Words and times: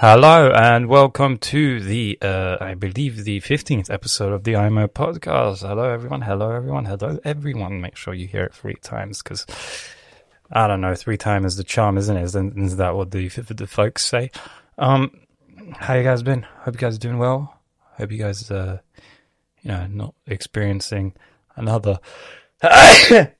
Hello 0.00 0.52
and 0.52 0.86
welcome 0.86 1.38
to 1.38 1.80
the, 1.80 2.16
uh, 2.22 2.56
I 2.60 2.74
believe 2.74 3.24
the 3.24 3.40
15th 3.40 3.90
episode 3.90 4.32
of 4.32 4.44
the 4.44 4.54
IMO 4.54 4.86
podcast. 4.86 5.66
Hello 5.66 5.90
everyone, 5.90 6.22
hello 6.22 6.52
everyone, 6.52 6.84
hello 6.84 7.18
everyone. 7.24 7.80
Make 7.80 7.96
sure 7.96 8.14
you 8.14 8.28
hear 8.28 8.44
it 8.44 8.54
three 8.54 8.76
times 8.76 9.20
because, 9.20 9.44
I 10.52 10.68
don't 10.68 10.80
know, 10.80 10.94
three 10.94 11.16
times 11.16 11.46
is 11.46 11.56
the 11.56 11.64
charm, 11.64 11.98
isn't 11.98 12.16
it? 12.16 12.22
Isn't, 12.22 12.56
is 12.64 12.76
that 12.76 12.94
what 12.94 13.10
the, 13.10 13.26
the 13.26 13.66
folks 13.66 14.04
say? 14.04 14.30
Um, 14.78 15.10
how 15.72 15.94
you 15.94 16.04
guys 16.04 16.22
been? 16.22 16.44
Hope 16.60 16.74
you 16.74 16.80
guys 16.80 16.94
are 16.94 17.00
doing 17.00 17.18
well. 17.18 17.58
Hope 17.96 18.12
you 18.12 18.18
guys, 18.18 18.48
uh, 18.52 18.78
you 19.62 19.72
know, 19.72 19.88
not 19.88 20.14
experiencing 20.28 21.12
another, 21.56 21.98
that's 22.62 23.32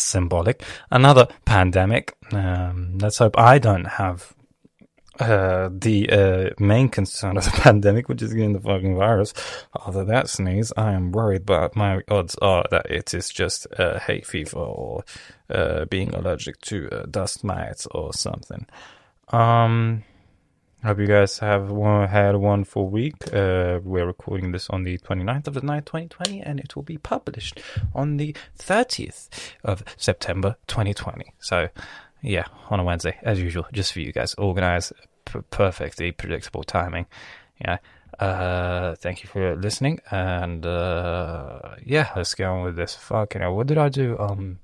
symbolic, 0.00 0.62
another 0.92 1.26
pandemic. 1.44 2.16
Um, 2.30 2.96
let's 2.98 3.18
hope 3.18 3.36
I 3.36 3.58
don't 3.58 3.86
have 3.86 4.36
uh, 5.18 5.70
the 5.72 6.10
uh, 6.10 6.50
main 6.58 6.88
concern 6.88 7.36
of 7.36 7.44
the 7.44 7.50
pandemic, 7.62 8.08
which 8.08 8.22
is 8.22 8.32
getting 8.32 8.52
the 8.52 8.60
fucking 8.60 8.96
virus. 8.96 9.34
Although 9.74 10.04
that 10.04 10.28
sneeze, 10.28 10.72
I 10.76 10.92
am 10.92 11.12
worried, 11.12 11.46
but 11.46 11.76
my 11.76 12.02
odds 12.08 12.36
are 12.36 12.64
that 12.70 12.90
it 12.90 13.14
is 13.14 13.28
just 13.28 13.66
uh, 13.78 13.98
hay 13.98 14.20
fever 14.20 14.58
or 14.58 15.04
uh, 15.50 15.84
being 15.86 16.14
allergic 16.14 16.60
to 16.62 16.88
uh, 16.90 17.06
dust 17.10 17.44
mites 17.44 17.86
or 17.86 18.12
something. 18.12 18.66
Um, 19.28 20.04
hope 20.84 20.98
you 20.98 21.06
guys 21.06 21.38
have 21.38 21.70
one, 21.70 22.08
had 22.08 22.36
one 22.36 22.64
full 22.64 22.88
week. 22.88 23.14
Uh, 23.32 23.80
we're 23.82 24.06
recording 24.06 24.52
this 24.52 24.70
on 24.70 24.84
the 24.84 24.98
29th 24.98 25.48
of 25.48 25.54
the 25.54 25.60
9th, 25.60 25.86
2020, 25.86 26.40
and 26.40 26.60
it 26.60 26.76
will 26.76 26.82
be 26.82 26.98
published 26.98 27.60
on 27.94 28.16
the 28.16 28.34
30th 28.58 29.28
of 29.64 29.82
September 29.96 30.56
2020. 30.66 31.34
So, 31.40 31.68
yeah, 32.22 32.46
on 32.70 32.80
a 32.80 32.84
Wednesday, 32.84 33.18
as 33.22 33.40
usual, 33.40 33.66
just 33.72 33.92
for 33.92 34.00
you 34.00 34.12
guys. 34.12 34.34
Organized, 34.34 34.92
p- 35.32 35.40
perfectly 35.50 36.12
predictable 36.12 36.64
timing. 36.64 37.06
Yeah. 37.60 37.78
Uh, 38.18 38.94
thank 38.96 39.22
you 39.22 39.28
for 39.28 39.54
listening. 39.56 40.00
And, 40.10 40.64
uh, 40.66 41.76
yeah, 41.84 42.10
let's 42.16 42.34
get 42.34 42.46
on 42.46 42.64
with 42.64 42.76
this. 42.76 42.94
Fucking 42.94 43.42
hell. 43.42 43.54
What 43.54 43.66
did 43.66 43.78
I 43.78 43.88
do? 43.88 44.18
Um, 44.18 44.58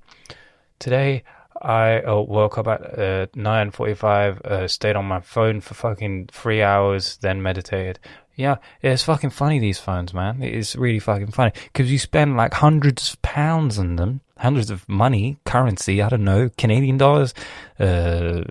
today, 0.79 1.23
I 1.61 2.01
uh, 2.01 2.21
woke 2.21 2.57
up 2.57 2.67
at 2.67 2.81
uh, 2.81 3.27
9.45, 3.35 4.41
uh, 4.45 4.67
stayed 4.67 4.95
on 4.95 5.05
my 5.05 5.21
phone 5.21 5.61
for 5.61 5.73
fucking 5.73 6.29
three 6.31 6.61
hours, 6.61 7.17
then 7.17 7.41
meditated. 7.41 7.99
Yeah, 8.35 8.57
it's 8.81 9.03
fucking 9.03 9.29
funny, 9.29 9.59
these 9.59 9.79
phones, 9.79 10.13
man. 10.13 10.43
It's 10.43 10.75
really 10.75 10.99
fucking 10.99 11.31
funny. 11.31 11.53
Because 11.63 11.89
you 11.89 11.97
spend 11.97 12.35
like 12.35 12.53
hundreds 12.53 13.13
of 13.13 13.21
pounds 13.21 13.79
on 13.79 13.95
them, 13.95 14.19
hundreds 14.37 14.69
of 14.69 14.87
money, 14.89 15.37
currency, 15.45 16.01
I 16.01 16.09
don't 16.09 16.23
know, 16.23 16.49
Canadian 16.57 16.97
dollars, 16.97 17.33
uh, 17.79 18.41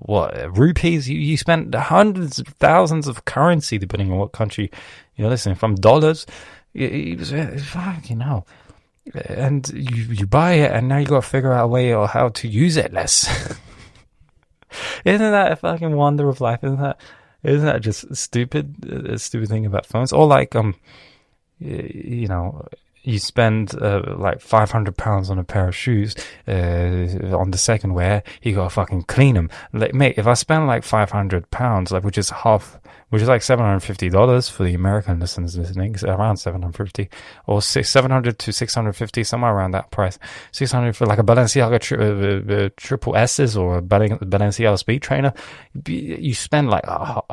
what, 0.00 0.56
rupees. 0.56 1.08
You, 1.08 1.18
you 1.18 1.36
spend 1.36 1.74
hundreds 1.74 2.38
of 2.38 2.48
thousands 2.48 3.08
of 3.08 3.24
currency, 3.24 3.78
depending 3.78 4.12
on 4.12 4.18
what 4.18 4.32
country 4.32 4.70
you're 5.16 5.30
listening 5.30 5.56
from, 5.56 5.74
dollars. 5.74 6.26
It, 6.74 7.32
it, 7.32 7.60
fucking 7.60 8.20
hell. 8.20 8.46
And 9.24 9.66
you, 9.70 10.04
you 10.04 10.26
buy 10.26 10.52
it, 10.54 10.70
and 10.70 10.88
now 10.88 10.98
you 10.98 11.06
got 11.06 11.22
to 11.22 11.28
figure 11.28 11.52
out 11.52 11.64
a 11.64 11.68
way 11.68 11.94
or 11.94 12.06
how 12.06 12.28
to 12.28 12.48
use 12.48 12.76
it 12.76 12.92
less. 12.92 13.26
Isn't 15.04 15.32
that 15.32 15.52
a 15.52 15.56
fucking 15.56 15.96
wonder 15.96 16.28
of 16.28 16.40
life? 16.40 16.62
Isn't 16.62 16.80
that 16.80 17.00
isn't 17.42 17.64
that 17.64 17.80
just 17.82 18.14
stupid? 18.16 18.84
A 18.84 19.18
stupid 19.18 19.48
thing 19.48 19.64
about 19.64 19.86
phones, 19.86 20.12
or 20.12 20.26
like 20.26 20.56
um, 20.56 20.74
you 21.58 22.26
know, 22.26 22.66
you 23.08 23.18
spend 23.18 23.74
uh, 23.80 24.02
like 24.18 24.38
five 24.38 24.70
hundred 24.70 24.98
pounds 24.98 25.30
on 25.30 25.38
a 25.38 25.44
pair 25.44 25.66
of 25.66 25.74
shoes. 25.74 26.14
Uh, 26.46 27.34
on 27.34 27.50
the 27.50 27.56
second 27.56 27.94
wear, 27.94 28.22
you 28.42 28.54
gotta 28.54 28.68
fucking 28.68 29.02
clean 29.04 29.34
them. 29.34 29.48
Like, 29.72 29.94
mate, 29.94 30.16
if 30.18 30.26
I 30.26 30.34
spend 30.34 30.66
like 30.66 30.84
five 30.84 31.10
hundred 31.10 31.50
pounds, 31.50 31.90
like 31.90 32.04
which 32.04 32.18
is 32.18 32.28
half, 32.28 32.78
which 33.08 33.22
is 33.22 33.28
like 33.28 33.40
seven 33.40 33.64
hundred 33.64 33.80
fifty 33.80 34.10
dollars 34.10 34.50
for 34.50 34.64
the 34.64 34.74
American 34.74 35.20
listeners 35.20 35.56
listening, 35.56 35.96
around 36.04 36.36
seven 36.36 36.60
hundred 36.60 36.76
fifty 36.76 37.08
or 37.46 37.62
six 37.62 37.88
seven 37.88 38.10
hundred 38.10 38.38
to 38.40 38.52
six 38.52 38.74
hundred 38.74 38.92
fifty, 38.92 39.24
somewhere 39.24 39.54
around 39.54 39.70
that 39.70 39.90
price. 39.90 40.18
Six 40.52 40.70
hundred 40.70 40.94
for 40.94 41.06
like 41.06 41.18
a 41.18 41.24
Balenciaga 41.24 41.80
tri- 41.80 41.96
uh, 41.96 42.66
uh, 42.66 42.68
triple 42.76 43.16
S's 43.16 43.56
or 43.56 43.78
a 43.78 43.82
Balenciaga 43.82 44.78
Speed 44.78 45.00
Trainer. 45.00 45.32
You 45.86 46.34
spend 46.34 46.68
like 46.68 46.84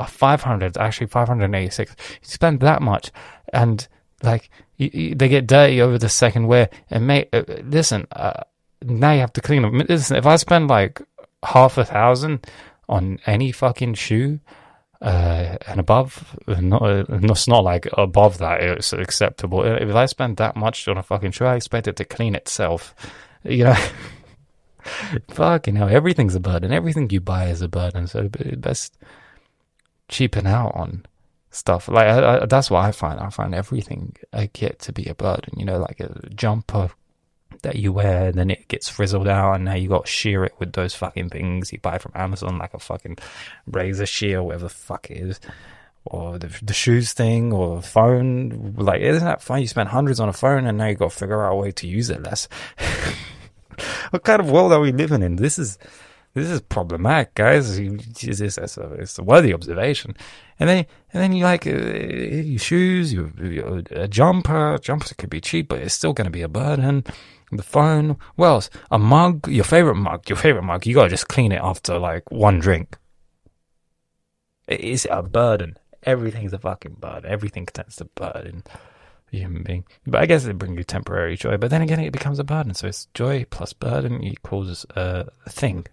five 0.07 0.41
hundred, 0.41 0.77
actually 0.77 1.07
five 1.07 1.27
hundred 1.27 1.53
eighty 1.53 1.69
six. 1.69 1.93
You 2.21 2.29
spend 2.29 2.61
that 2.61 2.81
much, 2.81 3.11
and 3.51 3.85
like 4.23 4.49
you, 4.77 4.89
you, 4.93 5.15
they 5.15 5.27
get 5.27 5.47
dirty 5.47 5.81
over 5.81 5.97
the 5.97 6.09
second 6.09 6.47
wear. 6.47 6.69
And 6.89 7.07
mate, 7.07 7.29
uh, 7.33 7.43
listen, 7.63 8.07
uh, 8.11 8.43
now 8.83 9.11
you 9.11 9.19
have 9.19 9.33
to 9.33 9.41
clean 9.41 9.61
them. 9.61 9.77
Listen, 9.77 10.17
if 10.17 10.25
I 10.25 10.35
spend 10.37 10.69
like 10.69 11.01
half 11.43 11.77
a 11.77 11.85
thousand 11.85 12.47
on 12.87 13.19
any 13.25 13.51
fucking 13.51 13.95
shoe 13.95 14.39
uh, 15.01 15.57
and 15.67 15.79
above, 15.79 16.37
not, 16.47 16.81
it's 17.09 17.47
not 17.47 17.63
like 17.63 17.87
above 17.97 18.37
that 18.39 18.61
it's 18.61 18.93
acceptable. 18.93 19.63
If 19.63 19.95
I 19.95 20.05
spend 20.05 20.37
that 20.37 20.55
much 20.55 20.87
on 20.87 20.97
a 20.97 21.03
fucking 21.03 21.31
shoe, 21.31 21.45
I 21.45 21.55
expect 21.55 21.87
it 21.87 21.95
to 21.97 22.05
clean 22.05 22.35
itself. 22.35 22.95
You 23.43 23.65
know. 23.65 23.77
fucking 25.29 25.75
hell, 25.75 25.89
everything's 25.89 26.35
a 26.35 26.39
burden. 26.39 26.71
Everything 26.71 27.09
you 27.09 27.19
buy 27.19 27.45
is 27.45 27.61
a 27.61 27.67
burden. 27.67 28.07
So 28.07 28.29
best 28.57 28.97
cheapen 30.07 30.45
out 30.45 30.75
on 30.75 31.05
stuff. 31.55 31.87
Like 31.87 32.07
I, 32.07 32.37
I, 32.41 32.45
that's 32.45 32.69
what 32.69 32.83
I 32.83 32.91
find. 32.91 33.19
I 33.19 33.29
find 33.29 33.55
everything 33.55 34.15
I 34.33 34.49
get 34.53 34.79
to 34.79 34.93
be 34.93 35.05
a 35.05 35.15
burden. 35.15 35.57
You 35.57 35.65
know, 35.65 35.79
like 35.79 35.99
a 35.99 36.29
jumper 36.29 36.91
that 37.63 37.77
you 37.77 37.91
wear, 37.91 38.27
and 38.27 38.37
then 38.37 38.49
it 38.49 38.67
gets 38.67 38.89
frizzled 38.89 39.27
out, 39.27 39.53
and 39.55 39.65
now 39.65 39.75
you 39.75 39.89
got 39.89 40.05
to 40.05 40.11
shear 40.11 40.43
it 40.43 40.53
with 40.59 40.73
those 40.73 40.93
fucking 40.93 41.29
things 41.29 41.71
you 41.71 41.79
buy 41.79 41.97
from 41.97 42.11
Amazon, 42.15 42.57
like 42.57 42.73
a 42.73 42.79
fucking 42.79 43.17
razor 43.67 44.05
shear, 44.05 44.43
whatever 44.43 44.65
the 44.65 44.69
fuck 44.69 45.09
it 45.09 45.17
is. 45.17 45.39
Or 46.07 46.37
the, 46.37 46.55
the 46.61 46.73
shoes 46.73 47.13
thing, 47.13 47.51
or 47.51 47.81
phone. 47.81 48.75
Like, 48.77 49.01
isn't 49.01 49.25
that 49.25 49.41
fun? 49.41 49.61
You 49.61 49.67
spend 49.67 49.89
hundreds 49.89 50.19
on 50.19 50.29
a 50.29 50.33
phone, 50.33 50.67
and 50.67 50.77
now 50.77 50.87
you 50.87 50.95
got 50.95 51.09
to 51.09 51.17
figure 51.17 51.43
out 51.43 51.53
a 51.53 51.55
way 51.55 51.71
to 51.71 51.87
use 51.87 52.11
it 52.11 52.21
less. 52.21 52.47
what 54.11 54.23
kind 54.23 54.39
of 54.39 54.51
world 54.51 54.71
are 54.71 54.79
we 54.79 54.91
living 54.91 55.23
in? 55.23 55.37
This 55.37 55.57
is 55.57 55.79
this 56.35 56.49
is 56.49 56.59
problematic, 56.59 57.33
guys. 57.33 57.79
It's, 57.79 58.41
it's, 58.41 58.77
a, 58.77 58.93
it's 58.95 59.17
a 59.17 59.23
worthy 59.23 59.53
observation. 59.53 60.17
And 60.59 60.69
then, 60.69 60.85
and 61.13 61.23
then 61.23 61.31
you 61.31 61.45
like 61.45 61.65
uh, 61.65 61.71
your 61.71 62.59
shoes, 62.59 63.13
your, 63.13 63.31
your 63.41 63.83
a 63.91 64.09
jumper. 64.09 64.77
Jumper 64.81 65.15
could 65.15 65.29
be 65.29 65.39
cheap, 65.39 65.69
but 65.69 65.79
it's 65.79 65.93
still 65.93 66.11
going 66.11 66.25
to 66.25 66.31
be 66.31 66.41
a 66.41 66.49
burden. 66.49 67.05
The 67.53 67.63
phone, 67.63 68.17
well, 68.35 68.61
a 68.91 68.99
mug, 68.99 69.47
your 69.47 69.63
favorite 69.63 69.95
mug, 69.95 70.27
your 70.27 70.35
favorite 70.35 70.63
mug. 70.63 70.85
You 70.85 70.95
gotta 70.95 71.09
just 71.09 71.29
clean 71.29 71.53
it 71.53 71.61
after 71.61 71.97
like 71.97 72.29
one 72.29 72.59
drink. 72.59 72.97
It 74.67 74.81
is 74.81 75.07
a 75.09 75.23
burden. 75.23 75.77
Everything's 76.03 76.51
a 76.51 76.59
fucking 76.59 76.95
burden. 76.95 77.31
Everything 77.31 77.65
tends 77.67 77.95
to 77.97 78.05
burden 78.05 78.63
the 79.31 79.37
human 79.37 79.63
being. 79.63 79.85
But 80.05 80.21
I 80.21 80.25
guess 80.25 80.43
it 80.45 80.57
brings 80.57 80.77
you 80.77 80.83
temporary 80.83 81.37
joy. 81.37 81.55
But 81.55 81.69
then 81.69 81.81
again, 81.81 82.01
it 82.01 82.11
becomes 82.11 82.39
a 82.39 82.43
burden. 82.43 82.73
So 82.73 82.87
it's 82.87 83.07
joy 83.13 83.45
plus 83.49 83.71
burden 83.71 84.21
equals 84.21 84.85
a 84.97 85.29
thing 85.47 85.85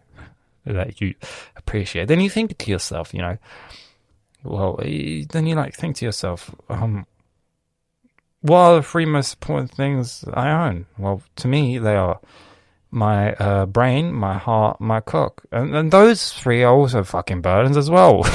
that 0.64 1.00
you 1.00 1.14
appreciate. 1.56 2.08
Then 2.08 2.20
you 2.20 2.30
think 2.30 2.56
to 2.58 2.70
yourself, 2.70 3.12
you 3.12 3.20
know, 3.20 3.38
well, 4.44 4.80
then 4.82 5.46
you 5.46 5.54
like 5.54 5.74
think 5.74 5.96
to 5.96 6.04
yourself, 6.04 6.54
um, 6.68 7.06
what 8.40 8.58
are 8.58 8.76
the 8.76 8.82
three 8.82 9.06
most 9.06 9.34
important 9.34 9.70
things 9.70 10.24
I 10.32 10.68
own? 10.68 10.86
Well, 10.98 11.22
to 11.36 11.48
me, 11.48 11.78
they 11.78 11.94
are 11.94 12.20
my 12.90 13.32
uh, 13.34 13.66
brain, 13.66 14.12
my 14.12 14.36
heart, 14.36 14.80
my 14.80 15.00
cock. 15.00 15.42
and, 15.50 15.74
and 15.74 15.90
those 15.90 16.32
three 16.32 16.62
are 16.62 16.74
also 16.74 17.04
fucking 17.04 17.40
burdens 17.40 17.76
as 17.76 17.88
well. 17.88 18.22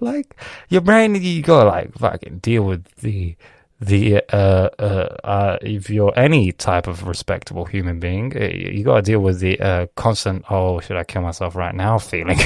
like 0.00 0.36
your 0.68 0.80
brain, 0.80 1.14
you 1.14 1.42
gotta 1.42 1.68
like 1.68 1.94
fucking 1.94 2.38
deal 2.38 2.64
with 2.64 2.84
the 2.96 3.36
the 3.80 4.22
uh, 4.30 4.68
uh, 4.78 5.16
uh, 5.24 5.58
if 5.62 5.88
you're 5.88 6.12
any 6.16 6.52
type 6.52 6.86
of 6.86 7.06
respectable 7.06 7.64
human 7.64 7.98
being, 7.98 8.36
uh, 8.36 8.44
you 8.44 8.84
got 8.84 8.96
to 8.96 9.02
deal 9.02 9.20
with 9.20 9.40
the 9.40 9.58
uh, 9.58 9.86
constant 9.96 10.44
"oh, 10.50 10.80
should 10.80 10.96
I 10.96 11.04
kill 11.04 11.22
myself 11.22 11.56
right 11.56 11.74
now?" 11.74 11.98
feeling. 11.98 12.38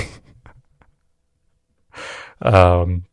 um, 2.42 3.04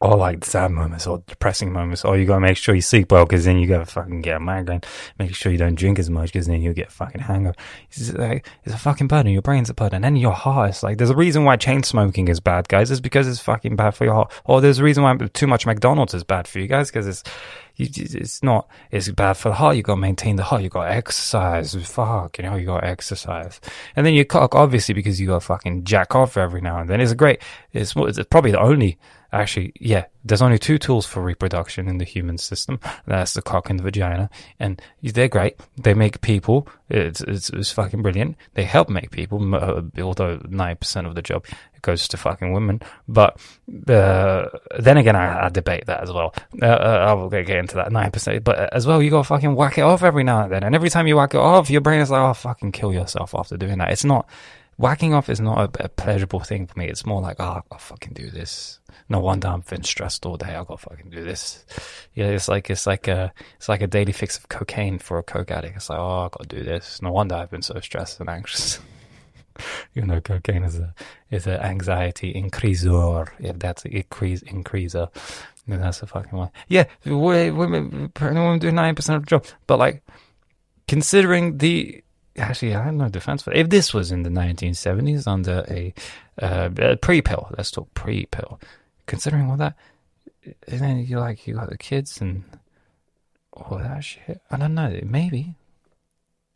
or 0.00 0.16
like 0.16 0.44
sad 0.44 0.72
moments 0.72 1.06
or 1.06 1.22
depressing 1.26 1.72
moments, 1.72 2.04
or 2.04 2.18
you 2.18 2.26
gotta 2.26 2.40
make 2.40 2.56
sure 2.56 2.74
you 2.74 2.80
sleep 2.80 3.12
well 3.12 3.24
because 3.24 3.44
then 3.44 3.58
you 3.58 3.68
gotta 3.68 3.86
fucking 3.86 4.20
get 4.20 4.36
a 4.36 4.40
migraine. 4.40 4.82
Make 5.18 5.34
sure 5.34 5.52
you 5.52 5.58
don't 5.58 5.76
drink 5.76 5.98
as 5.98 6.10
much 6.10 6.32
because 6.32 6.46
then 6.46 6.60
you'll 6.60 6.74
get 6.74 6.90
fucking 6.90 7.20
hangover. 7.20 7.54
It's, 7.90 8.12
like, 8.12 8.46
it's 8.64 8.74
a 8.74 8.78
fucking 8.78 9.06
burden. 9.06 9.32
Your 9.32 9.42
brain's 9.42 9.70
a 9.70 9.74
burden, 9.74 10.04
and 10.04 10.18
your 10.18 10.32
heart. 10.32 10.70
It's 10.70 10.82
like 10.82 10.98
there's 10.98 11.10
a 11.10 11.16
reason 11.16 11.44
why 11.44 11.56
chain 11.56 11.82
smoking 11.82 12.28
is 12.28 12.40
bad, 12.40 12.68
guys. 12.68 12.90
It's 12.90 13.00
because 13.00 13.28
it's 13.28 13.40
fucking 13.40 13.76
bad 13.76 13.92
for 13.92 14.04
your 14.04 14.14
heart. 14.14 14.32
Or 14.44 14.60
there's 14.60 14.80
a 14.80 14.84
reason 14.84 15.04
why 15.04 15.16
too 15.16 15.46
much 15.46 15.66
McDonald's 15.66 16.14
is 16.14 16.24
bad 16.24 16.48
for 16.48 16.58
you 16.58 16.66
guys 16.66 16.90
because 16.90 17.06
it's 17.06 17.22
it's 17.78 18.42
not 18.42 18.68
it's 18.90 19.08
bad 19.10 19.34
for 19.34 19.50
the 19.50 19.54
heart. 19.54 19.76
You 19.76 19.82
gotta 19.82 20.00
maintain 20.00 20.36
the 20.36 20.42
heart. 20.42 20.62
You 20.62 20.68
gotta 20.68 20.92
exercise. 20.92 21.74
Fuck, 21.74 22.38
you 22.38 22.44
know, 22.44 22.56
you 22.56 22.66
gotta 22.66 22.86
exercise. 22.86 23.60
And 23.94 24.04
then 24.04 24.14
you 24.14 24.24
cock 24.24 24.54
obviously, 24.54 24.94
because 24.94 25.20
you 25.20 25.28
gotta 25.28 25.40
fucking 25.40 25.84
jack 25.84 26.14
off 26.14 26.36
every 26.36 26.60
now 26.60 26.80
and 26.80 26.90
then. 26.90 27.00
It's 27.00 27.12
a 27.12 27.16
great. 27.16 27.40
It's 27.72 27.94
it's 27.96 28.24
probably 28.28 28.50
the 28.50 28.60
only 28.60 28.98
Actually, 29.36 29.72
yeah, 29.78 30.06
there's 30.24 30.40
only 30.40 30.58
two 30.58 30.78
tools 30.78 31.04
for 31.04 31.22
reproduction 31.22 31.88
in 31.88 31.98
the 31.98 32.04
human 32.04 32.38
system. 32.38 32.80
That's 33.06 33.34
the 33.34 33.42
cock 33.42 33.68
and 33.68 33.78
the 33.78 33.82
vagina, 33.82 34.30
and 34.58 34.80
they're 35.02 35.28
great. 35.28 35.60
They 35.76 35.92
make 35.92 36.22
people. 36.22 36.66
It's 36.88 37.20
it's, 37.20 37.50
it's 37.50 37.70
fucking 37.70 38.00
brilliant. 38.02 38.36
They 38.54 38.64
help 38.64 38.88
make 38.88 39.10
people, 39.10 39.54
uh, 39.54 39.82
although 40.00 40.40
nine 40.48 40.76
percent 40.76 41.06
of 41.06 41.14
the 41.14 41.22
job 41.22 41.44
goes 41.82 42.08
to 42.08 42.16
fucking 42.16 42.52
women. 42.52 42.80
But 43.08 43.38
uh, 43.88 44.48
then 44.78 44.96
again, 44.96 45.16
I, 45.16 45.46
I, 45.46 45.48
debate 45.50 45.86
that 45.86 46.02
as 46.02 46.10
well. 46.10 46.34
Uh, 46.60 46.66
uh 46.66 47.06
I 47.08 47.12
will 47.12 47.28
get 47.28 47.50
into 47.50 47.76
that 47.76 47.92
nine 47.92 48.10
percent. 48.10 48.42
But 48.42 48.72
as 48.72 48.86
well, 48.86 49.02
you 49.02 49.10
gotta 49.10 49.24
fucking 49.24 49.54
whack 49.54 49.76
it 49.76 49.82
off 49.82 50.02
every 50.02 50.24
now 50.24 50.44
and 50.44 50.52
then. 50.52 50.64
And 50.64 50.74
every 50.74 50.88
time 50.90 51.06
you 51.06 51.16
whack 51.16 51.34
it 51.34 51.38
off, 51.40 51.68
your 51.68 51.82
brain 51.82 52.00
is 52.00 52.10
like, 52.10 52.22
"Oh, 52.22 52.32
fucking 52.32 52.72
kill 52.72 52.92
yourself 52.92 53.34
after 53.34 53.56
doing 53.56 53.78
that." 53.78 53.90
It's 53.90 54.04
not 54.04 54.26
whacking 54.76 55.14
off 55.14 55.28
is 55.28 55.40
not 55.40 55.58
a, 55.58 55.84
a, 55.84 55.88
pleasurable 55.88 56.40
thing 56.40 56.66
for 56.66 56.78
me. 56.78 56.86
It's 56.86 57.06
more 57.06 57.20
like, 57.20 57.36
ah, 57.40 57.60
oh, 57.60 57.66
I'll 57.72 57.78
fucking 57.78 58.12
do 58.12 58.30
this. 58.30 58.80
No 59.08 59.20
wonder 59.20 59.48
I'm 59.48 59.62
feeling 59.62 59.84
stressed 59.84 60.26
all 60.26 60.36
day. 60.36 60.54
I 60.54 60.64
gotta 60.64 60.76
fucking 60.78 61.10
do 61.10 61.24
this. 61.24 61.64
Yeah, 62.14 62.26
it's 62.26 62.48
like 62.48 62.70
it's 62.70 62.86
like 62.86 63.08
a 63.08 63.32
it's 63.56 63.68
like 63.68 63.82
a 63.82 63.86
daily 63.86 64.12
fix 64.12 64.36
of 64.36 64.48
cocaine 64.48 64.98
for 64.98 65.18
a 65.18 65.22
coke 65.22 65.50
addict. 65.50 65.76
It's 65.76 65.90
like, 65.90 65.98
oh, 65.98 66.26
I 66.26 66.28
gotta 66.28 66.48
do 66.48 66.62
this. 66.62 67.00
No 67.02 67.12
wonder 67.12 67.36
I've 67.36 67.50
been 67.50 67.62
so 67.62 67.78
stressed 67.80 68.20
and 68.20 68.28
anxious. 68.28 68.80
you 69.94 70.02
know, 70.02 70.20
cocaine 70.20 70.64
is 70.64 70.78
a 70.78 70.94
is 71.30 71.46
an 71.46 71.60
anxiety 71.60 72.34
increaser. 72.34 73.28
If 73.38 73.58
that's 73.58 73.84
an 73.84 73.92
increase 73.92 74.42
increaser, 74.42 75.08
then 75.66 75.80
that's 75.80 76.02
a 76.02 76.06
fucking 76.06 76.36
one. 76.36 76.50
Yeah, 76.68 76.84
women 77.04 78.12
women 78.20 78.58
do 78.58 78.72
ninety 78.72 78.96
percent 78.96 79.16
of 79.16 79.22
the 79.22 79.30
job, 79.30 79.46
but 79.66 79.78
like 79.78 80.02
considering 80.88 81.58
the 81.58 82.02
actually, 82.38 82.74
I 82.74 82.82
have 82.84 82.94
no 82.94 83.08
defense 83.08 83.42
for. 83.42 83.52
If 83.52 83.70
this 83.70 83.94
was 83.94 84.12
in 84.12 84.22
the 84.22 84.30
1970s 84.30 85.26
under 85.26 85.64
a, 85.68 85.94
uh, 86.40 86.70
a 86.78 86.96
pre-pill, 86.96 87.48
let's 87.56 87.70
talk 87.70 87.92
pre-pill. 87.94 88.60
Considering 89.06 89.50
all 89.50 89.56
that, 89.56 89.76
and 90.68 90.80
then 90.80 90.98
you 90.98 91.18
like 91.18 91.46
you 91.46 91.54
got 91.54 91.70
the 91.70 91.78
kids 91.78 92.20
and 92.20 92.44
all 93.52 93.78
that 93.78 94.04
shit. 94.04 94.40
I 94.50 94.56
don't 94.56 94.74
know. 94.74 94.98
Maybe 95.04 95.54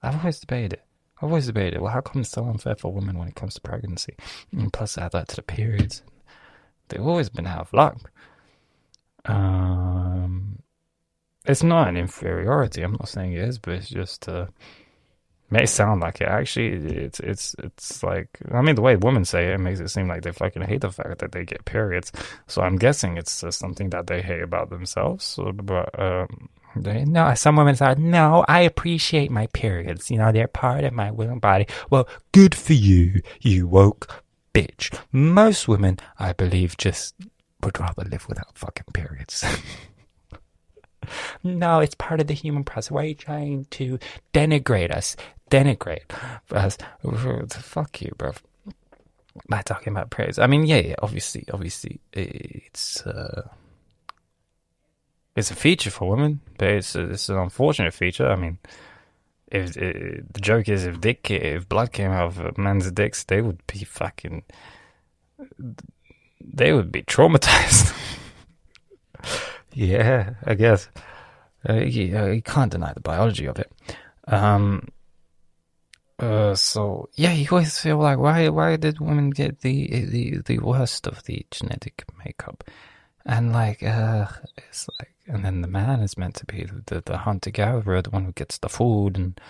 I've 0.02 0.18
always 0.18 0.40
debated. 0.40 0.74
It. 0.74 0.84
I've 1.18 1.28
always 1.28 1.46
debated. 1.46 1.74
It. 1.74 1.82
Well, 1.82 1.92
how 1.92 2.00
come 2.00 2.22
it's 2.22 2.30
so 2.30 2.44
unfair 2.44 2.76
for 2.76 2.92
women 2.92 3.18
when 3.18 3.28
it 3.28 3.34
comes 3.34 3.54
to 3.54 3.60
pregnancy? 3.60 4.14
And 4.52 4.72
plus, 4.72 4.98
add 4.98 5.12
that 5.12 5.28
to 5.28 5.36
the 5.36 5.42
periods. 5.42 6.02
They've 6.88 7.06
always 7.06 7.28
been 7.28 7.46
out 7.46 7.60
of 7.60 7.72
luck. 7.72 8.10
Um, 9.26 10.60
it's 11.44 11.62
not 11.62 11.88
an 11.88 11.96
inferiority. 11.96 12.82
I'm 12.82 12.92
not 12.92 13.08
saying 13.08 13.32
it 13.34 13.42
is, 13.42 13.58
but 13.58 13.74
it's 13.74 13.88
just. 13.88 14.28
Uh, 14.28 14.46
may 15.50 15.66
sound 15.66 16.00
like 16.00 16.20
it. 16.20 16.28
Actually, 16.28 16.72
it's 16.94 17.20
it's 17.20 17.54
it's 17.58 18.02
like 18.02 18.38
I 18.52 18.62
mean 18.62 18.74
the 18.74 18.82
way 18.82 18.96
women 18.96 19.24
say 19.24 19.48
it, 19.48 19.54
it 19.54 19.60
makes 19.60 19.80
it 19.80 19.88
seem 19.88 20.08
like 20.08 20.22
they 20.22 20.32
fucking 20.32 20.62
hate 20.62 20.80
the 20.80 20.90
fact 20.90 21.18
that 21.18 21.32
they 21.32 21.44
get 21.44 21.64
periods. 21.64 22.12
So 22.46 22.62
I'm 22.62 22.76
guessing 22.76 23.16
it's 23.16 23.40
just 23.40 23.58
something 23.58 23.90
that 23.90 24.06
they 24.06 24.22
hate 24.22 24.42
about 24.42 24.70
themselves. 24.70 25.38
But 25.62 25.98
um, 25.98 26.48
they, 26.76 27.04
no, 27.04 27.34
some 27.34 27.56
women 27.56 27.76
say 27.76 27.94
no, 27.98 28.44
I 28.48 28.60
appreciate 28.60 29.30
my 29.30 29.46
periods. 29.48 30.10
You 30.10 30.18
know, 30.18 30.32
they're 30.32 30.48
part 30.48 30.84
of 30.84 30.92
my 30.92 31.10
willing 31.10 31.40
body. 31.40 31.66
Well, 31.90 32.08
good 32.32 32.54
for 32.54 32.74
you, 32.74 33.20
you 33.40 33.66
woke 33.66 34.24
bitch. 34.54 34.96
Most 35.12 35.68
women, 35.68 35.98
I 36.18 36.32
believe, 36.32 36.76
just 36.76 37.14
would 37.62 37.78
rather 37.78 38.04
live 38.04 38.26
without 38.28 38.56
fucking 38.56 38.86
periods. 38.92 39.44
no, 41.42 41.80
it's 41.80 41.94
part 41.94 42.20
of 42.20 42.26
the 42.26 42.34
human 42.34 42.64
process. 42.64 42.90
Why 42.90 43.02
are 43.02 43.06
you 43.06 43.14
trying 43.14 43.66
to 43.72 43.98
denigrate 44.32 44.90
us? 44.90 45.16
Denigrate 45.50 46.10
us. 46.50 46.78
Fuck 47.62 48.02
you, 48.02 48.12
bro. 48.16 48.32
By 49.48 49.62
talking 49.62 49.92
about 49.92 50.10
praise. 50.10 50.38
I 50.38 50.46
mean, 50.46 50.64
yeah, 50.64 50.78
yeah 50.78 50.94
obviously, 51.02 51.44
obviously, 51.52 52.00
it's 52.12 53.06
uh, 53.06 53.48
it's 55.36 55.50
a 55.50 55.54
feature 55.54 55.90
for 55.90 56.10
women, 56.10 56.40
but 56.58 56.68
it's 56.68 56.96
it's 56.96 57.28
an 57.28 57.38
unfortunate 57.38 57.94
feature. 57.94 58.28
I 58.28 58.36
mean, 58.36 58.58
if, 59.48 59.76
if 59.76 60.32
the 60.32 60.40
joke 60.40 60.68
is 60.68 60.84
if 60.84 61.00
dick 61.00 61.30
if 61.30 61.68
blood 61.68 61.92
came 61.92 62.10
out 62.10 62.38
of 62.38 62.58
men's 62.58 62.90
dicks, 62.90 63.24
they 63.24 63.40
would 63.40 63.64
be 63.66 63.84
fucking 63.84 64.42
they 66.40 66.72
would 66.72 66.90
be 66.90 67.02
traumatized. 67.02 67.96
yeah, 69.72 70.34
I 70.44 70.54
guess. 70.54 70.88
Uh, 71.68 71.74
you, 71.74 72.16
uh, 72.16 72.26
you, 72.26 72.42
can't 72.42 72.72
deny 72.72 72.92
the 72.94 73.00
biology 73.00 73.44
of 73.44 73.58
it. 73.58 73.70
Um, 74.26 74.88
uh, 76.20 76.54
so 76.54 77.08
yeah, 77.14 77.32
you 77.32 77.48
always 77.50 77.78
feel 77.78 77.98
like 77.98 78.18
why 78.18 78.48
why 78.50 78.76
did 78.76 79.00
women 79.00 79.30
get 79.30 79.60
the 79.60 80.04
the 80.04 80.38
the 80.44 80.58
worst 80.58 81.06
of 81.06 81.24
the 81.24 81.46
genetic 81.50 82.04
makeup, 82.24 82.62
and 83.24 83.52
like 83.52 83.82
uh, 83.82 84.26
it's 84.56 84.86
like 84.98 85.14
and 85.26 85.44
then 85.44 85.62
the 85.62 85.68
man 85.68 86.00
is 86.00 86.18
meant 86.18 86.34
to 86.36 86.46
be 86.46 86.66
the 86.86 87.00
the 87.00 87.18
hunter 87.18 87.50
gatherer, 87.50 88.02
the 88.02 88.10
one 88.10 88.26
who 88.26 88.32
gets 88.32 88.58
the 88.58 88.68
food 88.68 89.16
and 89.16 89.40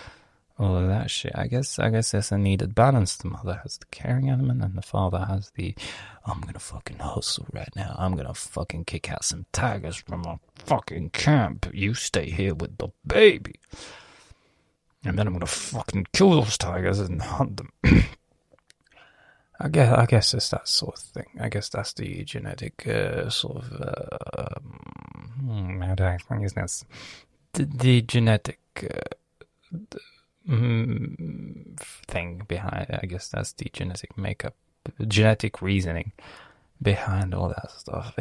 all 0.57 0.77
of 0.77 0.87
that 0.87 1.11
shit. 1.11 1.33
I 1.35 1.47
guess 1.47 1.77
I 1.77 1.89
guess 1.89 2.11
there's 2.11 2.31
a 2.31 2.37
needed 2.37 2.73
balance. 2.73 3.17
The 3.17 3.27
mother 3.27 3.59
has 3.63 3.77
the 3.77 3.87
caring 3.87 4.29
element, 4.29 4.63
and 4.63 4.75
the 4.77 4.81
father 4.81 5.25
has 5.27 5.51
the 5.55 5.75
I'm 6.25 6.39
gonna 6.39 6.59
fucking 6.59 6.99
hustle 6.99 7.47
right 7.51 7.75
now. 7.75 7.95
I'm 7.99 8.15
gonna 8.15 8.33
fucking 8.33 8.85
kick 8.85 9.11
out 9.11 9.25
some 9.25 9.45
tigers 9.51 9.97
from 9.97 10.23
a 10.23 10.39
fucking 10.55 11.09
camp. 11.09 11.69
You 11.73 11.95
stay 11.95 12.29
here 12.29 12.53
with 12.53 12.77
the 12.77 12.89
baby 13.05 13.55
and 15.03 15.17
then 15.17 15.27
I'm 15.27 15.33
gonna 15.33 15.45
fucking 15.47 16.07
kill 16.13 16.31
those 16.31 16.57
tigers 16.57 16.99
and 16.99 17.21
hunt 17.21 17.57
them. 17.57 17.71
I 19.59 19.67
guess 19.69 19.93
I 19.93 20.05
guess 20.05 20.33
it's 20.33 20.49
that 20.49 20.67
sort 20.67 20.97
of 20.97 21.03
thing. 21.03 21.39
I 21.39 21.49
guess 21.49 21.69
that's 21.69 21.93
the 21.93 22.23
genetic 22.23 22.87
uh, 22.87 23.29
sort 23.29 23.57
of 23.57 23.81
uh, 23.81 24.59
how 25.85 25.95
do 25.95 26.03
I 26.03 26.13
explain 26.13 26.41
this? 26.41 26.85
The, 27.53 27.65
the 27.65 28.01
genetic 28.01 28.59
uh, 28.77 29.15
the, 29.71 29.99
mm, 30.47 31.79
thing 32.07 32.43
behind. 32.47 32.87
I 32.89 33.05
guess 33.05 33.29
that's 33.29 33.53
the 33.53 33.69
genetic 33.71 34.17
makeup, 34.17 34.55
genetic 35.07 35.61
reasoning 35.61 36.13
behind 36.81 37.33
all 37.33 37.49
that 37.49 37.71
stuff. 37.71 38.13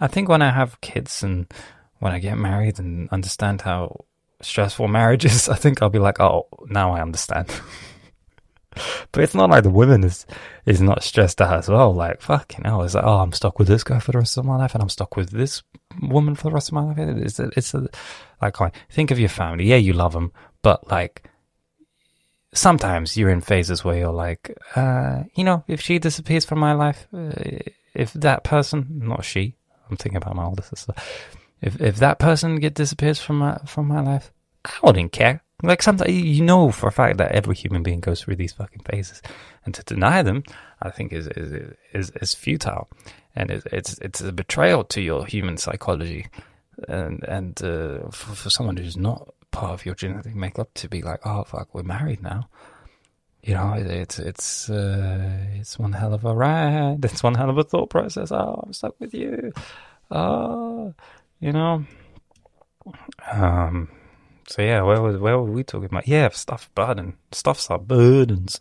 I 0.00 0.06
think 0.06 0.28
when 0.28 0.42
I 0.42 0.50
have 0.50 0.80
kids 0.80 1.22
and 1.22 1.52
when 1.98 2.12
I 2.12 2.18
get 2.18 2.38
married 2.38 2.78
and 2.78 3.08
understand 3.10 3.62
how 3.62 4.04
stressful 4.42 4.88
marriages, 4.88 5.48
I 5.54 5.56
think 5.56 5.82
I'll 5.82 5.90
be 5.90 5.98
like, 5.98 6.20
oh, 6.20 6.46
now 6.66 6.92
I 6.92 7.00
understand. 7.00 7.48
but 9.12 9.24
it's 9.24 9.34
not 9.34 9.50
like 9.50 9.64
the 9.64 9.70
woman 9.70 10.04
is 10.04 10.26
is 10.64 10.80
not 10.80 11.02
stressed 11.02 11.40
out 11.40 11.58
as 11.58 11.68
well. 11.68 11.92
Like 11.92 12.20
fucking 12.20 12.64
hell, 12.64 12.82
it's 12.82 12.94
like, 12.94 13.04
oh, 13.04 13.18
I'm 13.18 13.32
stuck 13.32 13.58
with 13.58 13.68
this 13.68 13.84
guy 13.84 13.98
for 13.98 14.12
the 14.12 14.18
rest 14.18 14.36
of 14.36 14.44
my 14.44 14.56
life, 14.56 14.74
and 14.74 14.82
I'm 14.82 14.88
stuck 14.88 15.16
with 15.16 15.30
this 15.30 15.62
woman 16.00 16.34
for 16.34 16.44
the 16.44 16.54
rest 16.54 16.68
of 16.68 16.74
my 16.74 16.82
life. 16.84 16.98
It's 16.98 17.38
a, 17.38 17.50
it's 17.56 17.74
a, 17.74 17.88
like 18.40 18.56
think 18.90 19.10
of 19.10 19.18
your 19.18 19.28
family. 19.28 19.64
Yeah, 19.64 19.76
you 19.76 19.92
love 19.92 20.12
them, 20.12 20.32
but 20.62 20.90
like 20.90 21.28
sometimes 22.52 23.16
you're 23.16 23.30
in 23.30 23.40
phases 23.40 23.84
where 23.84 23.96
you're 23.96 24.12
like, 24.12 24.56
uh, 24.76 25.24
you 25.34 25.44
know, 25.44 25.64
if 25.68 25.80
she 25.80 25.98
disappears 25.98 26.44
from 26.44 26.58
my 26.58 26.72
life, 26.72 27.06
uh, 27.14 27.32
if 27.94 28.12
that 28.14 28.44
person, 28.44 29.00
not 29.02 29.24
she, 29.24 29.56
I'm 29.90 29.96
thinking 29.96 30.16
about 30.16 30.36
my 30.36 30.44
older 30.44 30.62
sister 30.62 30.94
if 31.62 31.80
if 31.80 31.96
that 31.96 32.18
person 32.18 32.56
get 32.56 32.74
disappears 32.74 33.20
from 33.20 33.38
my 33.38 33.58
from 33.66 33.88
my 33.88 34.00
life, 34.00 34.32
I 34.64 34.72
wouldn't 34.82 35.12
care. 35.12 35.42
Like 35.62 35.82
sometimes 35.82 36.12
you 36.12 36.42
know 36.42 36.70
for 36.70 36.88
a 36.88 36.92
fact 36.92 37.18
that 37.18 37.32
every 37.32 37.54
human 37.54 37.82
being 37.82 38.00
goes 38.00 38.22
through 38.22 38.36
these 38.36 38.52
fucking 38.52 38.82
phases, 38.90 39.20
and 39.64 39.74
to 39.74 39.82
deny 39.82 40.22
them, 40.22 40.42
I 40.80 40.90
think 40.90 41.12
is 41.12 41.26
is 41.28 41.74
is, 41.92 42.10
is 42.22 42.34
futile, 42.34 42.88
and 43.36 43.50
it, 43.50 43.64
it's 43.72 43.98
it's 43.98 44.20
a 44.20 44.32
betrayal 44.32 44.84
to 44.84 45.00
your 45.02 45.26
human 45.26 45.58
psychology, 45.58 46.26
and 46.88 47.22
and 47.24 47.62
uh, 47.62 48.10
for, 48.10 48.34
for 48.34 48.50
someone 48.50 48.78
who's 48.78 48.96
not 48.96 49.34
part 49.50 49.72
of 49.72 49.84
your 49.84 49.94
genetic 49.94 50.34
makeup 50.34 50.72
to 50.74 50.88
be 50.88 51.02
like, 51.02 51.20
oh 51.26 51.44
fuck, 51.44 51.74
we're 51.74 51.82
married 51.82 52.22
now. 52.22 52.48
You 53.42 53.54
know, 53.54 53.74
it, 53.74 53.86
it's 53.86 54.18
it's 54.18 54.70
uh, 54.70 55.46
it's 55.54 55.78
one 55.78 55.92
hell 55.92 56.14
of 56.14 56.24
a 56.24 56.34
ride. 56.34 57.04
It's 57.04 57.22
one 57.22 57.34
hell 57.34 57.50
of 57.50 57.58
a 57.58 57.64
thought 57.64 57.90
process. 57.90 58.32
Oh, 58.32 58.62
I'm 58.64 58.72
stuck 58.72 58.98
with 58.98 59.12
you. 59.14 59.52
Oh, 60.10 60.94
you 61.38 61.52
know. 61.52 61.84
Um. 63.30 63.90
So 64.50 64.62
yeah, 64.62 64.82
where 64.82 65.00
was 65.00 65.16
where 65.16 65.38
were 65.38 65.50
we 65.50 65.62
talking 65.62 65.86
about? 65.86 66.08
Yeah, 66.08 66.28
stuff 66.30 66.68
burden. 66.74 67.16
Stuff's 67.30 67.70
our 67.70 67.78
burdens. 67.78 68.60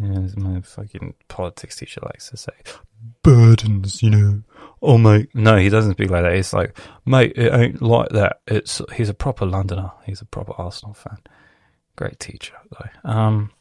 Yeah, 0.00 0.20
as 0.20 0.36
my 0.38 0.62
fucking 0.62 1.14
politics 1.28 1.76
teacher 1.76 2.00
likes 2.02 2.30
to 2.30 2.38
say, 2.38 2.52
burdens. 3.22 4.02
You 4.02 4.10
know. 4.10 4.42
Oh 4.80 4.96
mate, 4.96 5.28
no, 5.34 5.58
he 5.58 5.68
doesn't 5.68 5.92
speak 5.92 6.08
like 6.08 6.22
that. 6.22 6.34
He's 6.34 6.54
like, 6.54 6.78
mate, 7.04 7.34
it 7.36 7.52
ain't 7.52 7.82
like 7.82 8.08
that. 8.10 8.40
It's 8.46 8.80
he's 8.94 9.10
a 9.10 9.14
proper 9.14 9.44
Londoner. 9.44 9.92
He's 10.06 10.22
a 10.22 10.26
proper 10.26 10.54
Arsenal 10.56 10.94
fan. 10.94 11.18
Great 11.96 12.18
teacher 12.18 12.54
though. 12.70 13.10
Um. 13.10 13.52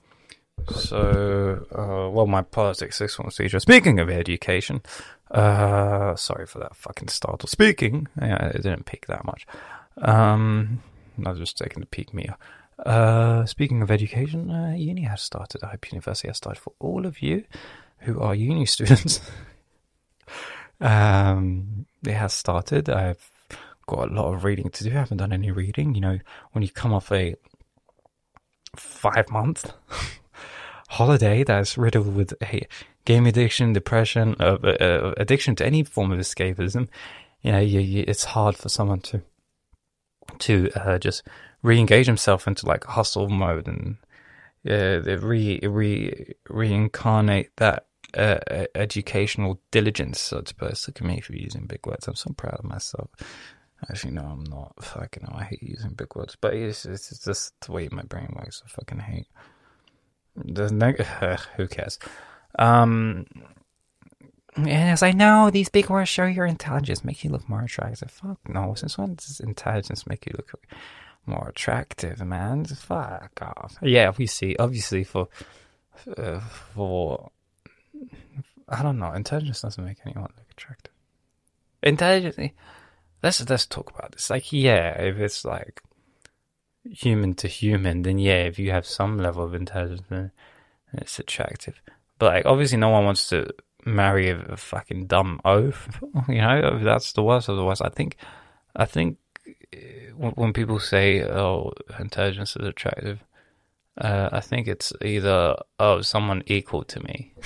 So, 0.75 1.65
uh, 1.71 2.09
well, 2.11 2.27
my 2.27 2.41
politics 2.41 2.97
sixth 2.97 3.17
form 3.17 3.29
teacher. 3.29 3.59
Speaking 3.59 3.99
of 3.99 4.09
education, 4.09 4.81
uh, 5.31 6.15
sorry 6.15 6.45
for 6.45 6.59
that 6.59 6.75
fucking 6.75 7.09
startle. 7.09 7.47
Speaking, 7.47 8.07
yeah, 8.21 8.47
it 8.47 8.63
didn't 8.63 8.85
peak 8.85 9.07
that 9.07 9.25
much. 9.25 9.45
Um, 10.01 10.81
I 11.25 11.31
was 11.31 11.39
just 11.39 11.57
taking 11.57 11.83
a 11.83 11.85
peek 11.85 12.13
me. 12.13 12.29
Uh, 12.85 13.45
speaking 13.45 13.81
of 13.81 13.91
education, 13.91 14.49
uh, 14.49 14.73
uni 14.75 15.01
has 15.03 15.21
started. 15.21 15.63
I 15.63 15.67
hope 15.67 15.91
university 15.91 16.27
has 16.29 16.37
started 16.37 16.59
for 16.61 16.73
all 16.79 17.05
of 17.05 17.21
you 17.21 17.43
who 17.99 18.19
are 18.19 18.33
uni 18.33 18.65
students. 18.65 19.19
Um, 20.79 21.85
it 22.05 22.13
has 22.13 22.33
started. 22.33 22.89
I've 22.89 23.29
got 23.85 24.09
a 24.09 24.13
lot 24.13 24.33
of 24.33 24.43
reading 24.43 24.69
to 24.69 24.83
do. 24.83 24.91
I 24.91 24.99
haven't 24.99 25.17
done 25.17 25.33
any 25.33 25.51
reading. 25.51 25.95
You 25.95 26.01
know, 26.01 26.19
when 26.53 26.61
you 26.61 26.69
come 26.69 26.93
off 26.93 27.11
a 27.11 27.35
five 28.75 29.29
month 29.29 29.73
holiday 30.89 31.43
that's 31.43 31.77
riddled 31.77 32.15
with 32.15 32.33
a 32.41 32.67
game 33.05 33.25
addiction, 33.25 33.73
depression, 33.73 34.35
uh, 34.39 34.57
uh, 34.63 35.13
addiction 35.17 35.55
to 35.55 35.65
any 35.65 35.83
form 35.83 36.11
of 36.11 36.19
escapism, 36.19 36.87
you 37.41 37.51
know, 37.51 37.59
you, 37.59 37.79
you, 37.79 38.05
it's 38.07 38.23
hard 38.23 38.55
for 38.55 38.69
someone 38.69 38.99
to 39.01 39.21
to 40.39 40.69
uh, 40.75 40.97
just 40.97 41.23
re-engage 41.61 42.05
himself 42.07 42.47
into 42.47 42.65
like 42.65 42.83
hustle 42.85 43.29
mode 43.29 43.67
and 43.67 43.97
uh, 44.69 45.01
re 45.19 45.59
re 45.63 46.33
reincarnate 46.49 47.51
that 47.57 47.85
uh, 48.15 48.39
educational 48.75 49.59
diligence. 49.71 50.31
Look 50.31 50.51
at 50.61 51.01
me 51.01 51.21
for 51.21 51.33
using 51.33 51.65
big 51.65 51.85
words. 51.85 52.07
I'm 52.07 52.15
so 52.15 52.31
proud 52.31 52.59
of 52.59 52.65
myself. 52.65 53.09
Actually, 53.89 54.13
no, 54.13 54.23
I'm 54.23 54.43
not. 54.43 54.73
Fucking 54.83 55.25
I 55.31 55.43
hate 55.45 55.63
using 55.63 55.91
big 55.91 56.13
words, 56.15 56.35
but 56.39 56.53
it's, 56.53 56.85
it's 56.85 57.23
just 57.23 57.53
the 57.61 57.71
way 57.71 57.87
my 57.91 58.03
brain 58.03 58.33
works. 58.35 58.61
I 58.65 58.69
fucking 58.69 58.99
hate. 58.99 59.27
The 60.35 60.69
neg- 60.69 61.01
who 61.57 61.67
cares? 61.67 61.97
Um, 62.57 63.25
yes, 64.57 65.03
I 65.03 65.11
know 65.11 65.49
these 65.49 65.69
big 65.69 65.89
words 65.89 66.09
show 66.09 66.25
your 66.25 66.45
intelligence, 66.45 67.03
make 67.03 67.23
you 67.23 67.29
look 67.29 67.47
more 67.47 67.61
attractive. 67.61 68.11
Fuck 68.11 68.39
no, 68.47 68.73
since 68.75 68.97
when 68.97 69.15
does 69.15 69.39
intelligence 69.39 70.07
make 70.07 70.25
you 70.25 70.33
look 70.35 70.53
more 71.25 71.49
attractive, 71.49 72.19
man? 72.21 72.65
Fuck 72.65 73.39
off. 73.41 73.77
Yeah, 73.81 74.07
obviously, 74.07 74.57
obviously 74.57 75.03
for 75.03 75.27
uh, 76.17 76.39
for 76.39 77.31
I 78.67 78.83
don't 78.83 78.99
know, 78.99 79.11
intelligence 79.13 79.61
doesn't 79.61 79.83
make 79.83 79.97
anyone 80.05 80.31
look 80.37 80.51
attractive. 80.51 80.93
Intelligence 81.81 82.53
let's 83.23 83.47
let's 83.49 83.65
talk 83.65 83.91
about 83.91 84.11
this. 84.11 84.29
Like, 84.29 84.51
yeah, 84.51 85.01
if 85.01 85.17
it's 85.17 85.45
like 85.45 85.81
human 86.83 87.33
to 87.35 87.47
human, 87.47 88.03
then 88.03 88.19
yeah, 88.19 88.43
if 88.43 88.59
you 88.59 88.71
have 88.71 88.85
some 88.85 89.17
level 89.17 89.43
of 89.43 89.53
intelligence, 89.53 90.01
then 90.09 90.31
it's 90.93 91.19
attractive. 91.19 91.81
But 92.17 92.33
like, 92.33 92.45
obviously, 92.45 92.77
no 92.77 92.89
one 92.89 93.05
wants 93.05 93.29
to 93.29 93.49
marry 93.85 94.29
a, 94.29 94.39
a 94.39 94.57
fucking 94.57 95.07
dumb 95.07 95.39
oaf. 95.45 96.01
You 96.27 96.41
know, 96.41 96.79
that's 96.83 97.13
the 97.13 97.23
worst 97.23 97.49
of 97.49 97.57
the 97.57 97.65
worst. 97.65 97.81
I 97.83 97.89
think, 97.89 98.17
I 98.75 98.85
think 98.85 99.17
eh, 99.73 100.11
when 100.15 100.53
people 100.53 100.79
say, 100.79 101.23
"Oh, 101.23 101.73
intelligence 101.99 102.55
is 102.55 102.67
attractive," 102.67 103.23
uh, 103.99 104.29
I 104.31 104.41
think 104.41 104.67
it's 104.67 104.93
either 105.03 105.55
oh, 105.79 106.01
someone 106.01 106.43
equal 106.45 106.83
to 106.83 106.99
me. 107.01 107.33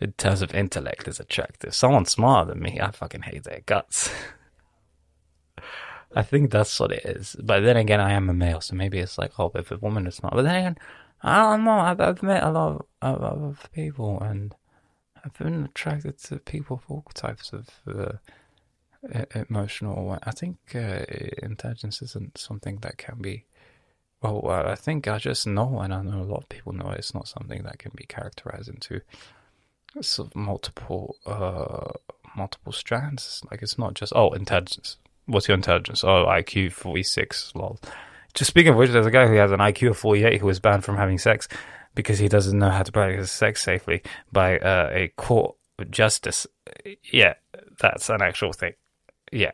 in 0.00 0.12
terms 0.12 0.42
of 0.42 0.54
intellect 0.54 1.08
is 1.08 1.20
attractive. 1.20 1.74
Someone 1.74 2.04
smarter 2.04 2.52
than 2.52 2.62
me, 2.62 2.78
I 2.80 2.90
fucking 2.90 3.22
hate 3.22 3.44
their 3.44 3.60
guts. 3.66 4.10
I 6.14 6.22
think 6.22 6.50
that's 6.50 6.78
what 6.78 6.92
it 6.92 7.04
is. 7.04 7.36
But 7.42 7.60
then 7.60 7.76
again, 7.76 8.00
I 8.00 8.12
am 8.12 8.30
a 8.30 8.34
male, 8.34 8.60
so 8.60 8.74
maybe 8.74 8.98
it's 8.98 9.18
like, 9.18 9.38
oh, 9.38 9.52
if 9.54 9.70
a 9.70 9.76
woman 9.78 10.06
is 10.06 10.14
smart. 10.16 10.34
But 10.34 10.42
then 10.42 10.56
again, 10.56 10.78
I 11.22 11.42
don't 11.42 11.64
know. 11.64 11.78
I've, 11.78 12.00
I've 12.00 12.22
met 12.22 12.42
a 12.42 12.50
lot 12.50 12.86
of, 13.02 13.22
of, 13.22 13.42
of, 13.42 13.68
people, 13.72 14.20
and 14.20 14.54
I've 15.26 15.34
been 15.34 15.64
attracted 15.64 16.18
to 16.18 16.38
people 16.38 16.76
of 16.76 16.84
all 16.88 17.04
types 17.12 17.52
of 17.52 17.68
uh, 17.88 18.12
emotional. 19.48 20.16
I 20.22 20.30
think 20.30 20.56
uh, 20.72 21.02
intelligence 21.42 22.00
isn't 22.00 22.38
something 22.38 22.78
that 22.82 22.96
can 22.96 23.20
be. 23.20 23.44
Well, 24.22 24.48
I 24.48 24.76
think 24.76 25.08
I 25.08 25.18
just 25.18 25.46
know, 25.46 25.80
and 25.80 25.92
I 25.92 26.02
know 26.02 26.22
a 26.22 26.30
lot 26.30 26.44
of 26.44 26.48
people 26.48 26.72
know 26.72 26.90
it's 26.90 27.12
not 27.12 27.26
something 27.26 27.64
that 27.64 27.80
can 27.80 27.90
be 27.96 28.04
characterized 28.04 28.68
into 28.68 29.00
sort 30.00 30.28
of 30.28 30.36
multiple 30.36 31.16
uh, 31.26 31.92
multiple 32.36 32.72
strands. 32.72 33.42
Like 33.50 33.62
it's 33.62 33.78
not 33.78 33.94
just 33.94 34.12
oh 34.14 34.30
intelligence. 34.30 34.96
What's 35.26 35.48
your 35.48 35.56
intelligence? 35.56 36.04
Oh 36.04 36.26
IQ 36.26 36.72
forty 36.72 37.02
six. 37.02 37.52
Lol. 37.56 37.80
Just 38.34 38.50
speaking 38.50 38.72
of 38.72 38.78
which, 38.78 38.90
there's 38.90 39.06
a 39.06 39.10
guy 39.10 39.26
who 39.26 39.34
has 39.34 39.50
an 39.50 39.58
IQ 39.58 39.90
of 39.90 39.98
forty 39.98 40.24
eight 40.24 40.40
who 40.40 40.46
was 40.46 40.60
banned 40.60 40.84
from 40.84 40.96
having 40.96 41.18
sex 41.18 41.48
because 41.96 42.20
he 42.20 42.28
doesn't 42.28 42.56
know 42.56 42.70
how 42.70 42.84
to 42.84 42.92
practice 42.92 43.32
sex 43.32 43.62
safely 43.62 44.02
by 44.30 44.58
uh, 44.58 44.90
a 44.92 45.08
court 45.16 45.56
justice. 45.90 46.46
Yeah, 47.12 47.34
that's 47.80 48.08
an 48.08 48.22
actual 48.22 48.52
thing. 48.52 48.74
Yeah. 49.32 49.52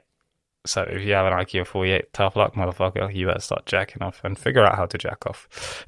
So 0.66 0.82
if 0.82 1.02
you 1.02 1.14
have 1.14 1.26
an 1.26 1.32
IQ 1.32 1.62
of 1.62 1.68
48, 1.68 2.12
tough 2.12 2.36
luck, 2.36 2.54
motherfucker. 2.54 3.14
You 3.14 3.26
better 3.26 3.40
start 3.40 3.64
jacking 3.64 4.02
off 4.02 4.20
and 4.22 4.38
figure 4.38 4.64
out 4.64 4.76
how 4.76 4.86
to 4.86 4.98
jack 4.98 5.24
off. 5.26 5.86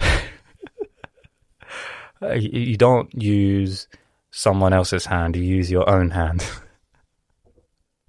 you 2.38 2.76
don't 2.76 3.12
use 3.20 3.86
someone 4.30 4.72
else's 4.72 5.06
hand, 5.06 5.36
you 5.36 5.42
use 5.42 5.70
your 5.70 5.88
own 5.88 6.10
hand. 6.10 6.48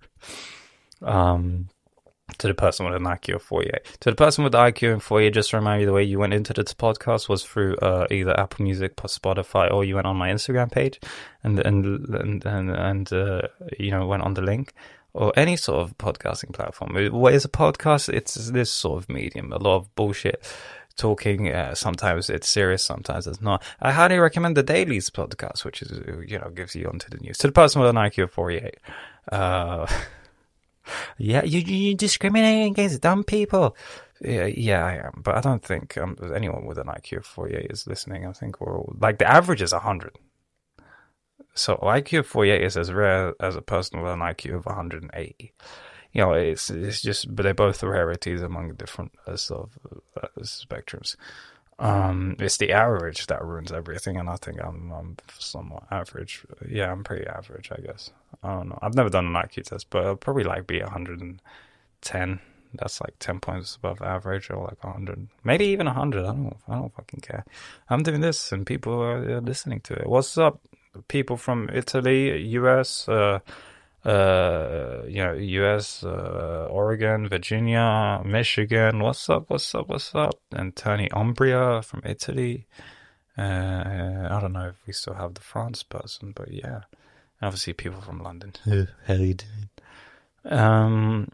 um, 1.02 1.68
to 2.38 2.48
the 2.48 2.54
person 2.54 2.86
with 2.86 2.96
an 2.96 3.04
IQ 3.04 3.36
of 3.36 3.42
48. 3.42 3.72
To 4.02 4.10
the 4.10 4.16
person 4.16 4.44
with 4.44 4.54
the 4.54 4.60
IQ 4.60 4.96
of 4.96 5.04
48, 5.04 5.34
just 5.34 5.50
to 5.52 5.58
remind 5.58 5.82
you, 5.82 5.88
the 5.88 5.94
way 5.94 6.04
you 6.04 6.20
went 6.20 6.34
into 6.34 6.54
this 6.54 6.74
podcast 6.74 7.30
was 7.30 7.44
through 7.44 7.76
uh, 7.78 8.08
either 8.12 8.40
Apple 8.40 8.64
Music, 8.64 8.94
or 9.04 9.08
Spotify, 9.08 9.72
or 9.72 9.84
you 9.84 9.96
went 9.96 10.08
on 10.08 10.18
my 10.18 10.30
Instagram 10.30 10.72
page 10.72 11.00
and 11.44 11.60
and 11.60 11.86
and 12.10 12.46
and, 12.46 12.72
and 12.72 13.14
uh, 13.14 13.42
you 13.80 13.92
know 13.92 14.06
went 14.08 14.24
on 14.24 14.34
the 14.34 14.42
link 14.42 14.74
or 15.14 15.32
any 15.38 15.56
sort 15.56 15.80
of 15.80 15.98
podcasting 15.98 16.54
platform. 16.54 16.96
What 17.12 17.34
is 17.34 17.46
a 17.46 17.50
podcast? 17.50 18.14
It's 18.14 18.36
this 18.36 18.70
sort 18.70 19.02
of 19.02 19.10
medium. 19.10 19.54
A 19.54 19.58
lot 19.58 19.78
of 19.78 19.96
bullshit 19.96 20.44
talking. 20.98 21.52
Uh, 21.52 21.74
sometimes 21.74 22.30
it's 22.30 22.50
serious, 22.50 22.84
sometimes 22.84 23.28
it's 23.28 23.42
not. 23.42 23.64
I 23.80 23.92
highly 23.92 24.18
recommend 24.20 24.58
the 24.58 24.64
Dailies 24.64 25.10
podcast, 25.10 25.64
which 25.64 25.82
is 25.82 25.92
you 26.28 26.38
know 26.38 26.50
gives 26.50 26.76
you 26.76 26.88
onto 26.88 27.10
the 27.10 27.18
news. 27.18 27.38
To 27.40 27.48
the 27.48 27.54
person 27.54 27.82
with 27.82 27.90
an 27.90 27.96
IQ 27.96 28.24
of 28.24 28.32
forty 28.32 28.58
eight, 28.58 28.78
uh, 29.32 29.88
yeah, 31.18 31.44
you 31.44 31.60
you 31.60 31.96
discriminating 31.96 32.72
against 32.72 33.02
dumb 33.02 33.24
people. 33.24 33.76
Yeah, 34.22 34.46
yeah, 34.46 34.86
I 34.86 34.94
am, 35.08 35.22
but 35.24 35.36
I 35.36 35.42
don't 35.42 35.64
think 35.64 35.98
um, 35.98 36.18
anyone 36.34 36.66
with 36.66 36.78
an 36.78 36.88
IQ 36.88 37.18
of 37.18 37.26
forty 37.26 37.56
eight 37.56 37.72
is 37.72 37.88
listening. 37.88 38.26
I 38.26 38.32
think 38.32 38.62
we're 38.62 38.78
all, 38.78 38.96
like 39.00 39.18
the 39.20 39.30
average 39.30 39.62
is 39.62 39.72
hundred. 39.74 40.18
So 41.58 41.78
IQ 41.78 42.20
of 42.20 42.28
48 42.28 42.62
is 42.62 42.76
as 42.76 42.92
rare 42.92 43.34
as 43.40 43.56
a 43.56 43.62
person 43.62 44.02
with 44.02 44.12
an 44.12 44.20
IQ 44.20 44.56
of 44.56 44.66
180 44.66 45.54
you 46.16 46.22
know, 46.22 46.32
it's 46.32 46.70
it's 46.70 47.02
just, 47.02 47.36
but 47.36 47.44
they're 47.44 47.54
both 47.54 47.84
rarities 47.84 48.42
among 48.42 48.74
different 48.76 49.12
uh, 49.28 49.36
sort 49.36 49.70
of 49.70 50.02
uh, 50.24 50.28
spectrums. 50.44 51.18
Um, 51.78 52.38
it's 52.40 52.58
the 52.58 52.72
average 52.72 53.28
that 53.28 53.44
ruins 53.44 53.72
everything, 53.72 54.18
and 54.18 54.30
I 54.30 54.38
think 54.38 54.64
I'm, 54.64 54.92
I'm 54.92 55.18
somewhat 55.38 55.84
average. 55.92 56.46
Yeah, 56.70 56.92
I'm 56.92 57.04
pretty 57.04 57.28
average, 57.28 57.72
I 57.72 57.82
guess. 57.82 58.12
I 58.44 58.54
don't 58.54 58.70
know. 58.70 58.80
I've 58.82 58.96
never 58.96 59.10
done 59.10 59.26
an 59.28 59.34
IQ 59.34 59.64
test, 59.66 59.90
but 59.90 60.06
I'll 60.06 60.16
probably 60.16 60.46
like 60.46 60.68
be 60.68 60.82
110. 60.82 62.40
That's 62.76 63.02
like 63.02 63.16
10 63.20 63.40
points 63.42 63.76
above 63.76 64.02
average, 64.02 64.50
or 64.50 64.64
like 64.64 64.84
100, 64.84 65.28
maybe 65.44 65.66
even 65.68 65.88
100. 65.88 66.22
I 66.22 66.28
don't, 66.28 66.58
I 66.68 66.76
don't 66.76 66.96
fucking 66.96 67.22
care. 67.22 67.46
I'm 67.90 68.04
doing 68.04 68.22
this, 68.22 68.52
and 68.54 68.66
people 68.66 69.02
are 69.02 69.42
listening 69.42 69.82
to 69.82 69.94
it. 69.96 70.08
What's 70.08 70.38
up, 70.38 70.62
people 71.10 71.38
from 71.38 71.70
Italy, 71.74 72.38
US, 72.60 73.10
uh, 73.10 73.40
uh, 74.06 75.02
you 75.08 75.24
know, 75.24 75.34
U.S., 75.34 76.04
uh, 76.04 76.68
Oregon, 76.70 77.28
Virginia, 77.28 78.22
Michigan. 78.24 79.00
What's 79.00 79.30
up? 79.30 79.50
What's 79.50 79.74
up? 79.74 79.90
What's 79.90 80.14
up? 80.14 80.40
And 80.52 80.76
Tony 80.76 81.10
Umbria 81.12 81.82
from 81.82 82.02
Italy. 82.06 82.68
Uh, 83.38 84.28
I 84.30 84.38
don't 84.40 84.54
know 84.54 84.68
if 84.68 84.76
we 84.86 84.94
still 84.94 85.16
have 85.16 85.34
the 85.34 85.42
France 85.42 85.84
person, 85.84 86.34
but 86.36 86.52
yeah, 86.52 86.82
obviously 87.42 87.74
people 87.74 88.00
from 88.02 88.22
London. 88.22 88.54
How 89.08 89.14
you 89.14 89.34
doing? 89.34 89.70
Um, 90.46 91.30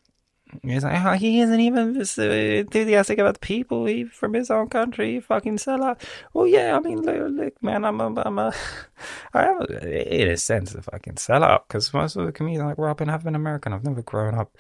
He's 0.64 0.84
like, 0.84 1.04
oh, 1.04 1.14
he 1.14 1.40
isn't 1.42 1.60
even 1.60 1.96
enthusiastic 1.96 3.20
about 3.20 3.36
the 3.36 3.40
people 3.40 3.86
he, 3.86 4.04
from 4.04 4.34
his 4.34 4.52
own 4.52 4.70
country. 4.70 5.14
He 5.14 5.20
fucking 5.20 5.58
sell 5.58 5.84
out. 5.84 6.02
Well, 6.34 6.48
yeah, 6.48 6.76
I 6.76 6.80
mean, 6.80 7.02
look, 7.02 7.32
look 7.32 7.64
man, 7.64 7.86
I'm 7.86 8.00
a, 8.02 8.22
I'm 8.26 8.40
a, 8.40 8.54
I 9.34 9.48
am, 9.48 9.62
a, 9.62 10.22
in 10.22 10.30
a 10.30 10.38
sense, 10.38 10.76
a 10.76 10.82
fucking 10.82 11.16
sellout 11.16 11.68
because 11.68 11.94
most 11.94 12.16
of 12.16 12.26
the 12.26 12.32
comedians 12.32 12.72
I 12.72 12.76
grew 12.76 12.90
up 12.90 13.02
in 13.02 13.08
have 13.08 13.24
been 13.24 13.36
American. 13.36 13.74
I've 13.74 13.84
never 13.84 14.02
grown 14.02 14.36
up 14.36 14.58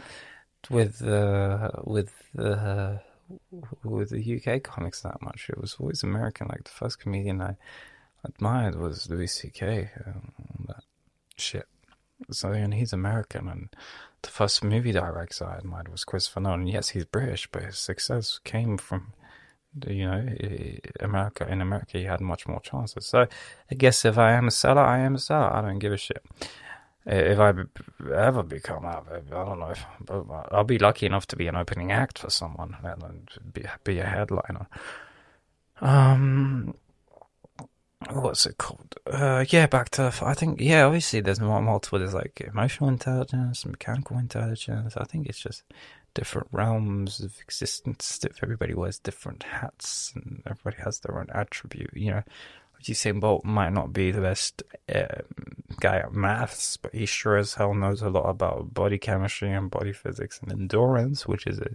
with, 0.69 1.05
uh, 1.05 1.71
with, 1.83 2.13
uh, 2.38 2.98
with 3.83 4.10
the 4.10 4.41
UK 4.41 4.63
comics 4.63 5.01
that 5.01 5.21
much. 5.21 5.50
It 5.50 5.60
was 5.60 5.75
always 5.79 6.03
American. 6.03 6.48
Like 6.48 6.63
the 6.63 6.71
first 6.71 7.00
comedian 7.00 7.41
I 7.41 7.55
admired 8.24 8.75
was 8.75 9.10
Louis 9.10 9.27
C.K. 9.27 9.89
Um, 10.05 10.33
that 10.67 10.83
shit. 11.38 11.65
So, 12.29 12.51
and 12.51 12.74
he's 12.74 12.93
American 12.93 13.48
and 13.48 13.69
the 14.23 14.29
first 14.29 14.63
movie 14.63 14.91
director 14.91 15.45
I 15.45 15.57
admired 15.57 15.89
was 15.89 16.03
Christopher 16.03 16.41
Nolan. 16.41 16.67
Yes, 16.67 16.89
he's 16.89 17.05
British, 17.05 17.47
but 17.51 17.63
his 17.63 17.77
success 17.77 18.39
came 18.43 18.77
from, 18.77 19.13
you 19.87 20.05
know, 20.05 20.27
America. 20.99 21.47
In 21.47 21.61
America, 21.61 21.97
he 21.97 22.03
had 22.05 22.21
much 22.21 22.47
more 22.47 22.59
chances. 22.61 23.05
So 23.05 23.27
I 23.69 23.75
guess 23.75 24.05
if 24.05 24.17
I 24.17 24.33
am 24.33 24.47
a 24.47 24.51
seller, 24.51 24.81
I 24.81 24.99
am 24.99 25.15
a 25.15 25.19
seller. 25.19 25.51
I 25.51 25.61
don't 25.61 25.79
give 25.79 25.93
a 25.93 25.97
shit. 25.97 26.23
If 27.05 27.39
I 27.39 27.53
ever 28.13 28.43
become 28.43 28.85
out, 28.85 29.07
I 29.11 29.21
don't 29.21 29.59
know. 29.59 29.71
If, 29.71 29.85
I'll 30.51 30.63
be 30.63 30.77
lucky 30.77 31.07
enough 31.07 31.25
to 31.27 31.35
be 31.35 31.47
an 31.47 31.55
opening 31.55 31.91
act 31.91 32.19
for 32.19 32.29
someone 32.29 32.77
and 32.83 33.27
be, 33.53 33.65
be 33.83 33.97
a 33.97 34.05
headliner. 34.05 34.67
Um, 35.79 36.75
what's 38.10 38.46
it 38.46 38.58
called? 38.58 38.96
Uh, 39.05 39.46
yeah, 39.50 39.67
back 39.67 39.89
to 39.91 40.13
I 40.22 40.34
think 40.34 40.60
yeah. 40.60 40.86
Obviously, 40.86 41.22
there's 41.22 41.39
multiple. 41.39 42.00
There's 42.00 42.13
like 42.13 42.41
emotional 42.41 42.89
intelligence, 42.89 43.65
mechanical 43.65 44.17
intelligence. 44.17 44.96
I 44.98 45.03
think 45.05 45.27
it's 45.27 45.39
just 45.39 45.63
different 46.13 46.48
realms 46.51 47.20
of 47.20 47.38
existence. 47.41 48.20
If 48.24 48.43
everybody 48.43 48.74
wears 48.74 49.00
different 49.00 49.43
hats, 49.43 50.12
and 50.15 50.41
everybody 50.46 50.84
has 50.84 51.00
their 51.00 51.20
own 51.20 51.27
attribute. 51.34 51.91
You 51.93 52.12
know, 52.12 52.24
Usain 52.84 53.20
Bolt 53.20 53.46
might 53.46 53.74
not 53.74 53.93
be 53.93 54.12
the 54.12 54.22
best 54.22 54.63
um, 54.93 55.05
guy 55.79 55.98
at 55.98 56.13
maths, 56.13 56.77
but 56.77 56.93
he 56.93 57.05
sure 57.05 57.38
as 57.38 57.53
hell 57.53 57.74
knows 57.74 58.01
a 58.01 58.10
lot 58.10 58.29
about 58.29 58.74
body 58.74 58.98
chemistry 58.98 59.51
and 59.51 59.70
body 59.70 59.93
physics 59.93 60.39
and 60.41 60.51
endurance, 60.51 61.27
which 61.27 61.46
is 61.48 61.60
a 61.60 61.70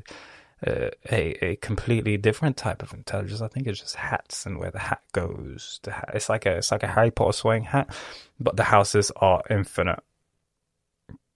Uh, 0.67 0.89
a, 1.13 1.45
a 1.45 1.57
completely 1.57 2.17
different 2.17 2.57
type 2.57 2.83
of 2.83 2.95
intelligence. 2.95 3.43
I 3.43 3.49
think 3.49 3.67
it's 3.67 3.81
just 3.81 3.95
hats 3.95 4.47
and 4.47 4.59
where 4.59 4.71
the 4.71 4.79
hat 4.79 5.03
goes. 5.13 5.81
The 5.83 5.91
hat, 5.91 6.13
it's 6.15 6.31
like 6.31 6.47
a 6.47 6.57
it's 6.57 6.73
like 6.73 6.83
a 6.83 6.87
Harry 6.87 7.11
Potter 7.11 7.33
sorting 7.33 7.65
hat, 7.65 7.95
but 8.41 8.57
the 8.57 8.65
houses 8.65 9.13
are 9.17 9.43
infinite. 9.51 10.03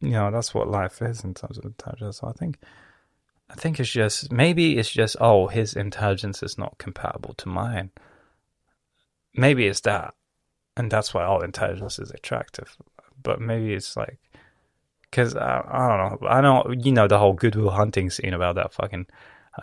You 0.01 0.13
know, 0.13 0.31
that's 0.31 0.55
what 0.55 0.69
life 0.69 1.03
is 1.03 1.23
in 1.23 1.35
terms 1.35 1.59
of 1.59 1.67
intelligence. 1.67 2.21
So 2.21 2.29
I 2.29 2.33
think 2.33 2.57
I 3.51 3.55
think 3.57 3.79
it's 3.79 3.91
just 3.91 4.33
maybe 4.33 4.79
it's 4.79 4.91
just 4.91 5.17
oh 5.21 5.49
his 5.49 5.75
intelligence 5.75 6.43
is 6.43 6.57
not 6.57 6.79
compatible 6.79 7.35
to 7.35 7.49
mine. 7.51 7.91
Maybe 9.35 9.67
it's 9.67 9.81
that, 9.81 10.15
and 10.79 10.91
that's 10.91 11.13
why 11.13 11.25
all 11.25 11.43
intelligence 11.43 11.99
is 11.99 12.11
attractive. 12.11 12.75
But 13.23 13.39
maybe 13.39 13.75
it's 13.75 13.99
like 13.99 14.19
because 15.11 15.35
I, 15.37 15.65
I 15.67 15.89
don't 15.89 16.23
know. 16.23 16.29
I 16.29 16.41
know 16.41 16.75
you 16.77 16.93
know 16.93 17.09
the 17.09 17.19
whole 17.19 17.33
Good 17.35 17.57
Will 17.57 17.71
Hunting 17.71 18.11
scene 18.11 18.35
about 18.35 18.55
that 18.57 18.73
fucking 18.73 19.07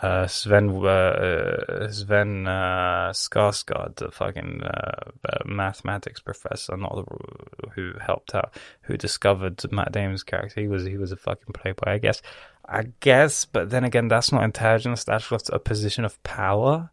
uh, 0.01 0.27
Sven 0.27 0.70
uh, 0.86 1.89
Sven 1.92 2.48
uh, 2.48 3.12
Skarsgård, 3.13 3.96
the 3.96 4.12
fucking 4.12 4.62
uh, 4.63 5.12
uh, 5.27 5.38
mathematics 5.46 6.20
professor, 6.20 6.75
not 6.75 6.96
the, 6.96 7.70
who 7.74 7.94
helped 8.00 8.36
out, 8.36 8.54
who 8.82 8.98
discovered 8.98 9.62
Matt 9.72 9.92
Damon's 9.92 10.24
character. 10.24 10.62
He 10.62 10.68
was 10.68 10.86
he 10.86 10.98
was 10.98 11.12
a 11.12 11.18
fucking 11.18 11.54
playboy, 11.54 11.92
I 11.92 11.98
guess. 12.00 12.22
I 12.70 12.84
guess, 13.00 13.46
but 13.46 13.70
then 13.70 13.86
again, 13.86 14.10
that's 14.10 14.34
not 14.34 14.44
intelligence. 14.44 15.06
That's 15.06 15.30
just 15.30 15.50
a 15.51 15.60
position 15.60 16.04
of 16.04 16.22
power, 16.24 16.89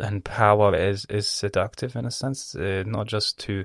and 0.00 0.24
power 0.24 0.74
is 0.74 1.04
is 1.04 1.28
seductive 1.28 1.94
in 1.94 2.04
a 2.04 2.10
sense, 2.10 2.56
uh, 2.56 2.82
not 2.84 3.06
just 3.06 3.38
to 3.40 3.64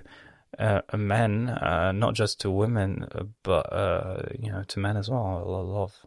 uh, 0.60 0.82
men, 0.96 1.50
uh, 1.50 1.92
not 1.92 2.16
just 2.16 2.40
to 2.42 2.52
women, 2.52 3.08
uh, 3.12 3.24
but 3.44 3.72
uh, 3.72 4.24
you 4.40 4.52
know 4.52 4.64
to 4.68 4.80
men 4.80 4.98
as 4.98 5.10
well. 5.10 5.44
A 5.46 5.46
lot 5.46 5.84
of 5.84 6.06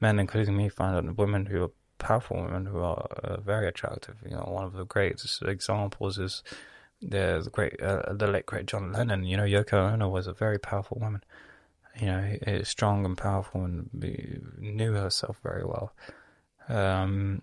men, 0.00 0.18
including 0.18 0.56
me, 0.56 0.68
find 0.68 1.16
women 1.16 1.46
who 1.46 1.64
are 1.64 1.70
powerful 1.98 2.36
women 2.36 2.66
who 2.66 2.78
are 2.78 3.06
uh, 3.22 3.40
very 3.40 3.68
attractive. 3.68 4.16
You 4.24 4.36
know, 4.36 4.48
one 4.48 4.64
of 4.64 4.72
the 4.72 4.84
great 4.84 5.22
examples 5.46 6.18
is 6.18 6.42
the 7.00 7.48
great, 7.52 7.80
uh, 7.80 8.12
the 8.12 8.26
late 8.26 8.46
great 8.46 8.66
John 8.66 8.92
Lennon. 8.92 9.24
You 9.24 9.36
know, 9.36 9.44
Yoko 9.44 9.92
Ono 9.92 10.08
was 10.08 10.26
a 10.26 10.32
very 10.32 10.58
powerful 10.58 10.98
woman. 11.00 11.22
You 12.00 12.06
know, 12.06 12.62
strong 12.62 13.06
and 13.06 13.16
powerful, 13.16 13.64
and 13.64 13.88
knew 14.58 14.92
herself 14.92 15.38
very 15.42 15.64
well. 15.64 15.94
Um, 16.68 17.42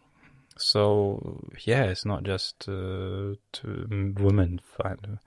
so 0.58 1.40
yeah, 1.66 1.84
it's 1.84 2.06
not 2.06 2.24
just 2.24 2.60
to 2.62 3.38
women 4.18 4.60
find 4.64 5.20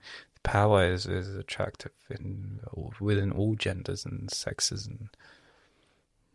power 0.47 0.85
is, 0.85 1.05
is 1.05 1.35
attractive 1.35 1.91
in 2.09 2.59
within 3.01 3.31
all 3.31 3.55
genders 3.55 4.05
and 4.05 4.31
sexes 4.31 4.87
and 4.87 5.09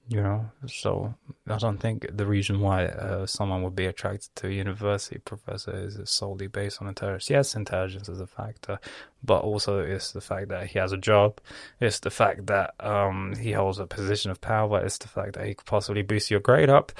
you 0.09 0.21
know 0.21 0.45
so 0.67 1.15
i 1.49 1.57
don't 1.57 1.79
think 1.79 2.05
the 2.15 2.27
reason 2.27 2.61
why 2.61 2.87
uh, 2.87 3.25
someone 3.25 3.63
would 3.63 3.77
be 3.77 3.87
attracted 3.87 4.29
to 4.35 4.49
a 4.49 4.51
university 4.51 5.19
professor 5.19 5.73
is 5.75 5.99
solely 6.05 6.49
based 6.49 6.83
on 6.83 6.89
intelligence. 6.89 7.31
Yes 7.31 7.55
intelligence 7.55 8.09
is 8.09 8.21
a 8.21 8.27
factor 8.27 8.79
but 9.25 9.43
also 9.43 9.79
it's 9.79 10.13
the 10.13 10.21
fact 10.21 10.49
that 10.49 10.67
he 10.67 10.79
has 10.79 10.93
a 10.93 10.97
job. 10.99 11.41
It's 11.81 12.01
the 12.01 12.11
fact 12.11 12.47
that 12.49 12.75
um, 12.81 13.35
he 13.37 13.53
holds 13.53 13.79
a 13.79 13.87
position 13.87 14.33
of 14.33 14.41
power. 14.41 14.85
It's 14.85 14.99
the 14.99 15.07
fact 15.09 15.35
that 15.35 15.47
he 15.47 15.55
could 15.55 15.67
possibly 15.67 16.03
boost 16.03 16.31
your 16.31 16.41
grade 16.41 16.69
up 16.69 16.93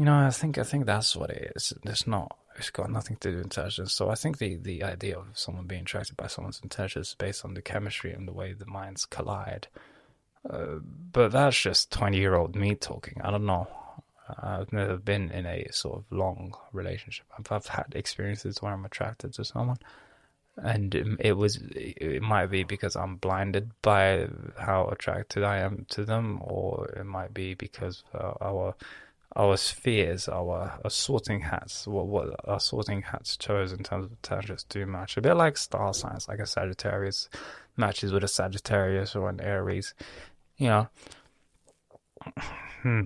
you 0.00 0.04
know 0.04 0.26
i 0.26 0.30
think 0.30 0.58
i 0.58 0.64
think 0.64 0.86
that's 0.86 1.14
what 1.14 1.30
it 1.30 1.52
is 1.54 1.72
it's 1.84 2.06
not 2.06 2.36
it's 2.56 2.70
got 2.70 2.90
nothing 2.90 3.16
to 3.16 3.30
do 3.30 3.36
with 3.36 3.44
intelligence. 3.44 3.92
So 3.92 4.10
I 4.10 4.14
think 4.14 4.38
the, 4.38 4.56
the 4.56 4.82
idea 4.84 5.18
of 5.18 5.26
someone 5.34 5.66
being 5.66 5.82
attracted 5.82 6.16
by 6.16 6.26
someone's 6.26 6.60
intelligence 6.62 7.08
is 7.08 7.14
based 7.14 7.44
on 7.44 7.54
the 7.54 7.62
chemistry 7.62 8.12
and 8.12 8.28
the 8.28 8.32
way 8.32 8.52
the 8.52 8.66
minds 8.66 9.06
collide. 9.06 9.68
Uh, 10.48 10.76
but 11.12 11.32
that's 11.32 11.58
just 11.58 11.90
20 11.90 12.18
year 12.18 12.34
old 12.34 12.54
me 12.54 12.74
talking. 12.74 13.20
I 13.22 13.30
don't 13.30 13.46
know. 13.46 13.66
I've 14.42 14.72
never 14.72 14.96
been 14.96 15.30
in 15.30 15.46
a 15.46 15.66
sort 15.72 15.98
of 15.98 16.04
long 16.10 16.54
relationship. 16.72 17.26
I've, 17.36 17.50
I've 17.50 17.66
had 17.66 17.92
experiences 17.94 18.62
where 18.62 18.72
I'm 18.72 18.84
attracted 18.84 19.34
to 19.34 19.44
someone, 19.44 19.78
and 20.56 21.18
it 21.18 21.32
was 21.32 21.56
it 21.56 22.22
might 22.22 22.46
be 22.46 22.62
because 22.62 22.94
I'm 22.94 23.16
blinded 23.16 23.72
by 23.82 24.28
how 24.56 24.86
attracted 24.86 25.42
I 25.42 25.58
am 25.58 25.84
to 25.90 26.04
them, 26.04 26.38
or 26.42 26.86
it 26.96 27.06
might 27.06 27.34
be 27.34 27.54
because 27.54 28.04
uh, 28.14 28.34
our 28.40 28.76
our 29.36 29.56
spheres, 29.56 30.28
our, 30.28 30.78
our 30.82 30.90
sorting 30.90 31.40
hats, 31.40 31.86
what, 31.86 32.06
what 32.06 32.34
our 32.44 32.60
sorting 32.60 33.02
hats 33.02 33.36
chose 33.36 33.72
in 33.72 33.82
terms 33.82 34.06
of 34.06 34.10
intelligence 34.10 34.64
do 34.64 34.84
match. 34.86 35.16
A 35.16 35.20
bit 35.20 35.34
like 35.34 35.56
star 35.56 35.94
signs, 35.94 36.28
like 36.28 36.40
a 36.40 36.46
Sagittarius 36.46 37.28
matches 37.76 38.12
with 38.12 38.24
a 38.24 38.28
Sagittarius 38.28 39.14
or 39.14 39.28
an 39.28 39.40
Aries. 39.40 39.94
You 40.56 40.66
know, 40.66 40.88
hmm. 42.82 43.02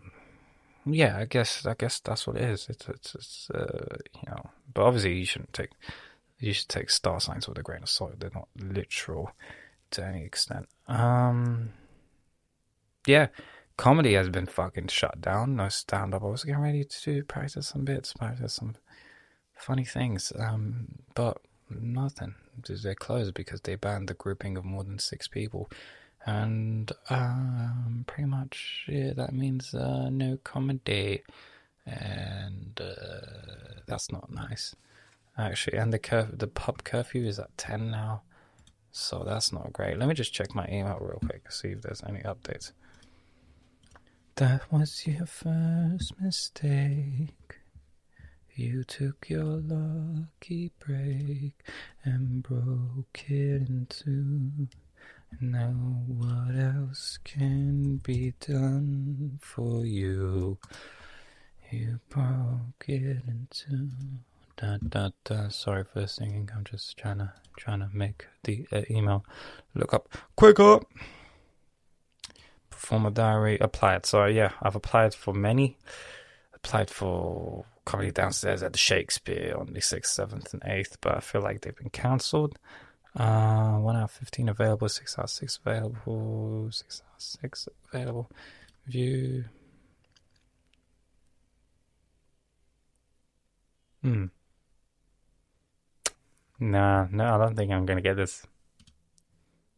yeah, 0.87 1.19
I 1.19 1.27
guess 1.27 1.67
I 1.67 1.75
guess 1.75 2.01
that's 2.01 2.27
what 2.27 2.37
it 2.37 2.43
is. 2.43 2.69
It's 2.69 2.89
it's, 2.89 3.15
it's 3.15 3.51
uh, 3.55 3.97
you 4.15 4.31
know, 4.31 4.51
but 4.73 4.83
obviously 4.83 5.19
you 5.19 5.27
shouldn't 5.27 5.53
take 5.53 5.71
you 6.39 6.53
should 6.53 6.69
take 6.69 6.91
star 6.91 7.21
signs 7.21 7.47
with 7.47 7.59
a 7.59 7.63
grain 7.63 7.83
of 7.83 7.89
salt. 7.89 8.19
They're 8.19 8.31
not 8.35 8.49
literal 8.59 9.31
to 9.93 10.05
any 10.05 10.25
extent. 10.25 10.67
Um, 10.89 11.71
yeah 13.07 13.29
comedy 13.77 14.15
has 14.15 14.29
been 14.29 14.47
fucking 14.47 14.89
shut 14.89 15.21
down. 15.21 15.57
No 15.57 15.69
stand 15.69 16.15
up. 16.15 16.23
I 16.23 16.27
was 16.27 16.45
getting 16.45 16.61
ready 16.61 16.85
to 16.85 17.05
do 17.05 17.23
practice 17.25 17.69
some 17.69 17.85
bits, 17.85 18.13
practice 18.13 18.55
some 18.55 18.77
funny 19.57 19.85
things, 19.85 20.33
um, 20.39 20.87
but 21.15 21.39
nothing. 21.71 22.35
They 22.69 22.95
closed 22.95 23.35
because 23.35 23.61
they 23.63 23.75
banned 23.75 24.09
the 24.09 24.15
grouping 24.15 24.57
of 24.57 24.65
more 24.65 24.85
than 24.85 24.99
six 24.99 25.27
people. 25.27 25.71
And 26.27 26.91
um, 27.11 28.05
pretty 28.07 28.29
much 28.29 28.85
yeah, 28.89 29.13
that 29.15 29.35
means 29.35 29.75
uh, 29.75 30.09
no 30.11 30.39
comedy. 30.43 31.23
And 31.87 32.81
uh, 32.81 33.81
that's 33.87 34.11
not 34.11 34.33
nice, 34.33 34.75
actually. 35.37 35.77
And 35.77 35.93
the 35.93 35.99
cur- 35.99 36.31
the 36.33 36.47
pub 36.47 36.85
curfew 36.85 37.27
is 37.27 37.39
at 37.39 37.57
10 37.59 37.91
now. 37.91 38.23
So 38.91 39.25
that's 39.27 39.53
not 39.53 39.73
great. 39.73 39.99
Let 39.99 40.09
me 40.09 40.15
just 40.15 40.33
check 40.33 40.55
my 40.55 40.67
email 40.69 40.99
real 41.01 41.21
quick, 41.27 41.51
see 41.51 41.69
if 41.69 41.83
there's 41.83 42.03
any 42.09 42.21
updates. 42.21 42.73
That 44.37 44.63
was 44.73 45.07
your 45.07 45.27
first 45.27 46.21
mistake. 46.21 47.59
You 48.57 48.83
took 48.83 49.31
your 49.31 49.45
lucky 49.45 50.73
break 50.81 51.53
and 52.03 52.43
broke 52.43 53.27
it 53.29 53.69
in 53.69 53.87
two. 53.89 54.67
Now 55.41 55.71
what 56.09 56.57
else 56.57 57.21
can 57.23 57.99
be 57.99 58.35
done 58.41 59.39
for 59.41 59.87
you? 59.87 60.59
You 61.71 62.01
broke 62.09 62.87
it 62.89 63.23
in 63.29 63.47
two. 63.51 63.91
Da 64.57 64.79
da 64.89 65.11
da. 65.23 65.49
Sorry 65.49 65.85
for 65.85 66.09
singing. 66.09 66.51
I'm 66.57 66.65
just 66.65 66.97
trying 66.97 67.19
to 67.19 67.33
trying 67.57 67.81
to 67.81 67.91
make 67.93 68.27
the 68.43 68.67
uh, 68.73 68.83
email 68.91 69.25
look 69.77 69.95
up 69.95 70.09
quicker 70.35 70.81
former 72.75 73.11
diary 73.11 73.59
applied. 73.61 74.07
So 74.07 74.27
yeah, 74.27 74.53
I've 74.63 74.77
applied 74.77 75.15
for 75.15 75.33
many. 75.35 75.77
Applied 76.55 76.91
for 76.91 77.67
comedy 77.85 78.11
downstairs 78.11 78.63
at 78.63 78.73
the 78.73 78.79
Shakespeare 78.79 79.55
on 79.57 79.73
the 79.73 79.81
sixth, 79.81 80.15
seventh, 80.15 80.55
and 80.55 80.63
eighth, 80.65 80.97
but 81.01 81.17
I 81.17 81.21
feel 81.21 81.43
like 81.43 81.61
they've 81.61 81.77
been 81.77 81.91
cancelled. 81.91 82.59
Uh, 83.17 83.77
one 83.79 83.97
out 83.97 84.05
of 84.05 84.11
fifteen 84.11 84.49
available, 84.49 84.89
six 84.89 85.19
out 85.19 85.25
of 85.25 85.31
six 85.31 85.59
available, 85.65 86.69
six 86.73 87.03
out 87.07 87.17
of 87.17 87.23
six 87.23 87.69
available. 87.93 88.31
View. 88.87 89.45
Hmm. 94.03 94.27
Nah, 96.59 97.07
no, 97.11 97.35
I 97.35 97.39
don't 97.39 97.57
think 97.57 97.73
I'm 97.73 97.87
gonna 97.87 98.01
get 98.01 98.17
this 98.17 98.47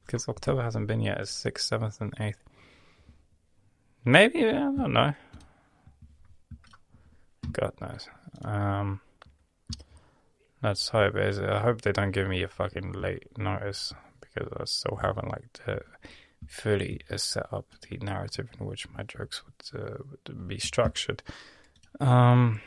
because 0.05 0.29
October 0.29 0.63
hasn't 0.63 0.87
been 0.87 1.01
yet. 1.01 1.21
It's 1.21 1.31
sixth, 1.31 1.67
seventh, 1.67 2.01
and 2.01 2.15
eighth. 2.21 2.46
Maybe 4.07 4.47
I 4.47 4.53
don't 4.53 4.93
know. 4.93 5.15
God 7.51 7.73
knows. 7.81 8.09
Um, 8.45 9.01
let's 10.63 10.89
hope. 10.89 11.17
Is 11.17 11.41
I 11.41 11.59
hope 11.59 11.83
they 11.83 11.91
don't 11.91 12.13
give 12.13 12.29
me 12.29 12.45
a 12.45 12.49
fucking 12.49 12.93
late 12.93 13.37
notice 13.37 13.93
because 14.21 14.49
I 14.57 14.65
still 14.67 14.97
haven't 15.03 15.29
like 15.29 15.83
fully 16.47 17.01
set 17.17 17.53
up 17.53 17.67
the 17.89 17.97
narrative 17.97 18.49
in 18.61 18.67
which 18.67 18.89
my 18.91 19.03
jokes 19.03 19.43
would, 19.45 19.83
uh, 19.83 19.97
would 20.09 20.47
be 20.47 20.61
structured. 20.61 21.25
Um, 21.99 22.61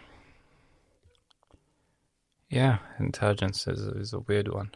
yeah, 2.50 2.80
intelligence 3.00 3.66
is 3.66 3.80
is 3.80 4.12
a 4.12 4.20
weird 4.20 4.50
one. 4.50 4.72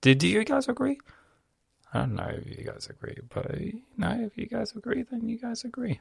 Did 0.00 0.16
do 0.16 0.28
you 0.28 0.44
guys 0.44 0.66
agree? 0.66 0.98
I 1.92 2.00
don't 2.00 2.14
know 2.14 2.30
if 2.30 2.46
you 2.46 2.64
guys 2.64 2.88
agree, 2.88 3.18
but 3.28 3.60
you 3.60 3.82
if 3.98 4.38
you 4.38 4.46
guys 4.46 4.72
agree, 4.76 5.02
then 5.02 5.28
you 5.28 5.38
guys 5.38 5.64
agree. 5.64 6.00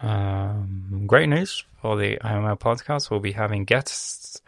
Um, 0.00 1.04
great 1.06 1.28
news 1.28 1.64
for 1.80 1.96
the 1.96 2.16
IML 2.18 2.58
podcast. 2.58 3.10
We'll 3.10 3.20
be 3.20 3.32
having 3.32 3.64
guests 3.64 4.40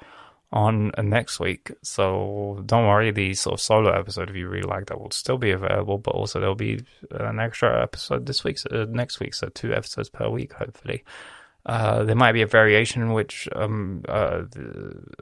on 0.51 0.92
next 1.03 1.40
week. 1.40 1.73
So 1.83 2.62
don't 2.64 2.87
worry, 2.87 3.11
the 3.11 3.35
sort 3.35 3.55
of 3.55 3.61
solo 3.61 3.90
episode, 3.92 4.31
if 4.31 4.37
you 4.37 4.49
really 4.49 4.66
like 4.66 4.87
that, 4.87 5.01
will 5.01 5.11
still 5.11 5.38
be 5.38 5.51
available. 5.51 5.99
But 5.99 6.14
also 6.14 6.40
there'll 6.40 6.55
be 6.55 6.85
an 7.11 7.38
extra 7.38 7.83
episode 7.83 8.27
this 8.27 8.44
week, 8.44 8.59
uh, 8.71 8.87
next 8.88 9.21
week. 9.21 9.35
So 9.35 9.49
two 9.49 9.75
episodes 9.75 10.09
per 10.09 10.29
week, 10.29 10.55
hopefully. 10.55 11.05
Uh, 11.66 12.03
there 12.05 12.16
might 12.16 12.33
be 12.33 12.40
a 12.40 12.47
variation 12.47 13.12
which 13.12 13.47
um, 13.55 14.03
uh, 14.09 14.42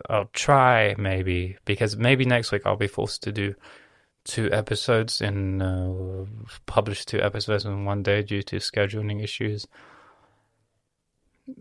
I'll 0.08 0.30
try 0.32 0.94
maybe 0.96 1.56
because 1.64 1.96
maybe 1.96 2.24
next 2.24 2.52
week 2.52 2.62
I'll 2.64 2.76
be 2.76 2.86
forced 2.86 3.24
to 3.24 3.32
do 3.32 3.54
two 4.26 4.52
episodes 4.52 5.20
in 5.20 5.62
uh, 5.62 6.24
publish 6.66 7.04
two 7.04 7.20
episodes 7.22 7.64
in 7.64 7.84
one 7.84 8.02
day 8.02 8.22
due 8.22 8.42
to 8.42 8.56
scheduling 8.56 9.22
issues. 9.22 9.66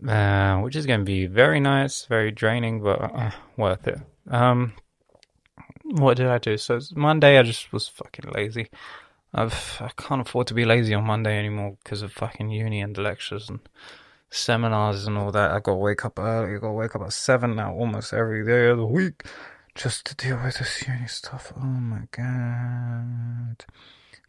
Uh, 0.06 0.58
which 0.58 0.74
is 0.74 0.84
going 0.84 0.98
to 0.98 1.04
be 1.04 1.26
very 1.26 1.60
nice, 1.60 2.06
very 2.06 2.32
draining, 2.32 2.82
but 2.82 3.00
uh, 3.00 3.30
worth 3.56 3.86
it. 3.86 4.00
Um, 4.28 4.72
what 5.84 6.16
did 6.16 6.26
I 6.26 6.38
do? 6.38 6.56
So 6.56 6.80
Monday, 6.96 7.38
I 7.38 7.44
just 7.44 7.72
was 7.72 7.86
fucking 7.86 8.32
lazy. 8.32 8.68
I've, 9.32 9.78
I 9.80 9.90
can't 9.96 10.22
afford 10.22 10.48
to 10.48 10.54
be 10.54 10.64
lazy 10.64 10.92
on 10.94 11.04
Monday 11.04 11.38
anymore 11.38 11.76
because 11.84 12.02
of 12.02 12.12
fucking 12.12 12.50
uni 12.50 12.80
and 12.80 12.98
lectures 12.98 13.48
and 13.48 13.60
seminars 14.30 15.06
and 15.06 15.16
all 15.16 15.30
that. 15.30 15.52
I 15.52 15.60
got 15.60 15.72
to 15.72 15.74
wake 15.74 16.04
up 16.04 16.18
early. 16.18 16.56
I 16.56 16.58
got 16.58 16.68
to 16.68 16.72
wake 16.72 16.96
up 16.96 17.02
at 17.02 17.12
seven 17.12 17.54
now, 17.54 17.72
almost 17.72 18.12
every 18.12 18.44
day 18.44 18.66
of 18.66 18.78
the 18.78 18.86
week, 18.86 19.22
just 19.76 20.06
to 20.06 20.14
deal 20.14 20.40
with 20.42 20.58
this 20.58 20.82
uni 20.88 21.06
stuff. 21.06 21.52
Oh 21.56 21.60
my 21.64 22.02
god! 22.10 23.64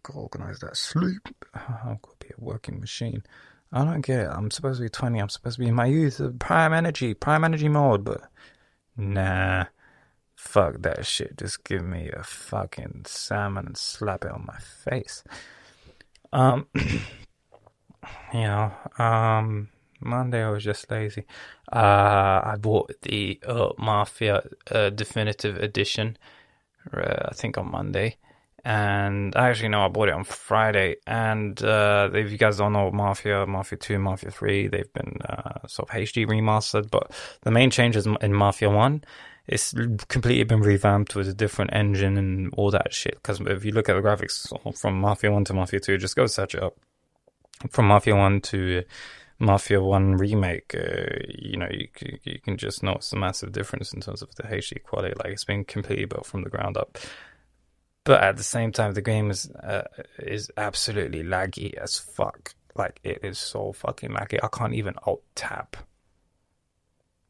Got 0.03 0.13
to 0.13 0.19
organize 0.19 0.59
that 0.59 0.75
sleep. 0.75 1.27
I've 1.53 2.01
got 2.01 2.19
to 2.19 2.27
be 2.27 2.33
a 2.37 2.43
working 2.43 2.79
machine. 2.79 3.23
I 3.71 3.83
don't 3.83 4.01
get 4.01 4.19
it. 4.21 4.29
I'm 4.29 4.51
supposed 4.51 4.79
to 4.79 4.83
be 4.83 4.89
20. 4.89 5.19
I'm 5.19 5.29
supposed 5.29 5.55
to 5.55 5.61
be 5.61 5.67
in 5.67 5.75
my 5.75 5.85
youth, 5.85 6.21
prime 6.39 6.73
energy, 6.73 7.13
prime 7.13 7.43
energy 7.43 7.69
mode, 7.69 8.03
but 8.03 8.21
nah. 8.95 9.65
Fuck 10.35 10.81
that 10.83 11.05
shit. 11.05 11.37
Just 11.37 11.63
give 11.63 11.83
me 11.83 12.09
a 12.13 12.23
fucking 12.23 13.03
salmon 13.05 13.67
and 13.67 13.77
slap 13.77 14.23
it 14.23 14.31
on 14.31 14.45
my 14.45 14.59
face. 14.59 15.23
Um, 16.31 16.67
you 16.75 16.99
know, 18.33 18.71
um, 18.99 19.69
Monday 19.99 20.43
I 20.43 20.49
was 20.49 20.63
just 20.63 20.89
lazy. 20.89 21.25
Uh, 21.71 22.41
I 22.43 22.55
bought 22.59 22.91
the 23.01 23.39
uh, 23.45 23.69
Mafia 23.77 24.43
uh, 24.71 24.89
Definitive 24.89 25.57
Edition, 25.57 26.17
uh, 26.93 27.29
I 27.29 27.33
think 27.33 27.57
on 27.57 27.71
Monday 27.71 28.17
and 28.67 29.33
I 29.37 29.47
actually 29.47 29.69
know 29.69 29.85
I 29.85 29.87
bought 29.87 30.09
it 30.09 30.13
on 30.13 30.25
Friday. 30.25 30.97
And 31.07 31.63
uh, 31.63 32.09
if 32.13 32.29
you 32.29 32.37
guys 32.37 32.57
don't 32.57 32.73
know 32.73 32.91
Mafia, 32.91 33.45
Mafia 33.47 33.77
Two, 33.77 33.97
Mafia 33.97 34.29
Three, 34.29 34.67
they've 34.67 34.91
been 34.91 35.19
uh, 35.23 35.65
sort 35.67 35.89
of 35.89 35.95
HD 35.95 36.27
remastered. 36.27 36.91
But 36.91 37.11
the 37.43 37.51
main 37.51 37.69
changes 37.69 38.05
in 38.05 38.33
Mafia 38.33 38.69
One, 38.69 39.05
it's 39.47 39.73
completely 40.09 40.43
been 40.43 40.59
revamped 40.59 41.15
with 41.15 41.29
a 41.29 41.33
different 41.33 41.71
engine 41.71 42.17
and 42.17 42.53
all 42.57 42.69
that 42.71 42.93
shit. 42.93 43.13
Because 43.13 43.39
if 43.39 43.63
you 43.63 43.71
look 43.71 43.87
at 43.87 43.93
the 43.93 44.01
graphics 44.01 44.51
from 44.77 44.99
Mafia 44.99 45.31
One 45.31 45.45
to 45.45 45.53
Mafia 45.53 45.79
Two, 45.79 45.97
just 45.97 46.17
go 46.17 46.27
search 46.27 46.53
it 46.53 46.61
up. 46.61 46.75
From 47.69 47.87
Mafia 47.87 48.17
One 48.17 48.41
to 48.41 48.83
Mafia 49.39 49.81
One 49.81 50.17
remake, 50.17 50.73
uh, 50.75 51.15
you 51.29 51.57
know, 51.57 51.67
you, 51.69 51.87
you 52.23 52.39
can 52.39 52.57
just 52.57 52.81
notice 52.81 53.13
a 53.13 53.17
massive 53.17 53.51
difference 53.51 53.93
in 53.93 54.01
terms 54.01 54.21
of 54.21 54.33
the 54.35 54.43
HD 54.43 54.81
quality. 54.81 55.13
Like 55.17 55.33
it's 55.33 55.45
been 55.45 55.63
completely 55.63 56.05
built 56.05 56.25
from 56.25 56.43
the 56.43 56.49
ground 56.49 56.77
up 56.77 56.97
but 58.07 58.23
at 58.23 58.37
the 58.37 58.43
same 58.43 58.71
time, 58.71 58.93
the 58.93 59.01
game 59.01 59.29
is 59.29 59.51
uh, 59.51 59.83
is 60.17 60.49
absolutely 60.55 61.23
laggy 61.23 61.73
as 61.73 61.97
fuck. 61.99 62.55
Like 62.73 63.01
it 63.03 63.19
is 63.21 63.37
so 63.37 63.73
fucking 63.73 64.11
laggy. 64.11 64.39
I 64.41 64.47
can't 64.47 64.73
even 64.73 64.93
alt 65.03 65.23
tab 65.35 65.75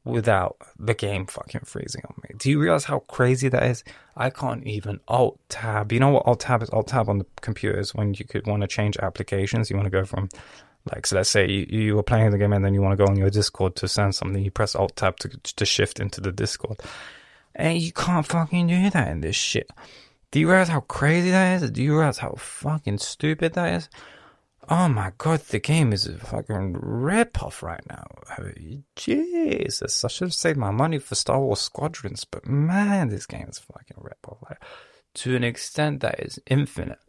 without 0.04 0.58
the 0.78 0.94
game 0.94 1.26
fucking 1.26 1.62
freezing 1.66 2.04
on 2.08 2.14
me. 2.22 2.36
Do 2.38 2.52
you 2.52 2.60
realize 2.60 2.84
how 2.84 3.00
crazy 3.00 3.50
that 3.50 3.64
is? 3.64 3.84
I 4.16 4.30
can't 4.30 4.64
even 4.68 5.00
alt 5.08 5.40
tab. 5.50 5.92
You 5.92 6.00
know 6.00 6.10
what 6.10 6.28
alt 6.28 6.42
tab 6.42 6.62
is? 6.62 6.70
Alt 6.70 6.90
tab 6.90 7.10
on 7.10 7.18
the 7.18 7.26
computer 7.42 7.80
is 7.80 7.96
when 7.96 8.14
you 8.14 8.26
could 8.26 8.46
want 8.46 8.62
to 8.62 8.68
change 8.68 8.98
applications. 8.98 9.72
You 9.72 9.78
want 9.78 9.88
to 9.88 9.90
go 9.90 10.06
from 10.06 10.30
like 10.94 11.08
so. 11.08 11.16
Let's 11.16 11.30
say 11.30 11.50
you, 11.50 11.66
you 11.70 11.96
were 11.96 12.04
playing 12.04 12.32
the 12.32 12.38
game 12.38 12.54
and 12.54 12.64
then 12.64 12.74
you 12.74 12.82
want 12.82 12.98
to 12.98 13.04
go 13.04 13.10
on 13.10 13.18
your 13.18 13.30
Discord 13.30 13.76
to 13.78 13.88
send 13.88 14.16
something. 14.16 14.44
You 14.44 14.52
press 14.52 14.76
alt 14.76 14.96
tab 14.96 15.18
to 15.18 15.30
to 15.30 15.66
shift 15.66 16.00
into 16.00 16.22
the 16.22 16.32
Discord, 16.32 16.80
and 17.56 17.80
you 17.80 17.92
can't 17.92 18.26
fucking 18.26 18.68
do 18.68 18.90
that 18.90 19.08
in 19.10 19.22
this 19.22 19.36
shit. 19.36 19.70
Do 20.32 20.40
you 20.40 20.50
realize 20.50 20.68
how 20.70 20.82
crazy 20.82 21.32
that 21.32 21.62
is? 21.62 21.72
Do 21.72 21.82
you 21.82 21.96
realize 21.96 22.18
how 22.18 22.36
fucking 22.38 22.98
stupid 22.98 23.54
that 23.54 23.74
is? 23.74 23.90
Oh 24.70 24.90
my 24.90 25.14
god, 25.18 25.40
the 25.44 25.60
game 25.60 25.94
is 25.94 26.08
a 26.08 26.18
fucking 26.18 26.74
rip-off 26.82 27.64
right 27.64 27.82
now. 27.90 28.06
Jesus, 28.98 30.04
I 30.04 30.10
should 30.10 30.26
have 30.26 30.34
saved 30.34 30.58
my 30.58 30.72
money 30.72 31.00
for 31.00 31.16
Star 31.16 31.40
Wars 31.40 31.62
Squadrons, 31.62 32.26
but 32.26 32.46
man, 32.46 33.08
this 33.08 33.26
game 33.26 33.48
is 33.48 33.60
fucking 33.60 33.96
rip-off. 33.98 34.40
Like, 34.50 34.62
to 35.16 35.38
an 35.38 35.46
extent 35.46 36.02
that 36.02 36.20
is 36.20 36.38
infinite. 36.48 37.00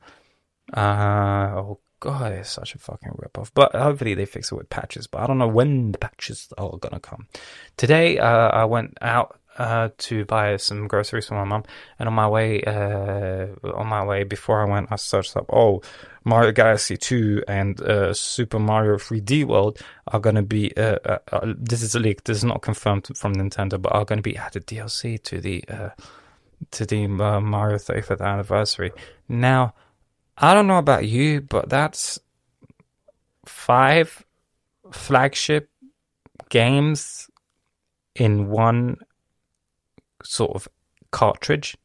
Uh, 0.73 1.75
god, 2.01 2.33
it's 2.33 2.51
such 2.51 2.75
a 2.75 2.79
fucking 2.79 3.13
rip-off. 3.17 3.53
But 3.55 3.75
hopefully 3.75 4.15
they 4.15 4.27
fix 4.27 4.53
it 4.53 4.55
with 4.55 4.71
patches, 4.71 5.07
but 5.07 5.21
I 5.21 5.27
don't 5.27 5.39
know 5.39 5.49
when 5.49 5.93
the 5.93 5.99
patches 5.99 6.53
are 6.57 6.77
gonna 6.79 7.01
come. 7.01 7.27
Today, 7.77 8.19
uh, 8.19 8.49
I 8.49 8.65
went 8.65 8.99
out 9.01 9.39
uh, 9.59 9.89
to 9.99 10.25
buy 10.25 10.57
some 10.57 10.87
groceries 10.87 11.27
for 11.27 11.35
my 11.35 11.45
mum, 11.45 11.65
and 11.99 12.09
on 12.09 12.15
my 12.15 12.29
way, 12.29 12.63
uh, 12.63 13.47
on 13.75 13.87
my 13.89 14.05
way 14.05 14.23
before 14.23 14.63
I 14.63 14.71
went, 14.71 14.91
I 14.91 14.97
searched 14.97 15.37
up. 15.37 15.47
Oh, 15.53 15.83
Mario 16.25 16.53
Galaxy 16.53 16.97
2 16.97 17.45
and 17.49 17.81
uh, 17.81 18.13
Super 18.15 18.59
Mario 18.59 18.97
3D 18.97 19.45
World 19.45 19.79
are 20.07 20.21
to 20.21 20.43
be. 20.43 20.77
Uh, 20.77 20.99
uh, 21.05 21.19
uh, 21.33 21.55
this 21.57 21.83
is 21.83 21.95
a 21.95 21.99
leak. 21.99 22.25
This 22.25 22.39
is 22.39 22.45
not 22.45 22.63
confirmed 22.63 23.09
from 23.17 23.35
Nintendo, 23.35 23.81
but 23.81 23.93
are 23.93 24.05
to 24.05 24.23
be 24.23 24.37
added 24.37 24.67
DLC 24.67 25.21
to 25.25 25.41
the 25.41 25.65
to 26.73 26.85
the 26.85 27.07
Mario 27.07 27.79
35th 27.79 28.21
anniversary. 28.21 28.93
Now, 29.29 29.75
I 30.41 30.55
don't 30.55 30.69
know 30.69 30.79
about 30.79 31.07
you, 31.07 31.41
but 31.41 31.69
that's 31.69 32.21
five 33.45 34.25
flagship 34.93 35.69
games 36.49 37.29
in 38.15 38.49
one 38.49 38.99
sort 40.23 40.55
of 40.55 40.69
cartridge. 41.11 41.77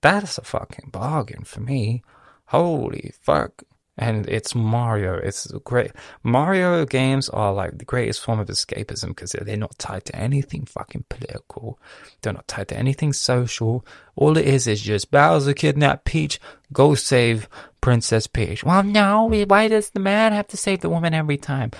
That's 0.00 0.38
a 0.38 0.42
fucking 0.42 0.90
bargain 0.90 1.44
for 1.44 1.60
me. 1.60 2.02
Holy 2.46 3.12
fuck. 3.20 3.64
And 3.98 4.28
it's 4.28 4.54
Mario. 4.54 5.14
It's 5.14 5.50
great. 5.64 5.90
Mario 6.22 6.84
games 6.86 7.28
are 7.28 7.52
like 7.52 7.78
the 7.78 7.84
greatest 7.84 8.22
form 8.24 8.38
of 8.38 8.46
escapism 8.46 9.08
because 9.08 9.32
they're 9.32 9.56
not 9.56 9.76
tied 9.78 10.04
to 10.06 10.16
anything 10.16 10.64
fucking 10.66 11.04
political. 11.08 11.80
They're 12.22 12.32
not 12.32 12.46
tied 12.46 12.68
to 12.68 12.76
anything 12.76 13.12
social. 13.12 13.84
All 14.14 14.38
it 14.38 14.46
is 14.46 14.68
is 14.68 14.80
just 14.80 15.10
Bowser 15.10 15.52
kidnap 15.52 16.04
Peach, 16.04 16.40
go 16.72 16.94
save 16.94 17.48
Princess 17.80 18.26
Peach. 18.28 18.62
Well, 18.62 18.84
no, 18.84 19.28
why 19.46 19.68
does 19.68 19.90
the 19.90 20.00
man 20.00 20.32
have 20.32 20.46
to 20.48 20.56
save 20.56 20.80
the 20.80 20.90
woman 20.90 21.12
every 21.12 21.36
time? 21.36 21.72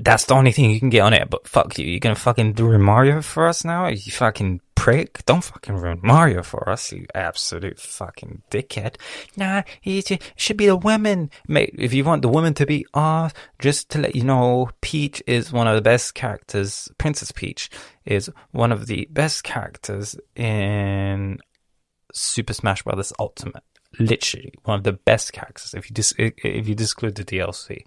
That's 0.00 0.24
the 0.26 0.34
only 0.34 0.52
thing 0.52 0.70
you 0.70 0.78
can 0.78 0.90
get 0.90 1.00
on 1.00 1.14
it. 1.14 1.28
But 1.30 1.46
fuck 1.46 1.78
you, 1.78 1.86
you're 1.86 2.00
gonna 2.00 2.14
fucking 2.14 2.54
ruin 2.54 2.82
Mario 2.82 3.22
for 3.22 3.46
us 3.46 3.64
now? 3.64 3.88
You 3.88 4.12
fucking 4.12 4.60
prick! 4.74 5.24
Don't 5.26 5.44
fucking 5.44 5.76
ruin 5.76 6.00
Mario 6.02 6.42
for 6.42 6.68
us, 6.68 6.92
you 6.92 7.06
absolute 7.14 7.78
fucking 7.78 8.42
dickhead. 8.50 8.96
Nah, 9.36 9.62
it 9.84 10.22
should 10.36 10.56
be 10.56 10.66
the 10.66 10.76
women, 10.76 11.30
mate. 11.48 11.74
If 11.78 11.92
you 11.92 12.04
want 12.04 12.22
the 12.22 12.28
women 12.28 12.54
to 12.54 12.66
be 12.66 12.86
ah, 12.94 13.30
just 13.58 13.90
to 13.90 13.98
let 13.98 14.16
you 14.16 14.24
know, 14.24 14.70
Peach 14.80 15.22
is 15.26 15.52
one 15.52 15.66
of 15.66 15.74
the 15.74 15.82
best 15.82 16.14
characters. 16.14 16.88
Princess 16.98 17.32
Peach 17.32 17.70
is 18.04 18.30
one 18.50 18.72
of 18.72 18.86
the 18.86 19.08
best 19.10 19.44
characters 19.44 20.16
in 20.34 21.38
Super 22.12 22.54
Smash 22.54 22.82
Bros. 22.82 23.12
Ultimate. 23.18 23.62
Literally 23.98 24.54
one 24.64 24.78
of 24.78 24.84
the 24.84 24.94
best 24.94 25.32
characters. 25.32 25.74
If 25.74 25.90
you 25.90 25.94
dis- 25.94 26.14
if 26.18 26.66
you 26.66 26.74
disclude 26.74 27.16
the 27.16 27.24
DLC 27.24 27.84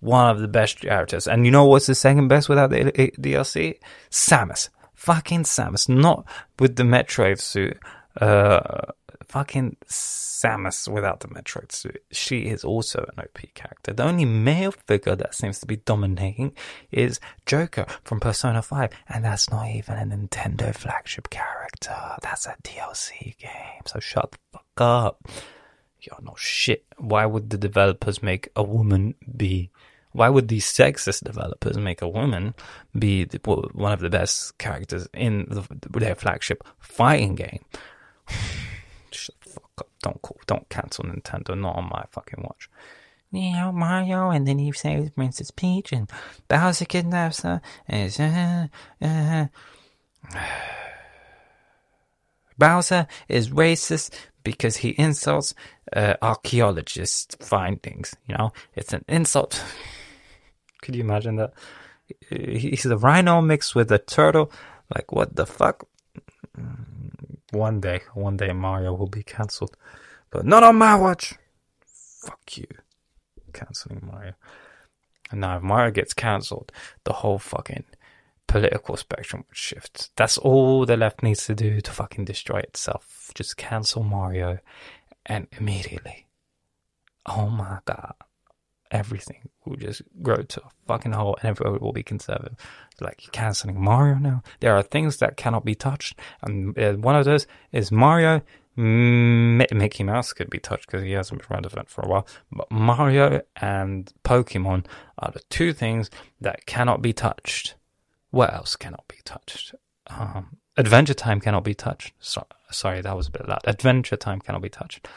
one 0.00 0.30
of 0.30 0.40
the 0.40 0.48
best 0.48 0.80
characters. 0.80 1.26
And 1.26 1.44
you 1.44 1.50
know 1.50 1.64
what's 1.64 1.86
the 1.86 1.94
second 1.94 2.28
best 2.28 2.48
without 2.48 2.70
the 2.70 2.84
DLC? 3.18 3.78
Samus. 4.10 4.68
Fucking 4.94 5.44
Samus. 5.44 5.88
Not 5.88 6.24
with 6.58 6.76
the 6.76 6.82
Metroid 6.82 7.40
suit. 7.40 7.78
Uh, 8.20 8.92
fucking 9.28 9.76
Samus 9.86 10.88
without 10.88 11.20
the 11.20 11.28
Metroid 11.28 11.72
suit. 11.72 12.02
She 12.10 12.42
is 12.42 12.64
also 12.64 13.08
an 13.12 13.24
OP 13.24 13.54
character. 13.54 13.92
The 13.92 14.04
only 14.04 14.24
male 14.24 14.72
figure 14.72 15.16
that 15.16 15.34
seems 15.34 15.60
to 15.60 15.66
be 15.66 15.76
dominating 15.76 16.52
is 16.90 17.20
Joker 17.46 17.86
from 18.04 18.20
Persona 18.20 18.62
5. 18.62 18.90
And 19.08 19.24
that's 19.24 19.50
not 19.50 19.68
even 19.68 19.96
a 19.96 20.16
Nintendo 20.16 20.74
flagship 20.74 21.30
character. 21.30 21.96
That's 22.22 22.46
a 22.46 22.56
DLC 22.62 23.36
game. 23.38 23.82
So 23.86 24.00
shut 24.00 24.32
the 24.32 24.38
fuck 24.52 24.80
up. 24.80 25.28
You're 26.00 26.18
no 26.22 26.34
shit. 26.36 26.84
Why 26.96 27.26
would 27.26 27.50
the 27.50 27.58
developers 27.58 28.22
make 28.22 28.48
a 28.54 28.62
woman 28.62 29.14
be 29.36 29.70
Why 30.12 30.28
would 30.28 30.48
these 30.48 30.66
sexist 30.66 31.24
developers 31.24 31.76
make 31.76 32.02
a 32.02 32.08
woman 32.08 32.54
be 32.98 33.24
the, 33.24 33.38
one 33.72 33.92
of 33.92 34.00
the 34.00 34.10
best 34.10 34.58
characters 34.58 35.06
in 35.14 35.46
the, 35.48 35.66
their 35.98 36.14
flagship 36.14 36.64
fighting 36.78 37.34
game? 37.34 37.64
Fuck 39.40 39.70
up. 39.78 39.88
Don't 40.02 40.20
call, 40.22 40.38
don't 40.46 40.68
cancel 40.68 41.04
Nintendo. 41.04 41.58
Not 41.58 41.76
on 41.76 41.84
my 41.84 42.04
fucking 42.10 42.42
watch. 42.42 42.68
You 43.30 43.52
know, 43.52 43.72
Mario, 43.72 44.30
and 44.30 44.46
then 44.48 44.58
he 44.58 44.72
saves 44.72 45.10
Princess 45.10 45.50
Peach, 45.50 45.92
and 45.92 46.10
Bowser 46.48 46.86
kidnaps 46.86 47.42
her, 47.42 47.60
and 47.86 48.70
uh, 49.02 49.06
uh, 49.06 49.46
Bowser 52.58 53.06
is 53.28 53.50
racist 53.50 54.14
because 54.44 54.78
he 54.78 54.94
insults 54.98 55.54
uh, 55.94 56.14
archaeologists' 56.22 57.36
findings. 57.40 58.14
You 58.26 58.36
know, 58.36 58.52
it's 58.74 58.92
an 58.94 59.04
insult. 59.08 59.62
Could 60.82 60.96
you 60.96 61.02
imagine 61.02 61.36
that? 61.36 61.52
He's 62.30 62.86
a 62.86 62.96
rhino 62.96 63.40
mixed 63.40 63.74
with 63.74 63.92
a 63.92 63.98
turtle. 63.98 64.50
Like, 64.94 65.12
what 65.12 65.36
the 65.36 65.46
fuck? 65.46 65.86
Mm, 66.56 67.38
one 67.50 67.80
day, 67.80 68.00
one 68.14 68.36
day 68.36 68.52
Mario 68.52 68.94
will 68.94 69.08
be 69.08 69.22
cancelled. 69.22 69.76
But 70.30 70.46
not 70.46 70.62
on 70.62 70.76
my 70.76 70.94
watch. 70.94 71.34
Fuck 71.84 72.56
you. 72.56 72.66
Cancelling 73.52 74.02
Mario. 74.10 74.34
And 75.30 75.40
now 75.40 75.56
if 75.56 75.62
Mario 75.62 75.90
gets 75.90 76.14
cancelled, 76.14 76.72
the 77.04 77.12
whole 77.12 77.38
fucking 77.38 77.84
political 78.46 78.96
spectrum 78.96 79.44
would 79.46 79.56
shift. 79.56 80.10
That's 80.16 80.38
all 80.38 80.86
the 80.86 80.96
left 80.96 81.22
needs 81.22 81.46
to 81.46 81.54
do 81.54 81.80
to 81.80 81.90
fucking 81.90 82.24
destroy 82.24 82.60
itself. 82.60 83.30
Just 83.34 83.56
cancel 83.56 84.02
Mario 84.02 84.58
and 85.26 85.46
immediately. 85.52 86.26
Oh 87.26 87.48
my 87.48 87.78
god. 87.84 88.14
Everything 88.90 89.48
will 89.64 89.76
just 89.76 90.02
grow 90.22 90.36
to 90.36 90.60
a 90.62 90.70
fucking 90.86 91.12
hole 91.12 91.36
and 91.40 91.50
everyone 91.50 91.80
will 91.80 91.92
be 91.92 92.02
conservative. 92.02 92.56
Like 93.00 93.24
you're 93.24 93.32
canceling 93.32 93.80
Mario 93.80 94.16
now. 94.16 94.42
There 94.60 94.74
are 94.74 94.82
things 94.82 95.18
that 95.18 95.36
cannot 95.36 95.64
be 95.64 95.74
touched, 95.74 96.18
and 96.42 96.76
uh, 96.78 96.94
one 96.94 97.16
of 97.16 97.24
those 97.24 97.46
is 97.72 97.92
Mario. 97.92 98.42
Mickey 98.76 100.04
Mouse 100.04 100.32
could 100.32 100.50
be 100.50 100.60
touched 100.60 100.86
because 100.86 101.02
he 101.02 101.10
hasn't 101.10 101.40
been 101.40 101.56
relevant 101.56 101.88
for 101.88 102.02
a 102.02 102.08
while. 102.08 102.26
But 102.52 102.70
Mario 102.70 103.42
and 103.56 104.12
Pokemon 104.24 104.86
are 105.18 105.32
the 105.32 105.42
two 105.50 105.72
things 105.72 106.10
that 106.40 106.64
cannot 106.66 107.02
be 107.02 107.12
touched. 107.12 107.74
What 108.30 108.54
else 108.54 108.76
cannot 108.76 109.08
be 109.08 109.16
touched? 109.24 109.74
Um, 110.06 110.58
Adventure 110.76 111.14
Time 111.14 111.40
cannot 111.40 111.64
be 111.64 111.74
touched. 111.74 112.12
So, 112.20 112.46
sorry, 112.70 113.00
that 113.00 113.16
was 113.16 113.26
a 113.26 113.32
bit 113.32 113.48
loud. 113.48 113.62
Adventure 113.64 114.16
Time 114.16 114.38
cannot 114.40 114.62
be 114.62 114.68
touched. 114.68 115.08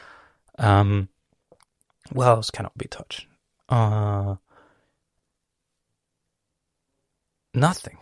Um, 0.57 1.09
what 2.11 2.27
else 2.27 2.49
cannot 2.49 2.75
be 2.77 2.87
touched? 2.87 3.27
Uh, 3.71 4.35
nothing. 7.53 7.97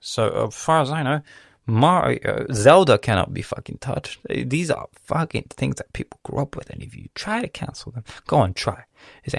So, 0.00 0.48
as 0.48 0.54
far 0.54 0.82
as 0.82 0.90
I 0.90 1.02
know, 1.04 1.20
Mario, 1.64 2.46
Zelda 2.52 2.98
cannot 2.98 3.32
be 3.32 3.40
fucking 3.40 3.78
touched. 3.78 4.18
These 4.28 4.70
are 4.70 4.88
fucking 4.94 5.46
things 5.50 5.76
that 5.76 5.92
people 5.92 6.18
grew 6.24 6.42
up 6.42 6.56
with, 6.56 6.70
and 6.70 6.82
if 6.82 6.96
you 6.96 7.08
try 7.14 7.40
to 7.40 7.48
cancel 7.48 7.92
them, 7.92 8.04
go 8.26 8.38
on, 8.38 8.52
try. 8.52 8.82
It's 9.24 9.36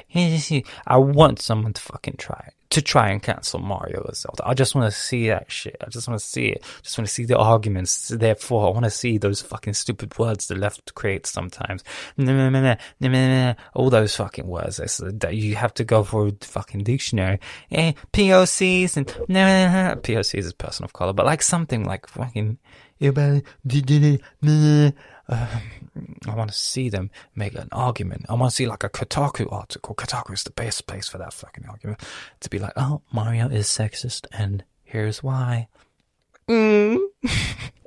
I 0.87 0.97
want 0.97 1.41
someone 1.41 1.73
to 1.73 1.81
fucking 1.81 2.15
try 2.17 2.45
it 2.47 2.53
to 2.73 2.81
try 2.81 3.09
and 3.09 3.21
cancel 3.21 3.59
Mario 3.59 4.01
or 4.01 4.13
Zelda. 4.15 4.47
I 4.47 4.55
just 4.55 4.73
want 4.73 4.91
to 4.91 4.97
see 4.97 5.27
that 5.27 5.51
shit. 5.51 5.77
I 5.79 5.89
just 5.89 6.07
want 6.07 6.19
to 6.19 6.25
see 6.25 6.47
it. 6.47 6.63
just 6.81 6.97
want 6.97 7.07
to 7.07 7.13
see 7.13 7.25
the 7.25 7.37
arguments. 7.37 8.07
Therefore, 8.07 8.67
I 8.67 8.71
want 8.71 8.85
to 8.85 8.89
see 8.89 9.19
those 9.19 9.43
fucking 9.43 9.75
stupid 9.75 10.17
words 10.17 10.47
the 10.47 10.55
left 10.55 10.95
creates 10.95 11.29
sometimes. 11.29 11.83
All 13.75 13.89
those 13.91 14.15
fucking 14.15 14.47
words 14.47 14.77
that 14.77 15.35
you 15.35 15.55
have 15.55 15.73
to 15.75 15.83
go 15.83 16.03
for 16.03 16.29
a 16.29 16.31
fucking 16.41 16.83
dictionary. 16.83 17.39
Eh, 17.71 17.93
POCs 18.11 18.97
and 18.97 19.05
POCs 19.07 20.33
is 20.39 20.53
person 20.53 20.83
of 20.83 20.93
color, 20.93 21.13
but 21.13 21.27
like 21.27 21.43
something 21.43 21.83
like 21.85 22.07
fucking. 22.07 22.57
Uh, 25.27 25.59
I 26.27 26.35
want 26.35 26.51
to 26.51 26.57
see 26.57 26.89
them 26.89 27.09
make 27.35 27.55
an 27.55 27.69
argument. 27.71 28.25
I 28.29 28.33
want 28.33 28.51
to 28.51 28.55
see 28.55 28.67
like 28.67 28.83
a 28.83 28.89
Kotaku 28.89 29.51
article. 29.51 29.95
Kotaku 29.95 30.33
is 30.33 30.43
the 30.43 30.51
best 30.51 30.87
place 30.87 31.07
for 31.07 31.17
that 31.17 31.33
fucking 31.33 31.65
argument. 31.65 32.01
To 32.41 32.49
be 32.49 32.59
like, 32.59 32.73
oh, 32.75 33.01
Mario 33.11 33.47
is 33.47 33.67
sexist, 33.67 34.25
and 34.31 34.63
here's 34.83 35.23
why. 35.23 35.67
Mm. 36.49 36.99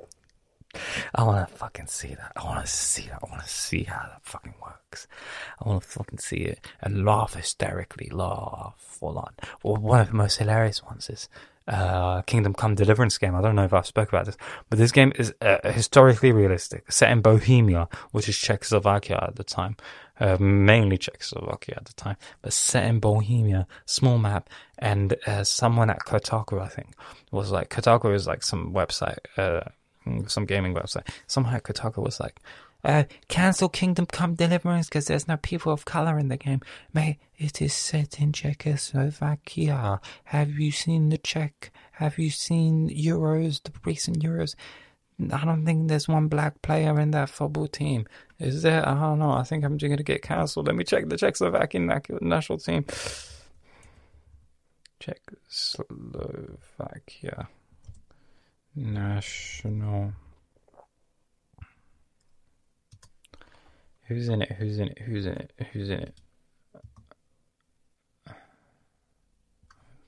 I 1.15 1.23
want 1.23 1.47
to 1.47 1.55
fucking 1.55 1.87
see 1.87 2.15
that. 2.15 2.31
I 2.35 2.43
want 2.43 2.65
to 2.65 2.71
see 2.71 3.03
that. 3.03 3.19
I 3.23 3.29
want 3.29 3.43
to 3.43 3.49
see 3.49 3.83
how 3.83 4.01
that 4.01 4.21
fucking 4.23 4.55
works. 4.61 5.07
I 5.63 5.67
want 5.67 5.83
to 5.83 5.87
fucking 5.87 6.19
see 6.19 6.37
it 6.37 6.65
and 6.81 7.05
laugh 7.05 7.33
hysterically, 7.33 8.09
laugh 8.11 8.75
full 8.77 9.17
on. 9.17 9.33
Well, 9.63 9.77
one 9.77 10.01
of 10.01 10.07
the 10.07 10.15
most 10.15 10.37
hilarious 10.37 10.83
ones 10.83 11.09
is 11.09 11.29
uh, 11.67 12.21
Kingdom 12.23 12.53
Come 12.53 12.75
Deliverance 12.75 13.17
game. 13.17 13.35
I 13.35 13.41
don't 13.41 13.55
know 13.55 13.65
if 13.65 13.73
I've 13.73 13.85
spoke 13.85 14.09
about 14.09 14.25
this, 14.25 14.37
but 14.69 14.79
this 14.79 14.91
game 14.91 15.11
is 15.15 15.33
uh, 15.41 15.57
historically 15.69 16.31
realistic, 16.31 16.91
set 16.91 17.11
in 17.11 17.21
Bohemia, 17.21 17.89
which 18.11 18.29
is 18.29 18.37
Czechoslovakia 18.37 19.19
at 19.21 19.35
the 19.35 19.43
time, 19.43 19.75
uh, 20.19 20.37
mainly 20.39 20.97
Czechoslovakia 20.97 21.75
at 21.77 21.85
the 21.85 21.93
time, 21.93 22.15
but 22.41 22.53
set 22.53 22.85
in 22.85 22.99
Bohemia, 22.99 23.67
small 23.85 24.17
map, 24.17 24.49
and 24.79 25.15
uh, 25.25 25.43
someone 25.43 25.89
at 25.89 25.99
Kotaku, 25.99 26.61
I 26.61 26.67
think, 26.67 26.93
was 27.31 27.51
like 27.51 27.69
Kotaku 27.69 28.13
is 28.13 28.27
like 28.27 28.43
some 28.43 28.73
website, 28.73 29.19
uh, 29.37 29.61
some 30.27 30.45
gaming 30.45 30.73
website. 30.73 31.07
At 31.07 31.63
Kotaku 31.63 32.03
was 32.03 32.19
like, 32.19 32.41
uh, 32.83 33.05
cancel 33.27 33.69
Kingdom 33.69 34.05
Come 34.05 34.35
Deliverance 34.35 34.87
because 34.87 35.07
there's 35.07 35.27
no 35.27 35.37
people 35.37 35.73
of 35.73 35.85
color 35.85 36.19
in 36.19 36.27
the 36.29 36.37
game. 36.37 36.61
Mate, 36.93 37.17
it 37.37 37.59
is 37.61 37.73
set 37.73 38.19
in 38.19 38.31
Czechoslovakia. 38.31 39.99
Have 40.25 40.51
you 40.51 40.71
seen 40.71 41.09
the 41.09 41.17
Czech? 41.17 41.71
Have 41.93 42.19
you 42.19 42.29
seen 42.29 42.89
Euros, 42.89 43.63
the 43.63 43.71
recent 43.83 44.23
Euros? 44.23 44.53
I 45.19 45.43
don't 45.43 45.65
think 45.65 45.87
there's 45.87 46.07
one 46.07 46.27
black 46.27 46.61
player 46.61 46.99
in 46.99 47.09
that 47.11 47.29
football 47.29 47.67
team. 47.67 48.05
Is 48.39 48.61
there? 48.61 48.87
I 48.87 48.93
don't 48.93 49.17
know. 49.19 49.31
I 49.31 49.43
think 49.43 49.65
I'm 49.65 49.79
just 49.79 49.89
going 49.89 49.97
to 49.97 50.03
get 50.03 50.21
cancelled. 50.21 50.67
Let 50.67 50.75
me 50.75 50.83
check 50.83 51.09
the 51.09 51.15
Czechoslovakian 51.15 52.21
national 52.21 52.59
team. 52.59 52.85
Czechoslovakia 54.99 57.47
national 58.77 60.13
Who's 64.07 64.29
in 64.29 64.41
it? 64.41 64.51
Who's 64.53 64.79
in 64.79 64.87
it? 64.87 64.99
Who's 64.99 65.25
in 65.25 65.33
it? 65.33 65.51
Who's 65.73 65.89
in 65.89 65.99
it? 65.99 66.15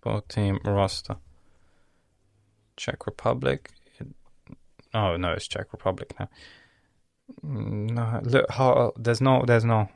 Both 0.01 0.29
team 0.29 0.60
roster. 0.63 1.17
Czech 2.77 3.05
Republic. 3.05 3.71
Oh 4.93 5.17
no, 5.17 5.34
it's 5.34 5.47
Czech 5.49 5.73
Republic 5.73 6.13
now. 6.17 6.29
No, 7.43 8.21
look, 8.23 8.49
how, 8.49 8.93
there's 8.95 9.19
no, 9.19 9.43
there's 9.45 9.65
no, 9.65 9.89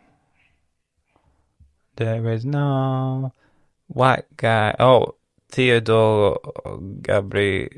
there 1.95 2.29
is 2.33 2.45
no 2.45 3.31
white 3.87 4.25
guy. 4.35 4.75
Oh, 4.79 5.15
Theodore 5.49 6.39
Gabriel 7.01 7.69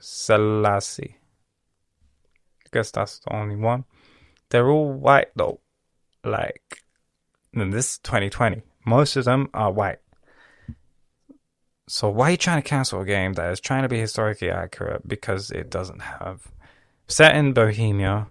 Selassie. 0.00 1.16
I 2.64 2.68
guess 2.72 2.90
that's 2.90 3.18
the 3.20 3.34
only 3.34 3.56
one. 3.56 3.84
They're 4.50 4.70
all 4.70 4.92
white 4.92 5.28
though. 5.36 5.60
Like, 6.24 6.82
this 7.52 7.92
is 7.92 7.98
2020. 7.98 8.62
Most 8.86 9.16
of 9.16 9.24
them 9.24 9.48
are 9.54 9.72
white. 9.72 9.98
So 11.88 12.08
why 12.08 12.28
are 12.28 12.30
you 12.32 12.36
trying 12.36 12.62
to 12.62 12.68
cancel 12.68 13.00
a 13.00 13.04
game 13.04 13.34
that 13.34 13.52
is 13.52 13.60
trying 13.60 13.82
to 13.82 13.88
be 13.88 13.98
historically 13.98 14.50
accurate 14.50 15.06
because 15.06 15.50
it 15.50 15.68
doesn't 15.68 16.00
have 16.00 16.52
set 17.08 17.36
in 17.36 17.52
Bohemia, 17.52 18.28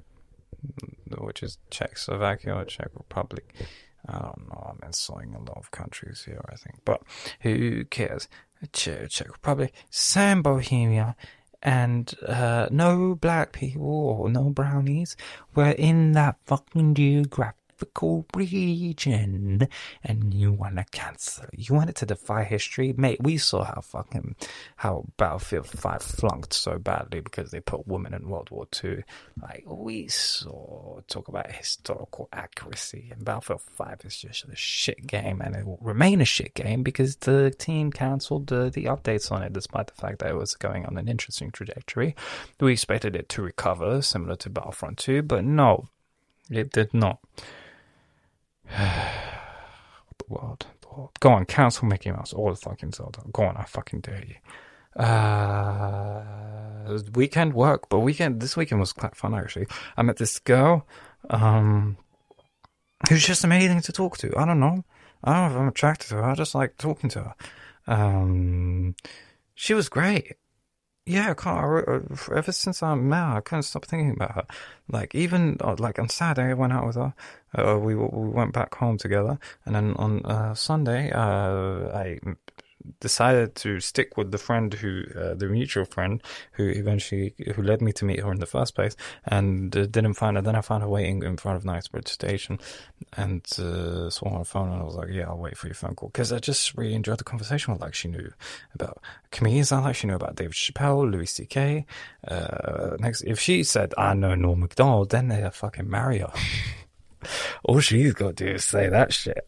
which 1.20 1.44
is 1.44 1.58
Czechoslovakia 1.70 2.56
or 2.56 2.66
Czech 2.66 2.90
Republic. 2.96 3.54
I 4.08 4.20
don't 4.20 4.50
know. 4.50 4.72
I'm 4.72 4.80
insulting 4.86 5.36
a 5.36 5.40
lot 5.40 5.58
of 5.58 5.72
countries 5.72 6.24
here, 6.26 6.44
I 6.52 6.56
think, 6.56 6.80
but 6.86 7.04
who 7.42 7.86
cares? 7.86 8.28
Czech, 8.72 9.10
Czech 9.10 9.32
Republic, 9.32 9.74
Sam 9.90 10.42
Bohemia, 10.42 11.16
and 11.62 12.14
uh, 12.28 12.68
no 12.72 13.16
black 13.16 13.52
people 13.54 13.84
or 13.84 14.30
no 14.30 14.50
brownies 14.50 15.16
were 15.56 15.72
in 15.72 16.14
that 16.14 16.38
fucking 16.46 16.96
geographic 16.96 17.61
geographical 17.82 18.26
region 18.36 19.68
and 20.04 20.34
you 20.34 20.52
want 20.52 20.78
to 20.78 20.86
cancel 20.92 21.46
You 21.54 21.74
want 21.74 21.90
it 21.90 21.96
to 21.98 22.06
defy 22.06 22.44
history? 22.44 22.94
Mate, 22.96 23.22
we 23.22 23.38
saw 23.38 23.64
how 23.64 23.82
fucking, 23.82 24.36
how 24.78 25.06
Battlefield 25.18 25.68
5 25.68 26.02
flunked 26.02 26.54
so 26.54 26.78
badly 26.78 27.22
because 27.22 27.52
they 27.52 27.60
put 27.60 27.88
women 27.88 28.14
in 28.14 28.30
World 28.30 28.50
War 28.52 28.68
II. 28.84 29.04
Like, 29.42 29.64
we 29.66 30.08
saw, 30.08 31.00
talk 31.08 31.28
about 31.28 31.52
historical 31.52 32.30
accuracy 32.32 33.10
and 33.12 33.26
Battlefield 33.26 33.62
5 33.62 34.02
is 34.06 34.18
just 34.18 34.46
a 34.46 34.56
shit 34.56 35.08
game 35.08 35.42
and 35.42 35.56
it 35.56 35.66
will 35.66 35.80
remain 35.82 36.22
a 36.22 36.26
shit 36.26 36.54
game 36.54 36.84
because 36.84 37.16
the 37.18 37.52
team 37.52 37.92
cancelled 37.92 38.48
the, 38.48 38.70
the 38.70 38.86
updates 38.86 39.32
on 39.32 39.44
it 39.44 39.54
despite 39.54 39.88
the 39.88 39.94
fact 39.94 40.20
that 40.20 40.30
it 40.30 40.38
was 40.38 40.56
going 40.56 40.86
on 40.86 40.98
an 40.98 41.08
interesting 41.08 41.52
trajectory. 41.52 42.16
We 42.60 42.74
expected 42.74 43.16
it 43.16 43.30
to 43.30 43.42
recover 43.42 44.02
similar 44.02 44.36
to 44.38 44.50
Battlefront 44.50 44.98
2, 45.00 45.24
but 45.24 45.44
no, 45.44 45.88
it 46.50 46.72
did 46.72 46.94
not. 46.94 47.20
The 48.78 50.26
world, 50.28 50.66
the 50.82 50.88
World. 50.90 51.12
Go 51.20 51.30
on, 51.30 51.46
cancel 51.46 51.88
Mickey 51.88 52.12
Mouse 52.12 52.34
or 52.34 52.52
the 52.52 52.58
fucking 52.60 52.94
Zelda. 52.94 53.22
Go 53.32 53.44
on, 53.44 53.58
I 53.58 53.64
fucking 53.64 54.02
dare 54.02 54.24
you. 54.26 54.36
Uh, 55.02 56.24
weekend 57.14 57.54
work, 57.54 57.88
but 57.90 58.00
weekend 58.00 58.42
this 58.42 58.58
weekend 58.58 58.82
was 58.82 58.92
quite 58.92 59.16
fun 59.16 59.34
actually. 59.34 59.68
I 59.96 60.02
met 60.02 60.18
this 60.18 60.38
girl, 60.40 60.86
um, 61.30 61.98
who's 63.10 63.26
just 63.26 63.44
amazing 63.44 63.82
to 63.82 63.92
talk 63.94 64.18
to. 64.18 64.38
I 64.38 64.46
don't 64.46 64.60
know. 64.60 64.84
I 65.24 65.34
don't 65.34 65.50
know 65.50 65.56
if 65.56 65.62
I'm 65.62 65.68
attracted 65.70 66.10
to 66.10 66.16
her. 66.16 66.24
I 66.24 66.36
just 66.36 66.56
like 66.56 66.78
talking 66.78 67.10
to 67.12 67.20
her. 67.24 67.36
Um, 67.88 68.96
she 69.56 69.74
was 69.74 69.88
great. 69.90 70.34
Yeah, 71.06 71.32
I 71.32 71.34
can't. 71.34 71.58
I, 71.90 72.36
ever 72.36 72.52
since 72.52 72.84
I 72.84 72.94
met 72.96 73.18
her, 73.18 73.38
I 73.38 73.42
couldn't 73.42 73.64
stop 73.64 73.86
thinking 73.86 74.12
about 74.12 74.36
her. 74.36 74.46
Like 74.88 75.16
even 75.16 75.58
uh, 75.60 75.76
like 75.80 75.98
on 75.98 76.10
Saturday, 76.10 76.52
I 76.52 76.54
went 76.54 76.74
out 76.74 76.86
with 76.86 76.96
her. 76.96 77.14
Uh, 77.58 77.78
we 77.80 77.96
we 77.96 78.30
went 78.30 78.54
back 78.54 78.76
home 78.76 78.98
together, 78.98 79.40
and 79.66 79.76
then 79.76 79.94
on 79.96 80.24
uh, 80.26 80.54
Sunday, 80.54 81.12
uh, 81.12 81.90
I 81.98 82.20
decided 83.00 83.56
to 83.56 83.80
stick 83.80 84.18
with 84.18 84.32
the 84.32 84.38
friend 84.38 84.74
who, 84.74 85.04
uh, 85.18 85.34
the 85.34 85.48
mutual 85.48 85.86
friend 85.86 86.22
who 86.54 86.70
eventually, 86.70 87.34
who 87.56 87.62
led 87.62 87.82
me 87.82 87.92
to 87.94 88.06
meet 88.06 88.20
her 88.20 88.32
in 88.32 88.40
the 88.40 88.46
first 88.46 88.76
place 88.76 88.96
and 89.26 89.76
uh, 89.76 89.86
didn't 89.86 90.14
find 90.16 90.38
her. 90.38 90.42
Then 90.42 90.56
I 90.56 90.62
found 90.62 90.84
her 90.84 90.90
waiting 90.90 91.24
in 91.24 91.38
front 91.38 91.58
of 91.58 91.66
Knightsbridge 91.66 92.08
Station 92.08 92.60
and 93.14 93.46
uh, 93.60 94.10
saw 94.10 94.30
her 94.30 94.32
on 94.34 94.40
her 94.40 94.46
phone 94.46 94.70
and 94.72 94.82
I 94.82 94.86
was 94.86 94.96
like, 94.96 95.10
yeah, 95.10 95.28
I'll 95.28 95.38
wait 95.38 95.58
for 95.58 95.68
your 95.68 95.76
phone 95.76 95.96
call. 95.96 96.10
Cause 96.10 96.32
I 96.32 96.40
just 96.40 96.76
really 96.78 96.94
enjoyed 96.94 97.20
the 97.20 97.24
conversation. 97.24 97.78
Like 97.80 97.94
she 97.94 98.08
knew 98.08 98.32
about 98.74 99.02
comedians 99.32 99.72
I 99.72 99.80
like, 99.80 99.96
she 99.96 100.08
knew 100.08 100.16
about 100.16 100.36
David 100.36 100.54
Chappelle, 100.54 101.10
Louis 101.10 101.26
C.K. 101.26 101.86
Uh, 102.28 102.98
next, 103.00 103.22
if 103.22 103.40
she 103.40 103.64
said, 103.64 103.94
I 103.98 104.14
know 104.14 104.36
Norm 104.36 104.60
Macdonald, 104.60 105.10
then 105.10 105.28
they'd 105.28 105.54
fucking 105.54 105.90
marry 105.90 106.20
her. 106.20 106.32
All 107.64 107.80
she's 107.80 108.14
got 108.14 108.38
to 108.38 108.46
do 108.46 108.52
is 108.54 108.64
say 108.64 108.90
that 108.90 109.14
shit. 109.14 109.48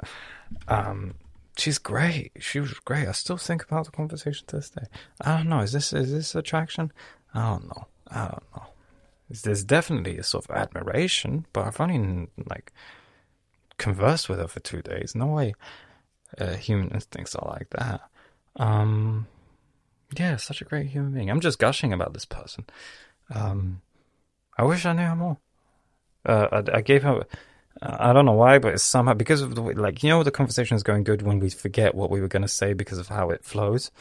Um, 0.67 1.15
she's 1.57 1.77
great. 1.77 2.31
She 2.39 2.59
was 2.59 2.73
great. 2.73 3.07
I 3.07 3.11
still 3.11 3.37
think 3.37 3.63
about 3.63 3.85
the 3.85 3.91
conversation 3.91 4.45
to 4.47 4.57
this 4.57 4.69
day. 4.69 4.85
I 5.21 5.37
don't 5.37 5.49
know. 5.49 5.59
Is 5.59 5.71
this 5.71 5.93
is 5.93 6.11
this 6.11 6.35
attraction? 6.35 6.91
I 7.33 7.49
don't 7.49 7.67
know. 7.67 7.87
I 8.07 8.27
don't 8.27 8.43
know. 8.55 8.65
There's 9.29 9.63
definitely 9.63 10.17
a 10.17 10.23
sort 10.23 10.45
of 10.45 10.55
admiration, 10.55 11.45
but 11.53 11.65
I've 11.65 11.79
only 11.79 12.27
like 12.49 12.71
conversed 13.77 14.29
with 14.29 14.39
her 14.39 14.47
for 14.47 14.59
two 14.59 14.81
days. 14.81 15.15
No 15.15 15.27
way. 15.27 15.53
Uh, 16.37 16.53
human 16.53 16.89
instincts 16.89 17.35
are 17.35 17.47
like 17.49 17.69
that. 17.71 18.01
Um, 18.55 19.27
yeah, 20.17 20.35
such 20.37 20.61
a 20.61 20.65
great 20.65 20.87
human 20.87 21.13
being. 21.13 21.29
I'm 21.29 21.39
just 21.39 21.59
gushing 21.59 21.93
about 21.93 22.13
this 22.13 22.25
person. 22.25 22.65
Um, 23.33 23.81
I 24.57 24.63
wish 24.63 24.85
I 24.85 24.93
knew 24.93 25.03
her 25.03 25.15
more. 25.15 25.37
Uh, 26.25 26.47
I, 26.51 26.77
I 26.77 26.81
gave 26.81 27.03
her 27.03 27.25
I 27.81 28.13
don't 28.13 28.25
know 28.25 28.33
why, 28.33 28.59
but 28.59 28.75
it's 28.75 28.83
somehow 28.83 29.13
because 29.13 29.41
of 29.41 29.55
the 29.55 29.61
way, 29.61 29.73
like 29.73 30.03
you 30.03 30.09
know, 30.09 30.23
the 30.23 30.31
conversation 30.31 30.75
is 30.75 30.83
going 30.83 31.03
good 31.03 31.21
when 31.21 31.39
we 31.39 31.49
forget 31.49 31.95
what 31.95 32.09
we 32.09 32.21
were 32.21 32.27
going 32.27 32.43
to 32.43 32.47
say 32.47 32.73
because 32.73 32.97
of 32.97 33.07
how 33.07 33.29
it 33.29 33.43
flows, 33.43 33.91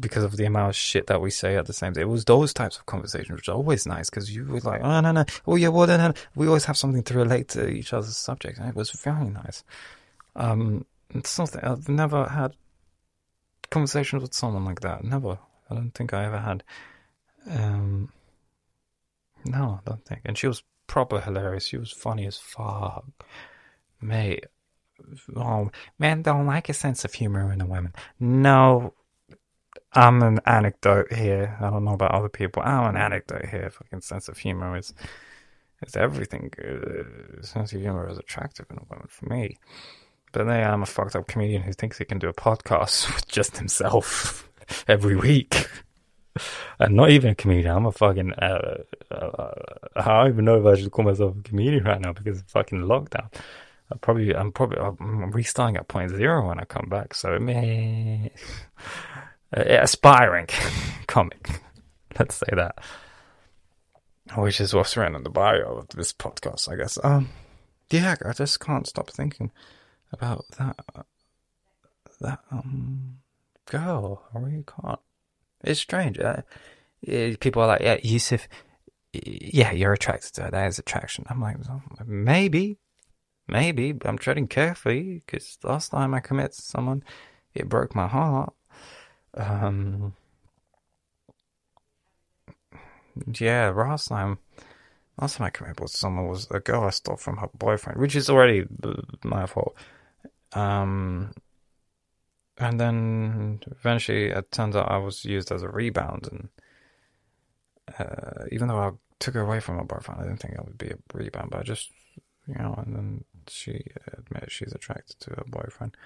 because 0.00 0.22
of 0.22 0.36
the 0.36 0.44
amount 0.44 0.70
of 0.70 0.76
shit 0.76 1.06
that 1.06 1.20
we 1.20 1.30
say 1.30 1.56
at 1.56 1.66
the 1.66 1.72
same 1.72 1.92
time. 1.94 2.02
It 2.02 2.08
was 2.08 2.24
those 2.24 2.52
types 2.52 2.76
of 2.76 2.86
conversations 2.86 3.36
which 3.36 3.48
are 3.48 3.56
always 3.56 3.86
nice 3.86 4.10
because 4.10 4.34
you 4.34 4.44
were 4.44 4.60
like, 4.60 4.82
oh 4.82 5.00
no 5.00 5.12
no, 5.12 5.24
oh 5.46 5.56
yeah, 5.56 5.68
well 5.68 5.86
then 5.86 6.14
we 6.34 6.46
always 6.46 6.66
have 6.66 6.76
something 6.76 7.02
to 7.04 7.14
relate 7.14 7.48
to 7.48 7.68
each 7.68 7.92
other's 7.92 8.16
subjects, 8.16 8.58
and 8.60 8.68
it 8.68 8.76
was 8.76 8.90
very 8.90 9.30
nice. 9.30 9.64
Um, 10.36 10.84
it's 11.10 11.30
something 11.30 11.62
I've 11.64 11.88
never 11.88 12.26
had 12.26 12.54
conversations 13.70 14.22
with 14.22 14.34
someone 14.34 14.64
like 14.64 14.80
that. 14.80 15.04
Never. 15.04 15.38
I 15.70 15.74
don't 15.74 15.92
think 15.92 16.12
I 16.12 16.24
ever 16.26 16.38
had. 16.38 16.62
Um, 17.50 18.12
no, 19.44 19.80
I 19.80 19.88
don't 19.88 20.04
think. 20.04 20.22
And 20.24 20.36
she 20.36 20.46
was 20.46 20.62
proper 20.86 21.20
hilarious. 21.20 21.66
She 21.66 21.76
was 21.76 21.90
funny 21.90 22.26
as 22.26 22.36
fuck. 22.36 23.04
Mate, 24.00 24.46
oh, 25.36 25.70
men 25.98 26.22
don't 26.22 26.46
like 26.46 26.68
a 26.68 26.74
sense 26.74 27.04
of 27.04 27.14
humor 27.14 27.52
in 27.52 27.60
a 27.60 27.66
woman. 27.66 27.92
No, 28.20 28.94
I'm 29.92 30.22
an 30.22 30.40
anecdote 30.46 31.12
here. 31.12 31.56
I 31.60 31.70
don't 31.70 31.84
know 31.84 31.94
about 31.94 32.12
other 32.12 32.28
people. 32.28 32.62
I'm 32.64 32.94
an 32.94 33.00
anecdote 33.00 33.46
here. 33.46 33.70
Fucking 33.70 34.00
sense 34.00 34.28
of 34.28 34.38
humor 34.38 34.76
is 34.76 34.92
is 35.86 35.96
everything. 35.96 36.50
Sense 37.42 37.72
of 37.72 37.80
humor 37.80 38.08
is 38.08 38.18
attractive 38.18 38.66
in 38.70 38.78
a 38.78 38.84
woman 38.90 39.06
for 39.08 39.26
me. 39.26 39.58
But 40.32 40.46
then 40.46 40.68
I'm 40.68 40.82
a 40.82 40.86
fucked 40.86 41.14
up 41.14 41.28
comedian 41.28 41.62
who 41.62 41.72
thinks 41.72 41.98
he 41.98 42.04
can 42.04 42.18
do 42.18 42.28
a 42.28 42.34
podcast 42.34 43.06
with 43.14 43.28
just 43.28 43.56
himself 43.58 44.48
every 44.88 45.16
week. 45.16 45.68
I'm 46.80 46.94
not 46.94 47.10
even 47.10 47.30
a 47.30 47.34
comedian. 47.34 47.76
I'm 47.76 47.86
a 47.86 47.92
fucking. 47.92 48.32
Uh, 48.34 48.82
uh, 49.10 49.52
I 49.96 50.22
don't 50.22 50.32
even 50.32 50.44
know 50.44 50.58
if 50.58 50.66
I 50.66 50.80
should 50.80 50.90
call 50.90 51.04
myself 51.04 51.36
a 51.38 51.42
comedian 51.42 51.84
right 51.84 52.00
now 52.00 52.12
because 52.12 52.40
of 52.40 52.46
fucking 52.48 52.80
lockdown. 52.80 53.32
I 53.92 53.96
probably, 53.98 54.34
I'm 54.34 54.50
probably, 54.50 54.78
I'm 54.78 55.30
restarting 55.30 55.76
at 55.76 55.88
point 55.88 56.10
zero 56.10 56.48
when 56.48 56.58
I 56.58 56.64
come 56.64 56.88
back. 56.88 57.14
So, 57.14 57.38
me, 57.38 58.30
uh, 59.56 59.60
aspiring 59.60 60.48
comic. 61.06 61.60
Let's 62.18 62.36
say 62.36 62.46
that. 62.54 62.78
Which 64.36 64.60
is 64.60 64.72
what's 64.72 64.96
written 64.96 65.16
in 65.16 65.22
the 65.22 65.30
bio 65.30 65.76
of 65.76 65.88
this 65.88 66.12
podcast, 66.12 66.72
I 66.72 66.76
guess. 66.76 66.98
Um, 67.04 67.28
yeah, 67.90 68.16
I 68.24 68.32
just 68.32 68.58
can't 68.58 68.86
stop 68.86 69.10
thinking 69.10 69.52
about 70.12 70.46
that. 70.58 70.76
That 72.20 72.40
um 72.50 73.18
girl. 73.66 74.22
I 74.34 74.38
really 74.38 74.64
can't. 74.64 75.00
It's 75.64 75.80
strange. 75.80 76.18
Uh, 76.18 76.42
people 77.40 77.62
are 77.62 77.68
like, 77.68 77.80
yeah, 77.80 77.98
Yusuf, 78.02 78.48
yeah, 79.12 79.72
you're 79.72 79.92
attracted 79.92 80.34
to 80.34 80.42
her. 80.42 80.50
That 80.50 80.68
is 80.68 80.78
attraction. 80.78 81.24
I'm 81.28 81.40
like, 81.40 81.56
maybe, 82.06 82.78
maybe, 83.48 83.92
but 83.92 84.08
I'm 84.08 84.18
treading 84.18 84.46
carefully 84.46 85.22
because 85.26 85.58
last 85.62 85.90
time 85.90 86.14
I 86.14 86.20
committed 86.20 86.52
to 86.52 86.62
someone, 86.62 87.02
it 87.54 87.68
broke 87.68 87.94
my 87.94 88.06
heart. 88.06 88.52
Um, 89.34 90.14
yeah, 93.38 93.70
last 93.70 94.08
time, 94.08 94.38
last 95.20 95.36
time 95.36 95.46
I 95.46 95.50
committed 95.50 95.88
someone 95.88 96.28
was 96.28 96.48
a 96.50 96.60
girl 96.60 96.84
I 96.84 96.90
stole 96.90 97.16
from 97.16 97.38
her 97.38 97.48
boyfriend, 97.54 98.00
which 98.00 98.16
is 98.16 98.28
already 98.28 98.64
my 99.22 99.46
fault. 99.46 99.74
Um, 100.52 101.32
and 102.58 102.78
then 102.78 103.60
eventually 103.70 104.26
it 104.26 104.50
turns 104.52 104.76
out 104.76 104.90
I 104.90 104.98
was 104.98 105.24
used 105.24 105.50
as 105.50 105.62
a 105.62 105.68
rebound, 105.68 106.28
and 106.30 106.48
uh, 107.98 108.44
even 108.52 108.68
though 108.68 108.78
I 108.78 108.90
took 109.18 109.34
her 109.34 109.42
away 109.42 109.60
from 109.60 109.76
my 109.76 109.82
boyfriend, 109.82 110.20
I 110.20 110.24
didn't 110.24 110.40
think 110.40 110.58
I 110.58 110.62
would 110.62 110.78
be 110.78 110.88
a 110.88 110.98
rebound, 111.12 111.50
but 111.50 111.60
I 111.60 111.62
just, 111.62 111.90
you 112.46 112.54
know, 112.54 112.74
and 112.76 112.94
then 112.94 113.24
she 113.48 113.84
admitted 114.12 114.50
she's 114.52 114.72
attracted 114.72 115.18
to 115.20 115.30
her 115.30 115.44
boyfriend, 115.46 115.96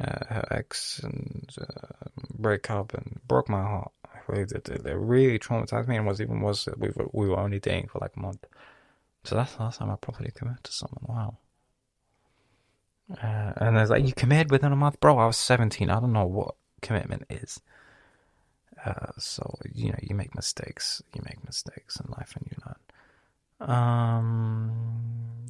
uh, 0.00 0.24
her 0.28 0.44
ex, 0.50 1.00
and 1.00 1.48
uh, 1.60 2.08
break 2.34 2.70
up, 2.70 2.94
and 2.94 3.20
broke 3.26 3.48
my 3.48 3.62
heart. 3.62 3.92
I 4.06 4.18
really 4.26 4.46
did. 4.46 4.68
It 4.68 4.96
really 4.96 5.38
traumatized 5.38 5.88
me, 5.88 5.96
and 5.96 6.06
was 6.06 6.20
even 6.20 6.40
worse 6.40 6.68
we 6.76 6.90
were 6.94 7.08
we 7.12 7.28
were 7.28 7.38
only 7.38 7.60
dating 7.60 7.88
for 7.88 7.98
like 8.00 8.16
a 8.16 8.20
month. 8.20 8.44
So 9.24 9.34
that's 9.34 9.54
the 9.54 9.62
last 9.62 9.78
time 9.78 9.90
I 9.90 9.96
properly 9.96 10.30
committed 10.34 10.64
to 10.64 10.72
someone. 10.72 11.04
Wow. 11.06 11.38
Uh, 13.10 13.52
and 13.56 13.76
there's 13.76 13.90
like, 13.90 14.04
you 14.04 14.12
committed 14.12 14.50
within 14.50 14.72
a 14.72 14.76
month? 14.76 15.00
Bro, 15.00 15.18
I 15.18 15.26
was 15.26 15.36
17. 15.36 15.88
I 15.90 16.00
don't 16.00 16.12
know 16.12 16.26
what 16.26 16.54
commitment 16.82 17.24
is. 17.30 17.60
Uh, 18.84 19.12
so, 19.18 19.58
you 19.72 19.88
know, 19.90 19.98
you 20.02 20.14
make 20.14 20.34
mistakes. 20.34 21.02
You 21.14 21.22
make 21.24 21.44
mistakes 21.44 21.98
in 22.00 22.10
life 22.12 22.36
and 22.36 22.46
you 22.50 22.56
learn. 22.66 23.70
Um, 23.70 24.72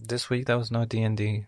this 0.06 0.30
week 0.30 0.46
there 0.46 0.56
was 0.56 0.70
no 0.70 0.84
D&D, 0.84 1.46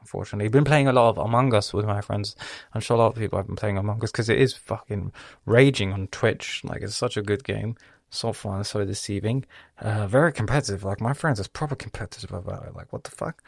unfortunately. 0.00 0.44
I've 0.44 0.52
been 0.52 0.64
playing 0.64 0.88
a 0.88 0.92
lot 0.92 1.10
of 1.10 1.18
Among 1.18 1.52
Us 1.54 1.72
with 1.72 1.86
my 1.86 2.00
friends. 2.00 2.36
I'm 2.74 2.80
sure 2.80 2.96
a 2.96 3.00
lot 3.00 3.08
of 3.08 3.16
people 3.16 3.38
have 3.38 3.46
been 3.46 3.56
playing 3.56 3.78
Among 3.78 4.02
Us 4.04 4.12
because 4.12 4.28
it 4.28 4.38
is 4.38 4.54
fucking 4.54 5.12
raging 5.46 5.92
on 5.92 6.06
Twitch. 6.08 6.62
Like, 6.64 6.82
it's 6.82 6.94
such 6.94 7.16
a 7.16 7.22
good 7.22 7.44
game. 7.44 7.76
So 8.12 8.32
fun, 8.32 8.64
so 8.64 8.84
deceiving. 8.84 9.46
Uh, 9.78 10.06
very 10.06 10.32
competitive. 10.32 10.84
Like, 10.84 11.00
my 11.00 11.12
friends 11.12 11.40
is 11.40 11.48
proper 11.48 11.76
competitive 11.76 12.32
about 12.32 12.66
it. 12.66 12.74
Like, 12.74 12.92
what 12.92 13.04
the 13.04 13.10
fuck? 13.10 13.42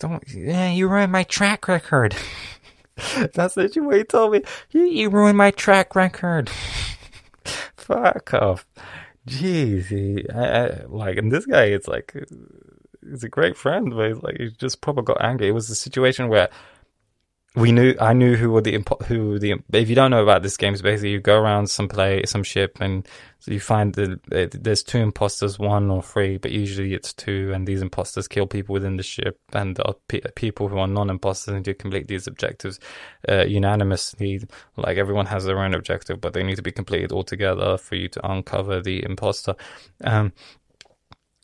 Don't, 0.00 0.24
yeah, 0.32 0.70
you 0.70 0.88
ruined 0.88 1.12
my 1.12 1.24
track 1.24 1.68
record. 1.68 2.16
That's 3.34 3.54
what 3.54 3.76
you 3.76 4.04
told 4.04 4.32
me. 4.32 4.42
You, 4.70 4.84
you 4.84 5.10
ruined 5.10 5.36
my 5.36 5.50
track 5.50 5.94
record. 5.94 6.50
Fuck 7.76 8.32
off. 8.32 8.66
Jeez. 9.28 9.86
He, 9.86 10.24
I, 10.34 10.42
I, 10.42 10.84
like, 10.88 11.18
and 11.18 11.30
this 11.30 11.44
guy, 11.44 11.64
it's 11.64 11.86
like, 11.86 12.14
he's 13.08 13.24
a 13.24 13.28
great 13.28 13.58
friend, 13.58 13.94
but 13.94 14.08
he's 14.08 14.22
like, 14.22 14.38
he 14.38 14.50
just 14.50 14.80
probably 14.80 15.04
got 15.04 15.22
angry. 15.22 15.48
It 15.48 15.52
was 15.52 15.68
a 15.68 15.74
situation 15.74 16.28
where 16.28 16.48
we 17.56 17.72
knew 17.72 17.94
I 18.00 18.12
knew 18.12 18.36
who 18.36 18.50
were 18.50 18.60
the 18.60 18.78
who 19.06 19.38
the 19.38 19.56
if 19.72 19.88
you 19.88 19.96
don't 19.96 20.12
know 20.12 20.22
about 20.22 20.42
this 20.42 20.56
game, 20.56 20.72
it's 20.72 20.82
basically 20.82 21.10
you 21.10 21.20
go 21.20 21.36
around 21.36 21.68
some 21.68 21.88
play 21.88 22.22
some 22.24 22.44
ship 22.44 22.78
and 22.80 23.06
you 23.46 23.58
find 23.58 23.94
that 23.94 24.50
there's 24.52 24.82
two 24.82 24.98
imposters, 24.98 25.58
one 25.58 25.90
or 25.90 26.02
three, 26.02 26.36
but 26.36 26.52
usually 26.52 26.94
it's 26.94 27.12
two, 27.12 27.52
and 27.54 27.66
these 27.66 27.80
imposters 27.80 28.28
kill 28.28 28.46
people 28.46 28.74
within 28.74 28.98
the 28.98 29.02
ship, 29.02 29.38
and 29.52 29.76
the 29.76 29.94
people 30.34 30.68
who 30.68 30.78
are 30.78 30.86
non-imposters 30.86 31.54
need 31.54 31.64
to 31.64 31.74
complete 31.74 32.06
these 32.06 32.26
objectives 32.26 32.78
uh, 33.28 33.44
unanimously. 33.44 34.42
Like 34.76 34.98
everyone 34.98 35.26
has 35.26 35.44
their 35.44 35.58
own 35.58 35.74
objective, 35.74 36.20
but 36.20 36.34
they 36.34 36.42
need 36.42 36.56
to 36.56 36.62
be 36.62 36.72
completed 36.72 37.12
all 37.12 37.24
together 37.24 37.78
for 37.78 37.94
you 37.94 38.08
to 38.08 38.30
uncover 38.30 38.80
the 38.80 39.02
imposter. 39.04 39.54
Um, 40.04 40.32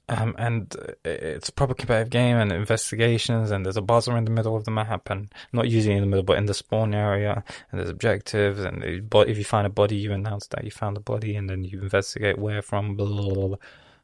um, 0.09 0.37
and 0.39 0.75
it's 1.05 1.49
a 1.49 1.53
proper 1.53 1.75
competitive 1.75 2.11
game 2.11 2.37
and 2.37 2.53
investigations, 2.53 3.51
and 3.51 3.65
there's 3.65 3.77
a 3.77 3.83
buzzer 3.83 4.17
in 4.17 4.25
the 4.25 4.31
middle 4.31 4.55
of 4.55 4.65
the 4.65 4.71
map, 4.71 5.11
and 5.11 5.33
not 5.53 5.69
usually 5.69 5.97
in 5.97 6.01
the 6.01 6.07
middle, 6.07 6.23
but 6.23 6.39
in 6.39 6.47
the 6.47 6.55
spawn 6.55 6.95
area, 6.95 7.43
and 7.71 7.81
there's 7.81 7.91
objectives, 7.91 8.61
and 8.61 8.85
if 8.85 9.39
you 9.39 9.45
find 9.45 9.67
a 9.67 9.71
body, 9.71 9.97
you 9.97 10.13
announce 10.13 10.47
that 10.49 10.65
you 10.65 10.71
found 10.71 10.97
a 10.97 11.01
body, 11.01 11.35
and 11.35 11.51
then 11.51 11.65
you 11.65 11.83
investigate 11.83 12.39
where 12.39 12.63
from, 12.63 12.95
blah, 12.95 13.07
blah, 13.07 13.35
blah, 13.35 13.57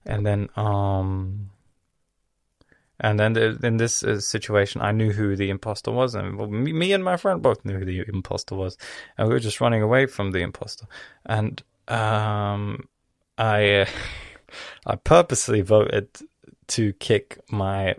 and 0.04 0.26
then 0.26 0.48
um, 0.56 1.50
and 2.98 3.18
then 3.18 3.36
in 3.36 3.76
this 3.76 4.02
uh, 4.02 4.20
situation, 4.20 4.80
I 4.80 4.92
knew 4.92 5.12
who 5.12 5.36
the 5.36 5.50
imposter 5.50 5.92
was, 5.92 6.14
and 6.14 6.36
me, 6.50 6.72
me, 6.72 6.92
and 6.92 7.04
my 7.04 7.16
friend 7.16 7.42
both 7.42 7.64
knew 7.64 7.78
who 7.78 7.84
the 7.84 8.04
imposter 8.08 8.54
was, 8.56 8.76
and 9.18 9.28
we 9.28 9.34
were 9.34 9.40
just 9.40 9.60
running 9.60 9.82
away 9.82 10.06
from 10.06 10.32
the 10.32 10.40
imposter, 10.40 10.86
and 11.26 11.62
um, 11.86 12.88
I. 13.38 13.86
I 14.86 14.96
purposely 14.96 15.60
voted 15.60 16.08
to 16.68 16.92
kick 16.94 17.40
my 17.50 17.94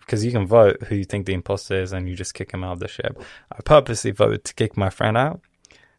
because 0.00 0.24
you 0.24 0.32
can 0.32 0.46
vote 0.46 0.82
who 0.84 0.96
you 0.96 1.04
think 1.04 1.26
the 1.26 1.34
imposter 1.34 1.80
is 1.80 1.92
and 1.92 2.08
you 2.08 2.16
just 2.16 2.34
kick 2.34 2.52
him 2.52 2.64
out 2.64 2.72
of 2.72 2.80
the 2.80 2.88
ship. 2.88 3.22
I 3.52 3.60
purposely 3.62 4.10
voted 4.10 4.44
to 4.44 4.54
kick 4.54 4.76
my 4.76 4.90
friend 4.90 5.16
out 5.16 5.40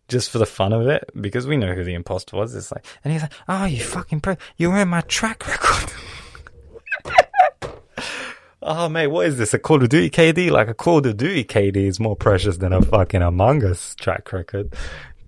just 0.07 0.29
for 0.29 0.37
the 0.37 0.45
fun 0.45 0.73
of 0.73 0.87
it 0.87 1.09
because 1.19 1.47
we 1.47 1.57
know 1.57 1.73
who 1.73 1.83
the 1.83 1.93
imposter 1.93 2.35
was. 2.35 2.55
It's 2.55 2.71
like, 2.71 2.85
and 3.03 3.13
he's 3.13 3.21
like, 3.21 3.33
"Oh, 3.47 3.65
you 3.65 3.81
fucking 3.83 4.21
pro! 4.21 4.35
You 4.57 4.71
are 4.71 4.79
in 4.79 4.87
my 4.89 5.01
track 5.01 5.47
record." 5.47 5.93
oh 8.61 8.89
mate, 8.89 9.07
what 9.07 9.27
is 9.27 9.37
this? 9.37 9.53
A 9.53 9.59
Call 9.59 9.83
of 9.83 9.89
Duty 9.89 10.09
KD? 10.09 10.51
Like 10.51 10.67
a 10.67 10.73
Call 10.73 11.05
of 11.05 11.17
Duty 11.17 11.43
KD 11.43 11.77
is 11.77 11.99
more 11.99 12.15
precious 12.15 12.57
than 12.57 12.73
a 12.73 12.81
fucking 12.81 13.21
Among 13.21 13.63
Us 13.63 13.95
track 13.95 14.31
record. 14.31 14.73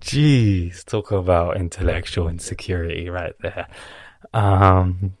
Jeez, 0.00 0.84
talk 0.84 1.10
about 1.10 1.58
intellectual 1.58 2.28
insecurity 2.28 3.10
right 3.10 3.34
there. 3.40 3.68
Um, 4.32 5.16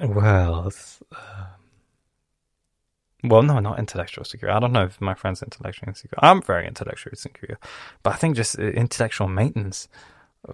well, 0.00 0.72
uh, 1.12 1.46
well, 3.24 3.42
no, 3.42 3.58
not 3.58 3.78
intellectual 3.78 4.24
secure. 4.24 4.50
I 4.50 4.60
don't 4.60 4.72
know 4.72 4.84
if 4.84 5.00
my 5.00 5.14
friend's 5.14 5.42
intellectually 5.42 5.88
insecure. 5.88 6.18
I'm 6.18 6.42
very 6.42 6.66
intellectually 6.66 7.12
insecure, 7.12 7.58
but 8.02 8.14
I 8.14 8.16
think 8.16 8.36
just 8.36 8.58
uh, 8.58 8.62
intellectual 8.62 9.28
maintenance. 9.28 9.88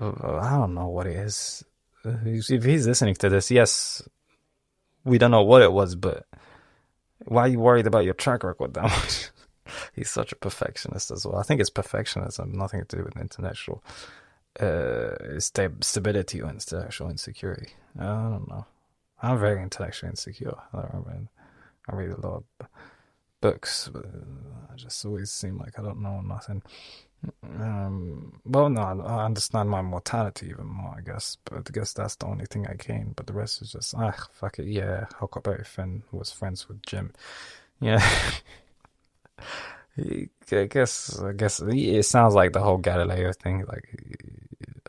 Uh, 0.00 0.12
I 0.40 0.50
don't 0.56 0.74
know 0.74 0.88
what 0.88 1.06
it 1.06 1.16
is. 1.16 1.64
If 2.04 2.64
he's 2.64 2.86
listening 2.86 3.14
to 3.16 3.28
this, 3.28 3.50
yes, 3.50 4.02
we 5.04 5.18
don't 5.18 5.30
know 5.30 5.42
what 5.42 5.62
it 5.62 5.72
was, 5.72 5.94
but 5.94 6.26
why 7.24 7.42
are 7.42 7.48
you 7.48 7.60
worried 7.60 7.86
about 7.86 8.04
your 8.04 8.14
track 8.14 8.44
record 8.44 8.74
that 8.74 8.82
much? 8.82 9.30
he's 9.94 10.10
such 10.10 10.32
a 10.32 10.36
perfectionist 10.36 11.10
as 11.10 11.26
well. 11.26 11.36
I 11.36 11.42
think 11.42 11.60
it's 11.60 11.70
perfectionism, 11.70 12.52
nothing 12.52 12.84
to 12.84 12.96
do 12.96 13.04
with 13.04 13.16
intellectual 13.16 13.82
uh, 14.60 15.38
stability 15.38 16.40
or 16.40 16.50
intellectual 16.50 17.10
insecurity. 17.10 17.70
I 17.98 18.04
don't 18.04 18.48
know. 18.48 18.66
I'm 19.22 19.38
very 19.38 19.62
intellectually 19.62 20.10
insecure. 20.10 20.54
I, 20.72 20.78
read, 20.92 21.28
I 21.88 21.94
read 21.96 22.10
a 22.10 22.20
lot 22.20 22.44
of 22.60 22.66
books, 23.40 23.88
but 23.92 24.04
I 24.72 24.76
just 24.76 25.04
always 25.04 25.30
seem 25.30 25.58
like 25.58 25.78
I 25.78 25.82
don't 25.82 26.02
know 26.02 26.20
nothing. 26.20 26.62
Um, 27.42 28.40
well, 28.44 28.68
no, 28.68 28.82
I 28.82 29.24
understand 29.24 29.70
my 29.70 29.82
mortality 29.82 30.48
even 30.48 30.66
more, 30.66 30.94
I 30.98 31.00
guess, 31.00 31.38
but 31.44 31.58
I 31.58 31.72
guess 31.72 31.92
that's 31.92 32.16
the 32.16 32.26
only 32.26 32.46
thing 32.46 32.66
I 32.66 32.74
gain. 32.74 33.12
But 33.16 33.26
the 33.26 33.32
rest 33.32 33.62
is 33.62 33.72
just, 33.72 33.94
ah, 33.96 34.14
fuck 34.32 34.58
it, 34.58 34.66
yeah, 34.66 35.06
Huckleberry 35.18 35.64
Finn 35.64 36.02
was 36.12 36.32
friends 36.32 36.68
with 36.68 36.82
Jim. 36.82 37.12
Yeah. 37.80 38.06
I 39.96 40.64
guess, 40.64 41.20
I 41.20 41.32
guess 41.32 41.60
it 41.60 42.02
sounds 42.04 42.34
like 42.34 42.52
the 42.52 42.60
whole 42.60 42.78
Galileo 42.78 43.32
thing. 43.32 43.64
Like, 43.66 43.88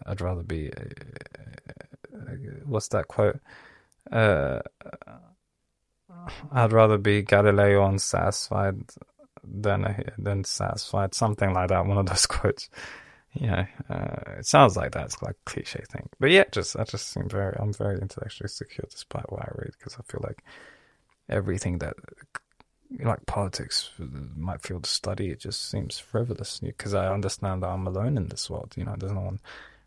I'd 0.05 0.21
rather 0.21 0.43
be. 0.43 0.71
Uh, 0.71 2.31
what's 2.65 2.89
that 2.89 3.07
quote? 3.07 3.39
Uh, 4.11 4.59
I'd 6.51 6.71
rather 6.73 6.97
be 6.97 7.21
Galileo 7.23 7.85
unsatisfied 7.85 8.81
than 9.43 10.03
than 10.17 10.43
satisfied. 10.43 11.13
Something 11.13 11.53
like 11.53 11.69
that. 11.69 11.85
One 11.85 11.97
of 11.97 12.05
those 12.05 12.25
quotes. 12.27 12.69
Yeah, 13.33 13.65
uh, 13.89 14.37
it 14.39 14.45
sounds 14.45 14.77
like 14.77 14.93
that. 14.93 15.05
It's 15.05 15.21
like 15.21 15.35
a 15.35 15.49
cliche 15.49 15.83
thing, 15.91 16.07
but 16.19 16.31
yeah, 16.31 16.45
just 16.51 16.77
I 16.77 16.85
just 16.85 17.09
seem 17.09 17.27
very. 17.27 17.55
I'm 17.59 17.73
very 17.73 17.99
intellectually 17.99 18.47
secure 18.47 18.87
despite 18.89 19.29
what 19.31 19.41
I 19.41 19.51
read 19.55 19.71
because 19.77 19.97
I 19.99 20.03
feel 20.03 20.21
like 20.23 20.41
everything 21.27 21.79
that 21.79 21.95
like 23.03 23.25
politics 23.25 23.89
might 23.97 24.61
feel 24.61 24.79
to 24.79 24.89
study 24.89 25.31
it 25.31 25.39
just 25.39 25.69
seems 25.69 25.97
frivolous 25.97 26.59
because 26.59 26.93
I 26.93 27.11
understand 27.11 27.63
that 27.63 27.69
I'm 27.69 27.87
alone 27.87 28.15
in 28.17 28.27
this 28.27 28.49
world. 28.49 28.73
You 28.77 28.85
know, 28.85 28.95
there's 28.97 29.11
no 29.11 29.21
one 29.21 29.39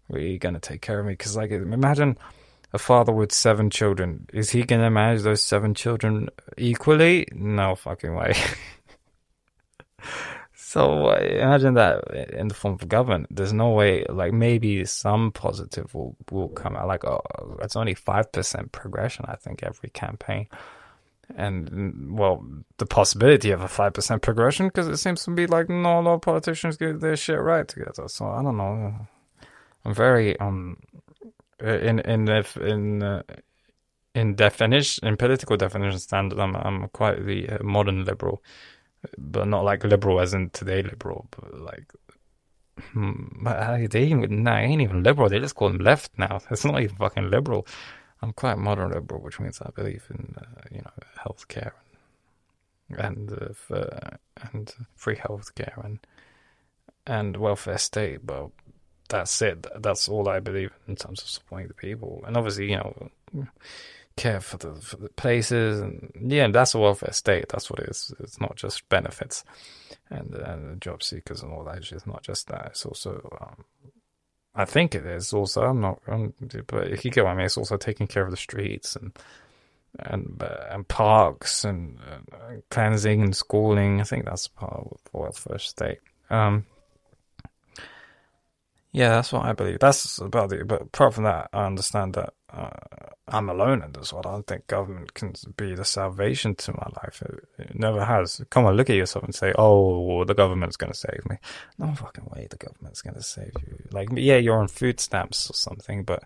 really 0.09 0.38
going 0.38 0.54
to 0.54 0.61
take 0.61 0.82
care 0.82 1.00
of 1.00 1.06
me. 1.06 1.12
Because, 1.12 1.36
like, 1.36 1.50
imagine 1.50 2.18
a 2.72 2.78
father 2.78 3.12
with 3.12 3.32
seven 3.32 3.70
children. 3.70 4.26
Is 4.32 4.50
he 4.50 4.62
going 4.62 4.82
to 4.82 4.90
manage 4.90 5.22
those 5.22 5.42
seven 5.42 5.74
children 5.74 6.28
equally? 6.56 7.26
No 7.32 7.74
fucking 7.74 8.14
way. 8.14 8.34
so 10.54 11.06
uh, 11.06 11.18
imagine 11.18 11.74
that 11.74 12.04
in 12.32 12.48
the 12.48 12.54
form 12.54 12.74
of 12.74 12.88
government. 12.88 13.26
There's 13.30 13.52
no 13.52 13.70
way, 13.70 14.04
like, 14.09 14.32
maybe 14.32 14.84
some 14.84 15.32
positive 15.32 15.94
will, 15.94 16.16
will 16.30 16.48
come 16.48 16.76
out. 16.76 16.88
Like, 16.88 17.04
oh, 17.04 17.22
it's 17.62 17.76
only 17.76 17.94
5% 17.94 18.72
progression, 18.72 19.24
I 19.28 19.36
think, 19.36 19.62
every 19.62 19.90
campaign. 19.90 20.48
And, 21.36 22.18
well, 22.18 22.42
the 22.78 22.86
possibility 22.86 23.50
of 23.50 23.61
a 23.61 23.66
5% 23.66 24.22
progression, 24.22 24.68
because 24.68 24.88
it 24.88 24.96
seems 24.96 25.24
to 25.24 25.30
be 25.30 25.46
like 25.46 25.68
not 25.68 26.00
a 26.00 26.02
lot 26.02 26.14
of 26.14 26.22
politicians 26.22 26.78
get 26.78 27.00
their 27.00 27.16
shit 27.16 27.38
right 27.38 27.68
together. 27.68 28.09
So 28.09 28.26
I 28.26 28.42
don't 28.42 28.56
know. 28.56 28.94
I'm 29.84 29.94
very 29.94 30.38
um 30.40 30.78
in 31.60 31.98
in 32.00 32.28
in 32.28 33.02
uh, 33.02 33.22
in 34.14 34.34
definition 34.34 35.06
in 35.06 35.16
political 35.16 35.56
definition 35.56 35.98
standard. 35.98 36.38
I'm 36.38 36.56
I'm 36.56 36.88
quite 36.88 37.24
the 37.24 37.48
uh, 37.48 37.62
modern 37.62 38.04
liberal, 38.04 38.42
but 39.16 39.48
not 39.48 39.64
like 39.64 39.84
liberal 39.84 40.20
as 40.20 40.34
in 40.34 40.50
today 40.50 40.82
liberal, 40.82 41.26
but 41.30 41.58
like. 41.60 41.92
Hmm, 42.92 43.44
they 43.90 44.04
even 44.04 44.44
nah, 44.44 44.58
ain't 44.58 44.80
even 44.80 45.02
liberal. 45.02 45.28
They 45.28 45.40
just 45.40 45.56
call 45.56 45.68
them 45.68 45.78
left 45.78 46.12
now. 46.16 46.38
It's 46.50 46.64
not 46.64 46.80
even 46.80 46.94
fucking 46.94 47.28
liberal. 47.28 47.66
I'm 48.22 48.32
quite 48.32 48.56
modern 48.56 48.92
liberal, 48.92 49.20
which 49.20 49.40
means 49.40 49.60
I 49.60 49.70
believe 49.70 50.06
in 50.10 50.36
uh, 50.38 50.62
you 50.70 50.82
know 50.82 50.92
healthcare 51.18 51.72
and 52.90 53.30
and, 53.30 53.32
uh, 53.32 53.52
for, 53.52 54.18
and 54.52 54.72
free 54.94 55.16
healthcare 55.16 55.84
and 55.84 55.98
and 57.06 57.36
welfare 57.36 57.78
state. 57.78 58.24
But 58.24 58.50
that's 59.09 59.40
it. 59.42 59.66
That's 59.80 60.09
all 60.09 60.28
I 60.28 60.40
believe 60.40 60.72
in 60.86 60.96
terms 60.96 61.22
of 61.22 61.28
supporting 61.28 61.68
the 61.68 61.74
people, 61.74 62.22
and 62.26 62.36
obviously, 62.36 62.70
you 62.70 62.76
know, 62.76 63.11
care 64.16 64.40
for 64.40 64.56
the 64.59 64.74
for 64.74 64.96
the 64.96 65.09
places, 65.11 65.80
and 65.80 66.12
yeah, 66.30 66.48
that's 66.48 66.74
a 66.74 66.78
welfare 66.78 67.12
state. 67.12 67.48
That's 67.48 67.70
what 67.70 67.80
it 67.80 67.88
is. 67.88 68.12
It's 68.20 68.40
not 68.40 68.56
just 68.56 68.88
benefits 68.88 69.44
and, 70.11 70.34
and 70.34 70.80
job 70.80 71.02
seekers 71.02 71.42
and 71.42 71.52
all 71.52 71.64
that. 71.64 71.90
It's 71.90 72.06
not 72.06 72.22
just 72.22 72.48
that. 72.48 72.66
It's 72.66 72.84
also, 72.84 73.28
um, 73.40 73.64
I 74.54 74.64
think 74.64 74.94
it 74.94 75.06
is 75.06 75.32
also. 75.32 75.62
I'm 75.62 75.80
not, 75.80 76.00
I'm, 76.06 76.34
but 76.66 77.04
you 77.04 77.11
get 77.11 77.24
what 77.24 77.30
I 77.30 77.34
mean, 77.34 77.46
it's 77.46 77.56
also 77.56 77.76
taking 77.76 78.06
care 78.06 78.24
of 78.24 78.30
the 78.30 78.36
streets 78.36 78.96
and 78.96 79.16
and 80.00 80.42
uh, 80.42 80.66
and 80.70 80.86
parks 80.86 81.64
and 81.64 81.98
uh, 82.11 82.56
cleansing 82.70 83.22
and 83.22 83.34
schooling. 83.34 84.00
I 84.00 84.04
think 84.04 84.24
that's 84.24 84.48
part 84.48 84.74
of 84.74 84.98
welfare 85.12 85.59
state. 85.59 85.98
Um, 86.30 86.66
yeah, 88.93 89.11
that's 89.11 89.32
what 89.32 89.45
I 89.45 89.53
believe. 89.53 89.78
That's 89.80 90.18
about 90.18 90.53
it. 90.53 90.66
But 90.66 90.82
apart 90.82 91.14
from 91.14 91.24
that, 91.24 91.51
I 91.53 91.66
understand 91.66 92.14
that 92.14 92.32
uh, 92.51 92.70
I'm 93.28 93.51
alone 93.51 93.82
in 93.82 93.93
this 93.93 94.12
world. 94.12 94.26
I 94.26 94.32
don't 94.32 94.47
think 94.47 94.66
government 94.66 95.12
can 95.12 95.34
be 95.57 95.74
the 95.74 95.84
salvation 95.84 96.55
to 96.57 96.72
my 96.72 96.89
life. 97.03 97.22
It, 97.22 97.68
it 97.70 97.78
never 97.78 98.05
has. 98.05 98.43
Come 98.49 98.64
on, 98.64 98.76
look 98.76 98.89
at 98.89 98.97
yourself 98.97 99.24
and 99.24 99.34
say, 99.34 99.53
"Oh, 99.59 100.24
the 100.24 100.34
government's 100.34 100.76
going 100.76 100.93
to 100.93 100.99
save 100.99 101.20
me." 101.28 101.36
No 101.78 101.95
fucking 101.95 102.24
way, 102.34 102.47
the 102.49 102.57
government's 102.57 103.03
going 103.03 103.14
to 103.14 103.22
save 103.22 103.53
you. 103.66 103.78
Like, 103.93 104.09
yeah, 104.14 104.36
you're 104.36 104.59
on 104.59 104.68
food 104.68 105.01
stamps 105.01 105.51
or 105.51 105.55
something, 105.55 106.05
but. 106.05 106.24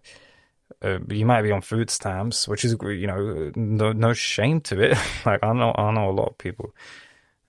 Uh, 0.80 0.98
you 1.10 1.26
might 1.26 1.42
be 1.42 1.52
on 1.52 1.60
food 1.60 1.90
stamps, 1.90 2.48
which 2.48 2.64
is 2.64 2.74
you 2.82 3.06
know 3.06 3.52
no 3.54 3.92
no 3.92 4.12
shame 4.14 4.60
to 4.60 4.80
it. 4.80 4.98
like 5.26 5.44
I 5.44 5.52
know 5.52 5.72
I 5.76 5.92
know 5.92 6.08
a 6.08 6.10
lot 6.10 6.30
of 6.30 6.38
people 6.38 6.74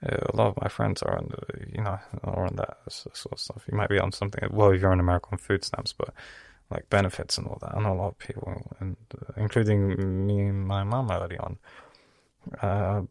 a 0.04 0.36
lot 0.36 0.48
of 0.48 0.62
my 0.62 0.68
friends 0.68 1.02
are 1.02 1.18
on 1.18 1.30
the, 1.30 1.68
you 1.72 1.82
know, 1.82 1.98
are 2.24 2.46
on 2.46 2.56
that 2.58 2.78
sort 2.90 3.32
of 3.32 3.40
stuff. 3.40 3.64
You 3.72 3.78
might 3.78 3.90
be 3.90 4.00
on 4.00 4.12
something, 4.12 4.48
well, 4.52 4.72
if 4.72 4.82
you're 4.82 4.92
on 4.92 5.00
American 5.00 5.38
food 5.38 5.64
stamps, 5.64 5.94
but 5.94 6.14
like 6.70 6.90
benefits 6.90 7.38
and 7.38 7.48
all 7.48 7.58
that. 7.62 7.76
I 7.76 7.82
know 7.82 7.94
a 7.94 7.96
lot 7.96 8.10
of 8.10 8.20
people, 8.20 8.62
and 8.80 8.98
uh, 9.16 9.34
including 9.38 10.26
me 10.26 10.42
and 10.42 10.68
my 10.68 10.84
mom 10.84 11.12
early 11.12 11.38
on. 11.38 11.58
Uh, 12.62 13.04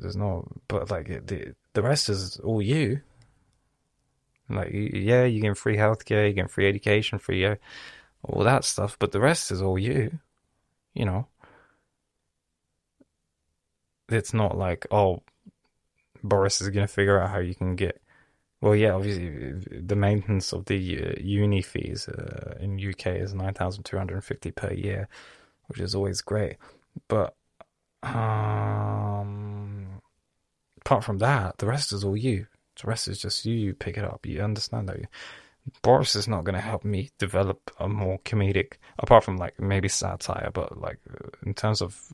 there's 0.00 0.16
no, 0.16 0.46
but 0.68 0.90
like 0.90 1.06
the 1.26 1.54
the 1.72 1.82
rest 1.82 2.08
is 2.08 2.38
all 2.38 2.60
you. 2.60 3.00
Like 4.50 4.70
yeah, 4.72 5.24
you 5.24 5.40
get 5.40 5.56
free 5.56 5.76
healthcare, 5.76 6.28
you 6.28 6.34
get 6.34 6.50
free 6.50 6.68
education, 6.68 7.18
free 7.18 7.46
uh, 7.46 7.56
all 8.22 8.44
that 8.44 8.64
stuff, 8.64 8.96
but 8.98 9.12
the 9.12 9.20
rest 9.20 9.50
is 9.50 9.62
all 9.62 9.78
you. 9.78 10.18
You 10.92 11.06
know, 11.06 11.26
it's 14.08 14.34
not 14.34 14.58
like 14.58 14.86
oh 14.90 15.22
Boris 16.24 16.60
is 16.60 16.70
going 16.70 16.86
to 16.86 16.92
figure 16.92 17.20
out 17.20 17.30
how 17.30 17.38
you 17.38 17.54
can 17.54 17.76
get. 17.76 18.00
Well, 18.60 18.74
yeah, 18.74 18.92
obviously 18.92 19.52
the 19.78 19.94
maintenance 19.94 20.52
of 20.54 20.64
the 20.64 21.04
uh, 21.04 21.12
uni 21.20 21.60
fees 21.60 22.08
uh, 22.08 22.56
in 22.60 22.80
UK 22.80 23.08
is 23.08 23.34
nine 23.34 23.52
thousand 23.52 23.84
two 23.84 23.98
hundred 23.98 24.14
and 24.14 24.24
fifty 24.24 24.50
per 24.50 24.72
year, 24.72 25.06
which 25.66 25.80
is 25.80 25.94
always 25.94 26.22
great. 26.22 26.56
But 27.08 27.36
um, 28.02 30.00
apart 30.80 31.04
from 31.04 31.18
that, 31.18 31.58
the 31.58 31.66
rest 31.66 31.92
is 31.92 32.04
all 32.04 32.16
you. 32.16 32.46
The 32.80 32.88
rest 32.88 33.06
is 33.06 33.18
just 33.18 33.44
you. 33.44 33.54
You 33.54 33.74
pick 33.74 33.98
it 33.98 34.04
up. 34.04 34.24
You 34.24 34.40
understand 34.40 34.88
that. 34.88 35.00
Boris 35.82 36.16
is 36.16 36.28
not 36.28 36.44
going 36.44 36.54
to 36.54 36.60
help 36.60 36.84
me 36.84 37.10
develop 37.18 37.70
a 37.78 37.88
more 37.88 38.18
comedic, 38.20 38.74
apart 38.98 39.24
from 39.24 39.36
like 39.36 39.58
maybe 39.60 39.88
satire, 39.88 40.50
but 40.52 40.78
like 40.78 40.98
in 41.44 41.54
terms 41.54 41.80
of 41.80 42.12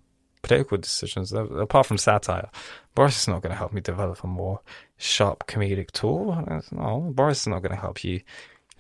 political 0.51 0.78
decisions, 0.78 1.32
apart 1.32 1.86
from 1.86 1.96
satire, 1.96 2.51
Boris 2.96 3.20
is 3.20 3.28
not 3.28 3.40
going 3.40 3.53
to 3.53 3.57
help 3.57 3.72
me 3.72 3.80
develop 3.80 4.24
a 4.24 4.26
more 4.26 4.61
sharp 4.96 5.46
comedic 5.46 5.92
tool. 5.92 6.44
No, 6.72 7.12
Boris 7.14 7.42
is 7.42 7.46
not 7.46 7.61
going 7.61 7.70
to 7.70 7.80
help 7.80 8.03
you 8.03 8.20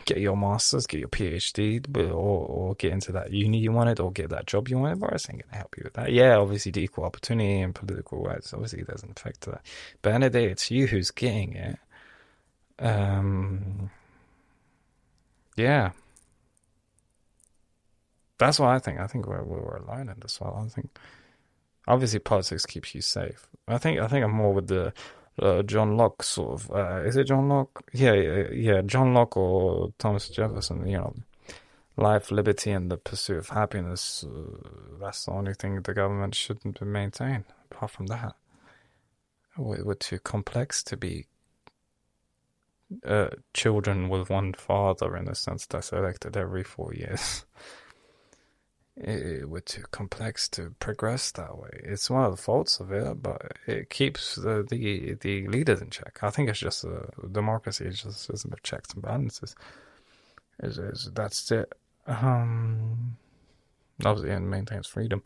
get 0.04 0.18
your 0.18 0.36
master's, 0.36 0.88
get 0.88 0.98
your 0.98 1.08
PhD, 1.08 1.96
or, 1.96 2.10
or 2.10 2.74
get 2.74 2.92
into 2.92 3.12
that 3.12 3.32
uni 3.32 3.58
you 3.58 3.70
wanted, 3.70 4.00
or 4.00 4.10
get 4.10 4.30
that 4.30 4.46
job 4.46 4.66
you 4.66 4.78
wanted. 4.78 4.98
Boris 4.98 5.28
ain't 5.30 5.42
going 5.42 5.50
to 5.50 5.58
help 5.58 5.76
you 5.76 5.84
with 5.84 5.92
that. 5.92 6.10
Yeah, 6.10 6.38
obviously, 6.38 6.72
the 6.72 6.82
equal 6.82 7.04
opportunity 7.04 7.60
and 7.60 7.72
political 7.72 8.20
rights, 8.20 8.52
obviously, 8.52 8.82
doesn't 8.82 9.20
affect 9.20 9.42
that. 9.42 9.64
But 10.02 10.18
the 10.18 10.30
day, 10.30 10.46
it's 10.46 10.72
you 10.72 10.88
who's 10.88 11.12
getting 11.12 11.52
it. 11.52 11.78
Um, 12.80 13.90
yeah. 15.56 15.92
That's 18.38 18.58
what 18.58 18.70
I 18.70 18.80
think. 18.80 18.98
I 18.98 19.06
think 19.06 19.28
we're, 19.28 19.44
we're 19.44 19.76
alone 19.76 20.08
in 20.08 20.16
this 20.20 20.40
one. 20.40 20.66
I 20.66 20.68
think 20.68 20.90
obviously 21.86 22.18
politics 22.18 22.66
keeps 22.66 22.94
you 22.94 23.00
safe. 23.00 23.48
I 23.68 23.78
think 23.78 24.00
I 24.00 24.08
think 24.08 24.24
I'm 24.24 24.32
more 24.32 24.52
with 24.52 24.68
the 24.68 24.92
uh, 25.40 25.62
John 25.62 25.96
Locke 25.96 26.22
sort 26.22 26.52
of. 26.52 26.70
Uh, 26.70 27.02
is 27.04 27.16
it 27.16 27.24
John 27.24 27.48
Locke? 27.48 27.84
Yeah, 27.92 28.12
yeah, 28.12 28.50
yeah, 28.52 28.82
John 28.82 29.14
Locke 29.14 29.36
or 29.36 29.92
Thomas 29.98 30.28
Jefferson. 30.28 30.86
You 30.86 30.98
know, 30.98 31.14
life, 31.96 32.30
liberty, 32.30 32.70
and 32.70 32.90
the 32.90 32.96
pursuit 32.96 33.38
of 33.38 33.48
happiness. 33.50 34.24
Uh, 34.24 34.68
that's 35.00 35.24
the 35.24 35.32
only 35.32 35.54
thing 35.54 35.80
the 35.80 35.94
government 35.94 36.34
shouldn't 36.34 36.80
maintain. 36.82 37.44
Apart 37.70 37.92
from 37.92 38.06
that, 38.06 38.34
we're, 39.56 39.94
too 39.94 40.18
complex 40.18 40.82
to 40.84 40.96
be 40.96 41.26
uh, 43.06 43.28
children 43.54 44.08
with 44.08 44.30
one 44.30 44.52
father 44.54 45.16
in 45.16 45.26
the 45.26 45.34
sense 45.34 45.66
that's 45.66 45.92
elected 45.92 46.36
every 46.36 46.64
four 46.64 46.92
years. 46.94 47.44
it, 49.00 49.48
we're 49.48 49.60
too 49.60 49.84
complex 49.90 50.48
to 50.50 50.74
progress 50.78 51.30
that 51.32 51.56
way. 51.56 51.80
It's 51.82 52.10
one 52.10 52.24
of 52.24 52.30
the 52.30 52.42
faults 52.42 52.80
of 52.80 52.92
it, 52.92 53.22
but 53.22 53.52
it 53.66 53.90
keeps 53.90 54.36
the 54.36 54.66
the, 54.68 55.14
the 55.14 55.48
leaders 55.48 55.80
in 55.80 55.90
check. 55.90 56.18
I 56.22 56.30
think 56.30 56.48
it's 56.48 56.58
just 56.58 56.84
a 56.84 57.08
democracy. 57.32 57.86
It's 57.86 58.02
just 58.02 58.28
a 58.28 58.32
system 58.32 58.52
of 58.52 58.62
checks 58.62 58.92
and 58.92 59.02
balances. 59.02 59.54
Is 60.62 61.10
that's 61.14 61.50
it. 61.50 61.72
Um, 62.06 63.16
obviously, 64.04 64.30
it 64.30 64.40
maintains 64.40 64.86
freedom. 64.86 65.22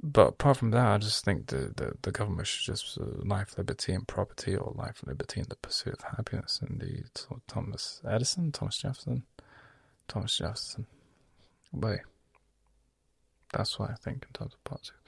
But 0.00 0.28
apart 0.28 0.56
from 0.58 0.70
that, 0.70 0.86
I 0.86 0.98
just 0.98 1.24
think 1.24 1.48
the, 1.48 1.72
the, 1.74 1.92
the 2.02 2.12
government 2.12 2.46
should 2.46 2.72
just 2.72 2.96
uh, 2.98 3.04
life, 3.24 3.58
liberty, 3.58 3.92
and 3.92 4.06
property, 4.06 4.54
or 4.54 4.72
life, 4.76 5.02
liberty, 5.04 5.40
and 5.40 5.48
the 5.48 5.56
pursuit 5.56 5.94
of 5.94 6.16
happiness. 6.16 6.60
Indeed, 6.68 7.06
Thomas 7.48 8.00
Edison, 8.08 8.52
Thomas 8.52 8.78
Jefferson, 8.78 9.24
Thomas 10.06 10.36
Jefferson. 10.36 10.86
But 11.72 12.00
that's 13.52 13.78
what 13.78 13.90
I 13.90 13.94
think 13.94 14.26
in 14.26 14.32
terms 14.32 14.54
of 14.54 14.64
politics. 14.64 14.98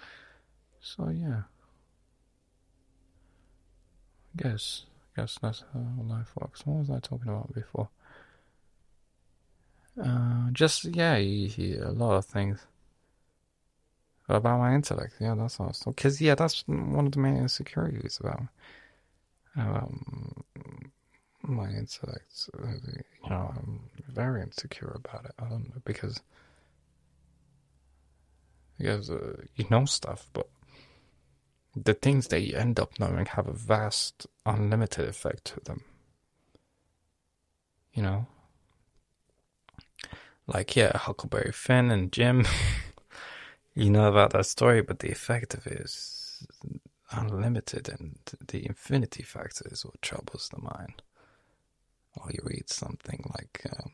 So 0.81 1.09
yeah, 1.11 1.43
I 4.39 4.43
guess 4.43 4.87
I 5.17 5.21
guess 5.21 5.39
that's 5.41 5.65
how 5.73 5.81
life 6.03 6.33
works. 6.37 6.67
What 6.67 6.79
was 6.81 6.91
I 6.91 7.01
talking 7.01 7.29
about 7.29 7.53
before? 7.55 7.89
Uh, 10.03 10.51
just 10.53 10.85
yeah, 10.85 11.17
you 11.17 11.49
hear 11.49 11.85
a 11.85 11.93
lot 11.93 12.17
of 12.17 12.25
things 12.25 12.67
about 14.29 14.59
my 14.59 14.75
intellect. 14.75 15.15
Yeah, 15.21 15.35
that's 15.35 15.59
awesome. 15.61 15.93
Because 15.93 16.21
yeah, 16.21 16.35
that's 16.35 16.63
one 16.67 17.07
of 17.07 17.13
the 17.13 17.19
main 17.19 17.37
insecurities 17.37 18.19
about 18.21 18.43
um, 19.57 20.45
my 21.43 21.69
intellect. 21.71 22.49
You 22.55 23.03
know, 23.31 23.53
I'm 23.57 23.81
very 24.09 24.43
insecure 24.43 24.93
about 25.05 25.25
it. 25.27 25.33
I 25.39 25.45
don't 25.49 25.69
know 25.69 25.83
because 25.85 26.21
because 28.81 29.11
uh, 29.11 29.37
you 29.57 29.67
know 29.71 29.85
stuff, 29.85 30.27
but 30.33 30.49
the 31.77 31.95
things 31.95 32.29
that 32.29 32.41
you 32.41 32.57
end 32.57 32.81
up 32.81 32.99
knowing 32.99 33.27
have 33.27 33.47
a 33.47 33.53
vast, 33.53 34.27
unlimited 34.47 35.09
effect 35.09 35.45
to 35.45 35.61
them. 35.61 35.85
You 37.93 38.03
know, 38.03 38.27
like 40.47 40.75
yeah, 40.77 40.97
Huckleberry 40.97 41.53
Finn 41.53 41.91
and 41.91 42.11
Jim. 42.11 42.47
you 43.75 43.91
know 43.91 44.09
about 44.09 44.33
that 44.33 44.47
story, 44.47 44.81
but 44.81 45.01
the 45.01 45.11
effect 45.11 45.55
of 45.55 45.67
it 45.67 45.81
is 45.81 46.47
unlimited, 47.13 47.89
and 47.89 48.19
the 48.49 48.67
infinity 48.67 49.23
factor 49.23 49.69
is 49.71 49.85
what 49.85 50.01
troubles 50.01 50.49
the 50.49 50.63
mind. 50.63 51.03
Or 52.17 52.31
you 52.31 52.41
read 52.43 52.69
something 52.69 53.31
like 53.37 53.63
um, 53.73 53.93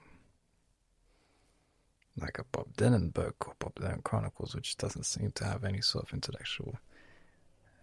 like 2.19 2.39
a 2.39 2.45
Bob 2.45 2.75
Dylan 2.77 3.13
book 3.13 3.49
or 3.49 3.55
Bob 3.59 3.75
Dylan 3.75 4.03
Chronicles, 4.03 4.55
which 4.55 4.77
doesn't 4.77 5.05
seem 5.05 5.33
to 5.33 5.45
have 5.45 5.65
any 5.65 5.81
sort 5.81 6.05
of 6.05 6.15
intellectual. 6.15 6.79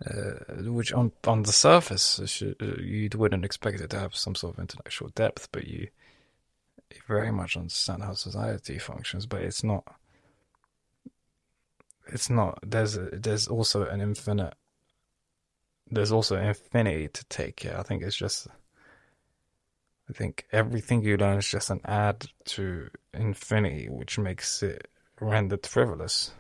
Uh, 0.06 0.62
which 0.72 0.92
on 0.92 1.12
on 1.28 1.44
the 1.44 1.52
surface 1.52 2.20
uh, 2.42 2.66
you 2.82 3.10
wouldn't 3.16 3.46
expect 3.46 3.80
it 3.80 3.90
to 3.90 4.00
have 4.00 4.16
some 4.16 4.36
sort 4.36 4.56
of 4.56 4.60
intellectual 4.60 5.10
depth, 5.16 5.48
but 5.52 5.66
you, 5.66 5.88
you 6.92 7.02
very 7.08 7.32
much 7.32 7.56
understand 7.56 8.04
how 8.04 8.14
society 8.14 8.80
functions. 8.80 9.26
But 9.26 9.44
it's 9.44 9.64
not. 9.64 9.84
It's 12.08 12.30
not. 12.30 12.60
There's 12.66 12.98
a, 12.98 13.10
there's 13.14 13.48
also 13.48 13.86
an 13.86 14.02
infinite. 14.02 14.56
There's 15.90 16.12
also 16.12 16.38
infinity 16.38 17.08
to 17.10 17.26
take 17.26 17.62
here. 17.62 17.76
I 17.78 17.84
think 17.84 18.02
it's 18.02 18.16
just 18.16 18.48
I 20.10 20.14
think 20.14 20.46
everything 20.52 21.04
you 21.04 21.18
learn 21.18 21.38
is 21.38 21.48
just 21.48 21.70
an 21.70 21.82
add 21.86 22.28
to 22.46 22.90
infinity, 23.14 23.88
which 23.90 24.20
makes 24.20 24.62
it 24.62 24.88
rendered 25.20 25.66
frivolous. 25.66 26.32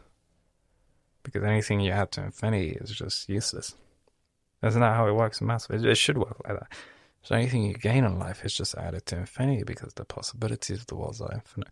Because 1.23 1.43
anything 1.43 1.79
you 1.79 1.91
add 1.91 2.11
to 2.13 2.23
infinity 2.23 2.77
is 2.79 2.91
just 2.91 3.29
useless. 3.29 3.75
That's 4.61 4.75
not 4.75 4.95
how 4.95 5.07
it 5.07 5.15
works 5.15 5.39
in 5.39 5.47
math. 5.47 5.69
It, 5.69 5.85
it 5.85 5.95
should 5.95 6.17
work 6.17 6.41
like 6.45 6.59
that. 6.59 6.73
So 7.21 7.35
anything 7.35 7.63
you 7.63 7.73
gain 7.73 8.03
in 8.03 8.19
life 8.19 8.43
is 8.43 8.53
just 8.53 8.75
added 8.75 9.05
to 9.07 9.17
infinity 9.17 9.63
because 9.63 9.93
the 9.93 10.03
possibilities 10.03 10.81
of 10.81 10.87
the 10.87 10.95
world 10.95 11.21
are 11.21 11.31
infinite. 11.33 11.69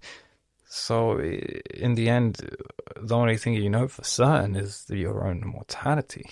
So 0.65 1.19
in 1.19 1.95
the 1.95 2.07
end, 2.07 2.49
the 2.95 3.15
only 3.15 3.35
thing 3.35 3.55
you 3.55 3.69
know 3.69 3.89
for 3.89 4.05
certain 4.05 4.55
is 4.55 4.85
your 4.89 5.27
own 5.27 5.41
mortality. 5.45 6.25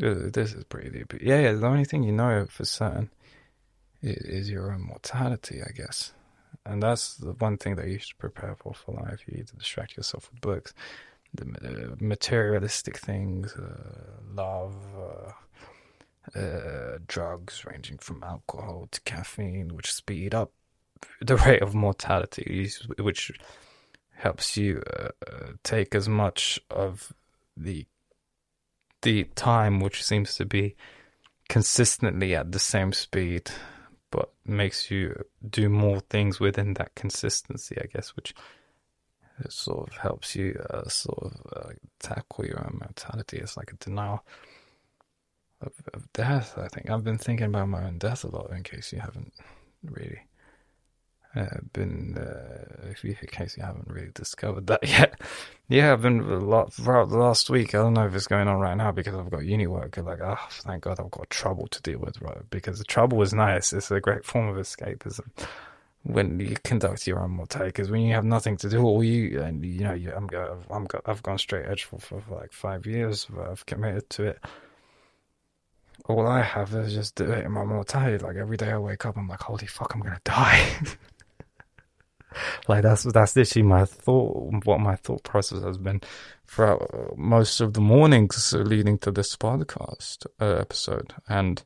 This 0.00 0.54
is 0.54 0.64
pretty 0.64 0.90
deep. 0.90 1.14
Yeah, 1.20 1.40
yeah. 1.40 1.52
The 1.52 1.66
only 1.66 1.84
thing 1.84 2.02
you 2.02 2.12
know 2.12 2.46
for 2.48 2.64
certain 2.64 3.10
is 4.02 4.48
your 4.48 4.72
own 4.72 4.82
mortality, 4.82 5.60
I 5.62 5.72
guess. 5.72 6.12
And 6.64 6.82
that's 6.82 7.16
the 7.16 7.32
one 7.32 7.58
thing 7.58 7.76
that 7.76 7.88
you 7.88 7.98
should 7.98 8.18
prepare 8.18 8.56
for 8.56 8.74
for 8.74 8.92
life. 8.92 9.20
You 9.26 9.44
to 9.44 9.56
distract 9.56 9.96
yourself 9.96 10.30
with 10.30 10.40
books, 10.40 10.74
the 11.34 11.96
materialistic 12.00 12.98
things, 12.98 13.52
uh, 13.54 14.20
love, 14.32 14.74
uh, 14.96 16.38
uh, 16.38 16.98
drugs 17.06 17.64
ranging 17.64 17.98
from 17.98 18.22
alcohol 18.22 18.88
to 18.90 19.00
caffeine, 19.02 19.74
which 19.74 19.92
speed 19.92 20.34
up 20.34 20.52
the 21.20 21.36
rate 21.46 21.62
of 21.62 21.74
mortality, 21.74 22.70
which 22.98 23.32
helps 24.16 24.56
you 24.56 24.82
uh, 24.98 25.08
uh, 25.26 25.46
take 25.62 25.94
as 25.94 26.08
much 26.08 26.60
of 26.70 27.12
the 27.56 27.86
the 29.02 29.24
time 29.34 29.80
which 29.80 30.04
seems 30.04 30.34
to 30.36 30.44
be 30.44 30.76
consistently 31.48 32.34
at 32.34 32.52
the 32.52 32.58
same 32.58 32.92
speed, 32.92 33.50
but 34.10 34.32
makes 34.44 34.90
you 34.90 35.24
do 35.48 35.68
more 35.68 36.00
things 36.00 36.40
within 36.40 36.74
that 36.74 36.94
consistency, 36.94 37.76
I 37.80 37.86
guess, 37.86 38.16
which 38.16 38.34
sort 39.48 39.88
of 39.88 39.96
helps 39.96 40.36
you 40.36 40.60
uh, 40.70 40.88
sort 40.88 41.18
of 41.22 41.32
uh, 41.56 41.70
tackle 41.98 42.46
your 42.46 42.60
own 42.60 42.78
mentality. 42.80 43.38
It's 43.38 43.56
like 43.56 43.72
a 43.72 43.76
denial 43.76 44.24
of, 45.60 45.72
of 45.94 46.12
death, 46.12 46.58
I 46.58 46.68
think. 46.68 46.90
I've 46.90 47.04
been 47.04 47.18
thinking 47.18 47.46
about 47.46 47.68
my 47.68 47.84
own 47.84 47.98
death 47.98 48.24
a 48.24 48.28
lot, 48.28 48.50
in 48.50 48.62
case 48.62 48.92
you 48.92 49.00
haven't 49.00 49.32
really 49.82 50.20
uh, 51.36 51.46
been, 51.72 52.18
uh, 52.18 52.88
in 53.02 53.14
case 53.28 53.56
you 53.56 53.62
haven't 53.62 53.88
really 53.88 54.10
discovered 54.14 54.66
that 54.66 54.80
yet. 54.88 55.20
yeah, 55.68 55.92
I've 55.92 56.02
been 56.02 56.20
a 56.20 56.38
lot 56.38 56.72
throughout 56.72 57.08
the 57.08 57.18
last 57.18 57.48
week. 57.50 57.74
I 57.74 57.78
don't 57.78 57.94
know 57.94 58.06
if 58.06 58.14
it's 58.14 58.26
going 58.26 58.48
on 58.48 58.58
right 58.58 58.76
now 58.76 58.90
because 58.90 59.14
I've 59.14 59.30
got 59.30 59.44
uni 59.44 59.66
work. 59.66 59.96
Like, 59.96 60.20
oh, 60.20 60.38
thank 60.50 60.82
God 60.82 60.98
I've 60.98 61.10
got 61.10 61.30
trouble 61.30 61.68
to 61.68 61.82
deal 61.82 62.00
with, 62.00 62.20
right? 62.20 62.38
Because 62.50 62.78
the 62.78 62.84
trouble 62.84 63.22
is 63.22 63.32
nice. 63.32 63.72
It's 63.72 63.90
a 63.90 64.00
great 64.00 64.24
form 64.24 64.48
of 64.48 64.56
escapism 64.56 65.28
when 66.02 66.40
you 66.40 66.56
conduct 66.64 67.06
your 67.06 67.20
own 67.20 67.30
mortality. 67.30 67.68
Because 67.68 67.90
when 67.90 68.02
you 68.02 68.14
have 68.14 68.24
nothing 68.24 68.56
to 68.58 68.68
do, 68.68 68.82
all 68.82 69.04
you 69.04 69.40
and 69.40 69.64
you 69.64 69.84
know, 69.84 69.94
you, 69.94 70.12
I'm, 70.12 70.28
I'm, 70.70 70.88
I've 71.06 71.22
gone 71.22 71.38
straight 71.38 71.66
edge 71.66 71.84
for, 71.84 72.00
for, 72.00 72.20
for 72.20 72.34
like 72.34 72.52
five 72.52 72.86
years. 72.86 73.28
I've 73.48 73.64
committed 73.66 74.10
to 74.10 74.24
it 74.24 74.44
all 76.06 76.26
I 76.26 76.42
have 76.42 76.74
is 76.74 76.92
just 76.92 77.14
do 77.14 77.30
it 77.30 77.44
in 77.44 77.52
my 77.52 77.64
mortality. 77.64 78.22
Like 78.24 78.36
every 78.36 78.56
day 78.56 78.70
I 78.70 78.78
wake 78.78 79.04
up, 79.06 79.16
I'm 79.16 79.28
like, 79.28 79.42
holy 79.42 79.66
fuck, 79.66 79.94
I'm 79.94 80.00
gonna 80.00 80.20
die. 80.24 80.78
like 82.68 82.82
that's 82.82 83.04
that's 83.04 83.36
literally 83.36 83.66
my 83.66 83.84
thought. 83.84 84.64
What 84.64 84.80
my 84.80 84.96
thought 84.96 85.22
process 85.22 85.62
has 85.62 85.78
been 85.78 86.00
throughout 86.46 87.16
most 87.16 87.60
of 87.60 87.74
the 87.74 87.80
mornings 87.80 88.52
leading 88.52 88.98
to 88.98 89.10
this 89.10 89.36
podcast 89.36 90.26
uh, 90.40 90.56
episode, 90.56 91.14
and 91.28 91.62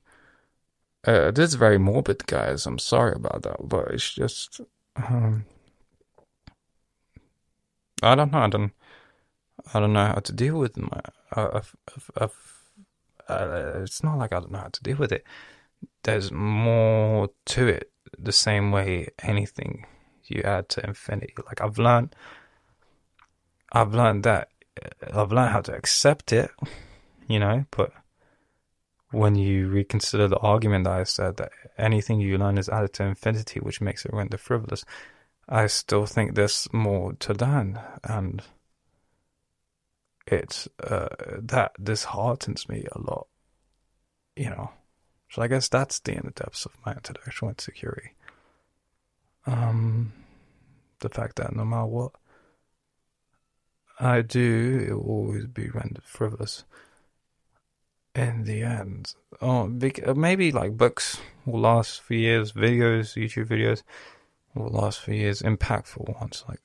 uh, 1.07 1.31
this 1.31 1.51
is 1.51 1.55
very 1.55 1.79
morbid, 1.79 2.27
guys. 2.27 2.67
I'm 2.67 2.79
sorry 2.79 3.15
about 3.15 3.43
that, 3.43 3.69
but 3.69 3.89
it's 3.91 4.15
just 4.15 4.61
um, 4.97 5.45
I 8.03 8.15
don't 8.15 8.33
know. 8.33 8.39
I 8.39 8.49
don't. 8.49 8.73
I 9.73 9.81
don't 9.81 9.93
know 9.93 10.07
how 10.07 10.15
to 10.15 10.33
deal 10.33 10.59
with 10.59 10.77
my. 10.77 11.01
Uh, 11.35 11.61
uh, 12.21 12.29
uh, 13.29 13.73
it's 13.83 14.03
not 14.03 14.19
like 14.19 14.33
I 14.33 14.41
don't 14.41 14.53
know 14.53 14.59
how 14.59 14.69
to 14.69 14.83
deal 14.83 14.97
with 14.97 15.13
it. 15.13 15.25
There's 16.03 16.31
more 16.33 17.31
to 17.47 17.67
it. 17.67 17.91
The 18.19 18.33
same 18.33 18.71
way 18.71 19.09
anything 19.23 19.87
you 20.27 20.43
add 20.43 20.69
to 20.71 20.87
infinity. 20.87 21.35
Like 21.47 21.61
I've 21.61 21.79
learned, 21.79 22.15
I've 23.73 23.95
learned 23.95 24.25
that 24.25 24.49
I've 25.13 25.33
learned 25.33 25.53
how 25.53 25.61
to 25.63 25.75
accept 25.75 26.33
it, 26.33 26.51
you 27.29 27.39
know. 27.39 27.65
But 27.71 27.93
when 29.11 29.37
you 29.37 29.69
reconsider 29.69 30.29
the 30.29 30.39
argument 30.39 30.85
that 30.85 30.93
I 30.93 31.05
said 31.05 31.37
that 31.37 31.53
anything 31.79 32.21
you 32.21 32.37
learn 32.39 32.59
is 32.59 32.69
added 32.69 32.93
to 32.95 33.05
infinity, 33.05 33.61
which 33.61 33.81
makes 33.81 34.05
it 34.05 34.13
render 34.13 34.37
frivolous, 34.37 34.85
I 35.49 35.67
still 35.67 36.07
think 36.07 36.35
there's 36.35 36.69
more 36.73 37.13
to 37.15 37.35
learn, 37.35 37.81
and 38.03 38.43
it's 40.27 40.69
uh, 40.83 41.09
that 41.39 41.73
disheartens 41.83 42.69
me 42.69 42.87
a 42.93 42.99
lot, 42.99 43.29
you 44.37 44.51
know. 44.51 44.71
So 45.31 45.43
I 45.43 45.49
guess 45.49 45.69
that's 45.69 46.01
the 46.01 46.13
inner 46.13 46.31
depths 46.31 46.65
of 46.65 46.73
my 46.85 46.93
intellectual 46.93 47.49
insecurity. 47.51 48.13
Um, 49.47 50.13
the 51.01 51.09
fact 51.09 51.37
that 51.37 51.55
no 51.55 51.65
matter 51.65 51.87
what 51.87 52.13
I 54.01 54.23
do, 54.23 54.87
it 54.89 54.93
will 54.95 55.07
always 55.07 55.47
be 55.47 55.69
rendered 55.69 56.05
frivolous. 56.05 56.65
In 58.15 58.45
the 58.45 58.63
end, 58.63 59.15
oh, 59.43 59.67
maybe 59.67 60.53
like 60.53 60.77
books 60.77 61.19
will 61.45 61.61
last 61.61 62.01
for 62.01 62.15
years, 62.15 62.53
videos, 62.53 63.21
YouTube 63.21 63.49
videos 63.49 63.83
will 64.55 64.71
last 64.71 65.01
for 65.01 65.13
years, 65.13 65.43
impactful 65.43 66.21
ones 66.21 66.45
like 66.49 66.61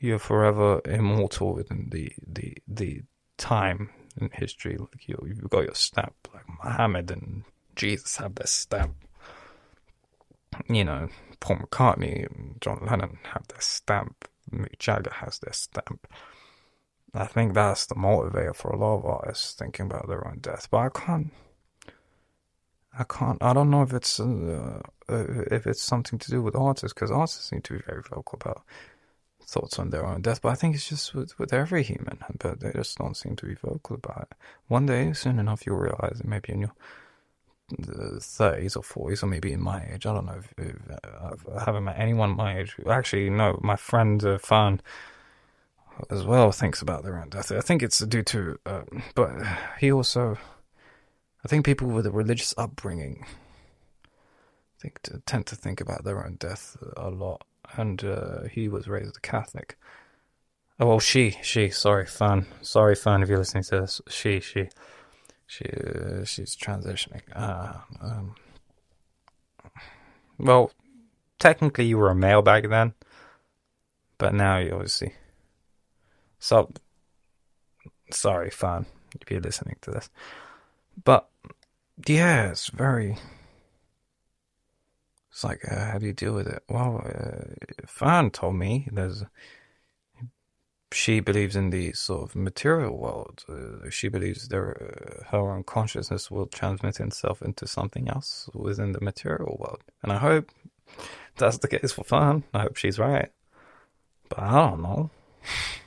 you're 0.00 0.18
forever 0.18 0.80
immortal 0.84 1.54
within 1.54 1.88
the 1.90 2.12
the 2.26 2.56
the 2.66 3.02
time 3.36 3.90
in 4.20 4.30
history. 4.32 4.76
Like 4.78 5.08
you, 5.08 5.18
you've 5.26 5.50
got 5.50 5.64
your 5.64 5.74
stamp, 5.74 6.28
like 6.32 6.44
Muhammad 6.64 7.10
and 7.10 7.44
Jesus 7.76 8.16
have 8.16 8.34
their 8.36 8.46
stamp. 8.46 8.96
You 10.66 10.84
know, 10.84 11.08
Paul 11.40 11.58
McCartney 11.58 12.26
and 12.26 12.60
John 12.60 12.86
Lennon 12.88 13.18
have 13.32 13.46
their 13.48 13.60
stamp. 13.60 14.28
Mick 14.52 14.78
Jagger 14.78 15.12
has 15.12 15.38
their 15.38 15.52
stamp. 15.52 16.06
I 17.14 17.26
think 17.26 17.54
that's 17.54 17.86
the 17.86 17.94
motivator 17.94 18.54
for 18.54 18.70
a 18.70 18.78
lot 18.78 18.98
of 18.98 19.04
artists 19.04 19.54
thinking 19.54 19.86
about 19.86 20.08
their 20.08 20.26
own 20.26 20.38
death. 20.40 20.68
But 20.70 20.78
I 20.78 20.88
can't. 20.90 21.32
I 22.98 23.04
can't. 23.04 23.42
I 23.42 23.52
don't 23.52 23.70
know 23.70 23.82
if 23.82 23.92
it's 23.92 24.18
uh, 24.20 24.80
if 25.08 25.66
it's 25.66 25.82
something 25.82 26.18
to 26.18 26.30
do 26.30 26.42
with 26.42 26.56
artists 26.56 26.92
because 26.92 27.10
artists 27.10 27.48
seem 27.48 27.62
to 27.62 27.74
be 27.74 27.82
very 27.86 28.02
vocal 28.02 28.38
about 28.40 28.62
thoughts 29.42 29.78
on 29.78 29.90
their 29.90 30.06
own 30.06 30.20
death. 30.22 30.42
But 30.42 30.50
I 30.50 30.54
think 30.54 30.74
it's 30.74 30.88
just 30.88 31.14
with, 31.14 31.38
with 31.38 31.52
every 31.52 31.82
human, 31.82 32.18
but 32.38 32.60
they 32.60 32.72
just 32.72 32.98
don't 32.98 33.16
seem 33.16 33.36
to 33.36 33.46
be 33.46 33.54
vocal 33.54 33.96
about 33.96 34.28
it. 34.30 34.36
One 34.66 34.86
day, 34.86 35.12
soon 35.12 35.38
enough, 35.38 35.64
you'll 35.64 35.76
realize 35.76 36.20
it. 36.20 36.26
Maybe 36.26 36.52
in 36.52 36.60
your 36.60 36.72
thirties 38.20 38.76
or 38.76 38.82
forties, 38.82 39.22
or 39.22 39.26
maybe 39.26 39.52
in 39.52 39.60
my 39.60 39.84
age. 39.92 40.06
I 40.06 40.14
don't 40.14 40.26
know 40.26 40.38
if, 40.38 40.54
if 40.56 40.76
uh, 40.90 41.34
I 41.56 41.64
haven't 41.64 41.84
met 41.84 41.98
anyone 41.98 42.36
my 42.36 42.58
age. 42.58 42.76
Actually, 42.88 43.30
no, 43.30 43.58
my 43.62 43.76
friend 43.76 44.24
uh, 44.24 44.38
Fan 44.38 44.80
as 46.10 46.24
well 46.24 46.52
thinks 46.52 46.80
about 46.80 47.02
their 47.02 47.20
own 47.20 47.28
death. 47.28 47.50
I 47.52 47.60
think 47.60 47.82
it's 47.82 47.98
due 47.98 48.22
to, 48.22 48.58
uh, 48.64 48.82
but 49.14 49.32
he 49.80 49.90
also, 49.90 50.38
I 51.44 51.48
think 51.48 51.66
people 51.66 51.88
with 51.88 52.06
a 52.06 52.12
religious 52.12 52.54
upbringing, 52.56 53.26
think 54.80 55.02
to, 55.02 55.20
tend 55.26 55.46
to 55.46 55.56
think 55.56 55.80
about 55.80 56.04
their 56.04 56.24
own 56.24 56.36
death 56.36 56.76
a 56.96 57.10
lot 57.10 57.42
and 57.76 58.04
uh, 58.04 58.44
he 58.50 58.68
was 58.68 58.88
raised 58.88 59.16
a 59.16 59.20
Catholic. 59.20 59.76
Oh 60.80 60.86
well, 60.86 61.00
she, 61.00 61.36
she. 61.42 61.70
Sorry, 61.70 62.06
fan. 62.06 62.46
Sorry, 62.62 62.94
fan. 62.94 63.22
If 63.22 63.28
you're 63.28 63.38
listening 63.38 63.64
to 63.64 63.80
this, 63.80 64.00
she, 64.08 64.40
she, 64.40 64.68
she, 65.48 65.64
uh, 65.64 66.24
she's 66.24 66.54
transitioning. 66.54 67.22
Uh, 67.34 67.78
um, 68.02 68.34
well, 70.38 70.70
technically, 71.38 71.86
you 71.86 71.96
were 71.96 72.10
a 72.10 72.14
male 72.14 72.42
back 72.42 72.68
then, 72.68 72.92
but 74.18 74.34
now 74.34 74.58
you 74.58 74.72
obviously. 74.72 75.14
So, 76.38 76.70
sorry, 78.12 78.50
fan, 78.50 78.86
if 79.20 79.30
you're 79.30 79.40
listening 79.40 79.76
to 79.80 79.90
this, 79.90 80.10
but 81.02 81.28
yeah, 82.06 82.50
it's 82.50 82.68
very 82.68 83.16
it's 85.38 85.44
like, 85.44 85.60
uh, 85.70 85.92
how 85.92 85.98
do 85.98 86.06
you 86.06 86.12
deal 86.12 86.34
with 86.34 86.48
it? 86.48 86.64
Well, 86.68 87.00
uh, 87.06 87.54
Fan 87.86 88.30
told 88.32 88.56
me 88.56 88.88
there's. 88.90 89.24
She 90.90 91.20
believes 91.20 91.54
in 91.54 91.70
the 91.70 91.92
sort 91.92 92.22
of 92.22 92.36
material 92.36 92.96
world. 92.96 93.44
Uh, 93.48 93.90
she 93.90 94.08
believes 94.08 94.48
there, 94.48 95.20
uh, 95.22 95.30
her 95.30 95.50
own 95.50 95.64
consciousness 95.64 96.30
will 96.30 96.46
transmit 96.46 96.98
itself 96.98 97.42
into 97.42 97.66
something 97.66 98.08
else 98.08 98.48
within 98.54 98.92
the 98.92 99.00
material 99.00 99.56
world. 99.60 99.82
And 100.02 100.12
I 100.12 100.16
hope 100.16 100.50
that's 101.36 101.58
the 101.58 101.68
case 101.68 101.92
for 101.92 102.04
Fan. 102.04 102.44
I 102.54 102.62
hope 102.62 102.76
she's 102.76 102.98
right. 102.98 103.30
But 104.30 104.38
I 104.40 104.52
don't 104.52 104.82
know. 104.82 105.10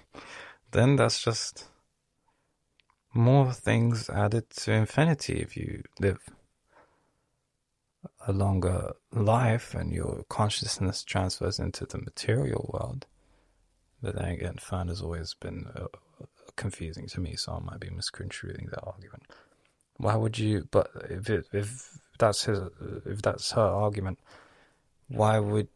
then 0.71 0.95
that's 0.97 1.23
just 1.23 1.65
more 3.13 3.51
things 3.51 4.09
added 4.09 4.49
to 4.51 4.71
infinity 4.71 5.39
if 5.41 5.57
you 5.57 5.83
live 5.99 6.19
a 8.27 8.31
longer 8.31 8.93
life 9.11 9.73
and 9.73 9.91
your 9.91 10.23
consciousness 10.29 11.03
transfers 11.03 11.59
into 11.59 11.85
the 11.85 11.97
material 11.97 12.69
world. 12.73 13.05
But 14.01 14.15
then 14.15 14.25
again, 14.25 14.57
Fan 14.59 14.87
has 14.87 15.01
always 15.01 15.33
been 15.35 15.67
uh, 15.75 15.87
confusing 16.55 17.07
to 17.07 17.19
me, 17.19 17.35
so 17.35 17.53
I 17.53 17.59
might 17.59 17.79
be 17.79 17.89
misconstruing 17.89 18.67
that 18.71 18.83
argument. 18.83 19.23
Why 19.97 20.15
would 20.15 20.39
you? 20.39 20.67
But 20.71 20.89
if 21.09 21.29
it, 21.29 21.45
if 21.51 21.89
that's 22.17 22.45
his, 22.45 22.59
if 23.05 23.21
that's 23.21 23.51
her 23.51 23.61
argument, 23.61 24.19
why 25.07 25.39
would 25.39 25.67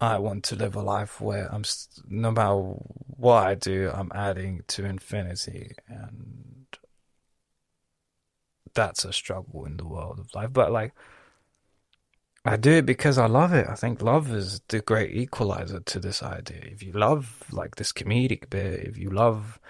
I 0.00 0.18
want 0.18 0.44
to 0.44 0.56
live 0.56 0.76
a 0.76 0.82
life 0.82 1.20
where 1.20 1.52
I'm 1.52 1.64
no 2.08 2.30
matter 2.30 2.54
what 2.54 3.46
I 3.46 3.54
do, 3.54 3.90
I'm 3.92 4.12
adding 4.14 4.62
to 4.68 4.84
infinity, 4.84 5.72
and 5.88 6.66
that's 8.74 9.04
a 9.04 9.12
struggle 9.12 9.64
in 9.64 9.76
the 9.76 9.86
world 9.86 10.20
of 10.20 10.34
life. 10.34 10.52
But 10.52 10.70
like 10.70 10.94
I 12.44 12.56
do 12.56 12.72
it 12.72 12.86
because 12.86 13.18
I 13.18 13.26
love 13.26 13.52
it. 13.52 13.66
I 13.68 13.74
think 13.74 14.00
love 14.00 14.32
is 14.32 14.60
the 14.68 14.80
great 14.80 15.14
equalizer 15.14 15.80
to 15.80 16.00
this 16.00 16.22
idea. 16.22 16.62
If 16.62 16.82
you 16.82 16.92
love 16.92 17.44
like 17.52 17.76
this 17.76 17.92
comedic 17.92 18.48
bit, 18.48 18.80
if 18.80 18.96
you 18.96 19.10
love, 19.10 19.60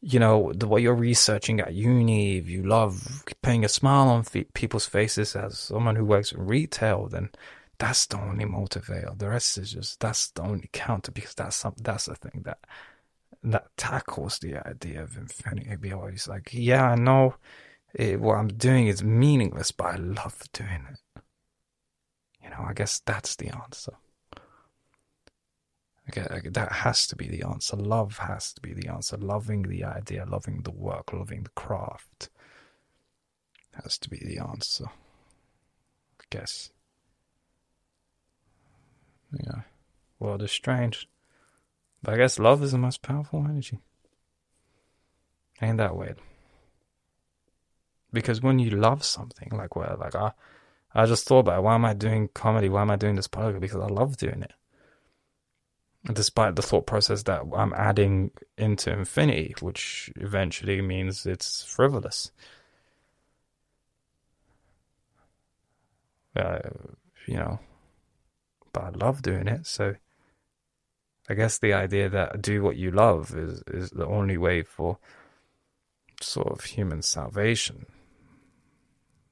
you 0.00 0.18
know, 0.18 0.52
the 0.54 0.66
what 0.66 0.80
you're 0.82 0.94
researching 0.94 1.60
at 1.60 1.74
uni, 1.74 2.38
if 2.38 2.48
you 2.48 2.62
love 2.62 3.24
putting 3.42 3.64
a 3.64 3.68
smile 3.68 4.08
on 4.08 4.24
people's 4.54 4.86
faces 4.86 5.36
as 5.36 5.58
someone 5.58 5.96
who 5.96 6.06
works 6.06 6.32
in 6.32 6.46
retail, 6.46 7.06
then 7.08 7.30
that's 7.78 8.06
the 8.06 8.18
only 8.18 8.46
motivator. 8.46 9.16
The 9.18 9.28
rest 9.28 9.58
is 9.58 9.72
just 9.72 10.00
that's 10.00 10.30
the 10.30 10.42
only 10.42 10.70
counter 10.72 11.12
because 11.12 11.34
that's 11.34 11.56
some 11.56 11.74
that's 11.82 12.06
the 12.06 12.14
thing 12.14 12.42
that 12.46 12.60
that 13.44 13.66
tackles 13.76 14.38
the 14.38 14.56
idea 14.66 15.02
of 15.02 15.16
infinity. 15.18 15.76
Be 15.76 15.92
always 15.92 16.28
like, 16.28 16.50
yeah, 16.52 16.92
I 16.92 16.94
know 16.96 17.34
it, 17.94 18.20
what 18.20 18.36
I'm 18.36 18.48
doing 18.48 18.86
is 18.86 19.04
meaningless, 19.04 19.70
but 19.70 19.86
I 19.86 19.96
love 19.96 20.42
doing 20.52 20.86
it. 20.90 20.98
You 22.46 22.54
know, 22.56 22.64
I 22.68 22.74
guess 22.74 23.00
that's 23.04 23.34
the 23.36 23.48
answer. 23.48 23.94
Okay, 26.08 26.24
that 26.50 26.70
has 26.70 27.08
to 27.08 27.16
be 27.16 27.26
the 27.26 27.42
answer. 27.42 27.76
Love 27.76 28.18
has 28.18 28.52
to 28.52 28.60
be 28.60 28.72
the 28.72 28.88
answer. 28.88 29.16
Loving 29.16 29.62
the 29.62 29.82
idea, 29.82 30.24
loving 30.24 30.62
the 30.62 30.70
work, 30.70 31.12
loving 31.12 31.42
the 31.42 31.50
craft 31.50 32.30
has 33.82 33.98
to 33.98 34.08
be 34.08 34.18
the 34.18 34.38
answer. 34.38 34.86
I 34.86 36.24
guess. 36.30 36.70
Yeah. 39.32 39.62
World 40.20 40.42
is 40.42 40.52
strange. 40.52 41.08
But 42.02 42.14
I 42.14 42.18
guess 42.18 42.38
love 42.38 42.62
is 42.62 42.70
the 42.70 42.78
most 42.78 43.02
powerful 43.02 43.44
energy. 43.44 43.80
Ain't 45.60 45.78
that 45.78 45.96
weird? 45.96 46.20
Because 48.12 48.40
when 48.40 48.60
you 48.60 48.70
love 48.70 49.04
something, 49.04 49.50
like 49.52 49.74
well, 49.74 49.96
like 49.98 50.14
I 50.14 50.32
I 50.96 51.04
just 51.04 51.28
thought 51.28 51.40
about 51.40 51.62
why 51.62 51.74
am 51.74 51.84
I 51.84 51.92
doing 51.92 52.30
comedy? 52.32 52.70
Why 52.70 52.80
am 52.80 52.90
I 52.90 52.96
doing 52.96 53.16
this 53.16 53.28
podcast? 53.28 53.60
Because 53.60 53.82
I 53.82 53.86
love 53.86 54.16
doing 54.16 54.42
it. 54.42 54.52
Despite 56.10 56.56
the 56.56 56.62
thought 56.62 56.86
process 56.86 57.22
that 57.24 57.42
I'm 57.54 57.74
adding 57.74 58.30
into 58.56 58.90
infinity, 58.90 59.54
which 59.60 60.10
eventually 60.16 60.80
means 60.80 61.26
it's 61.26 61.62
frivolous. 61.64 62.30
Uh, 66.34 66.60
you 67.26 67.34
know, 67.34 67.58
but 68.72 68.84
I 68.84 68.88
love 68.90 69.20
doing 69.20 69.48
it. 69.48 69.66
So 69.66 69.96
I 71.28 71.34
guess 71.34 71.58
the 71.58 71.74
idea 71.74 72.08
that 72.08 72.40
do 72.40 72.62
what 72.62 72.76
you 72.76 72.90
love 72.90 73.36
is 73.36 73.62
is 73.66 73.90
the 73.90 74.06
only 74.06 74.38
way 74.38 74.62
for 74.62 74.96
sort 76.22 76.48
of 76.48 76.64
human 76.64 77.02
salvation. 77.02 77.84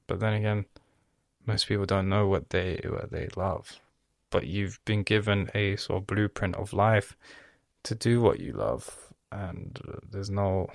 But 0.05 0.19
then 0.19 0.33
again, 0.33 0.65
most 1.45 1.67
people 1.67 1.85
don't 1.85 2.09
know 2.09 2.27
what 2.27 2.49
they 2.49 2.79
what 2.87 3.11
they 3.11 3.27
love. 3.35 3.79
But 4.29 4.47
you've 4.47 4.79
been 4.85 5.03
given 5.03 5.49
a 5.53 5.75
sort 5.75 6.01
of 6.01 6.07
blueprint 6.07 6.55
of 6.55 6.73
life 6.73 7.15
to 7.83 7.95
do 7.95 8.21
what 8.21 8.39
you 8.39 8.53
love, 8.53 9.13
and 9.31 9.79
uh, 9.87 9.97
there's 10.11 10.29
no 10.29 10.69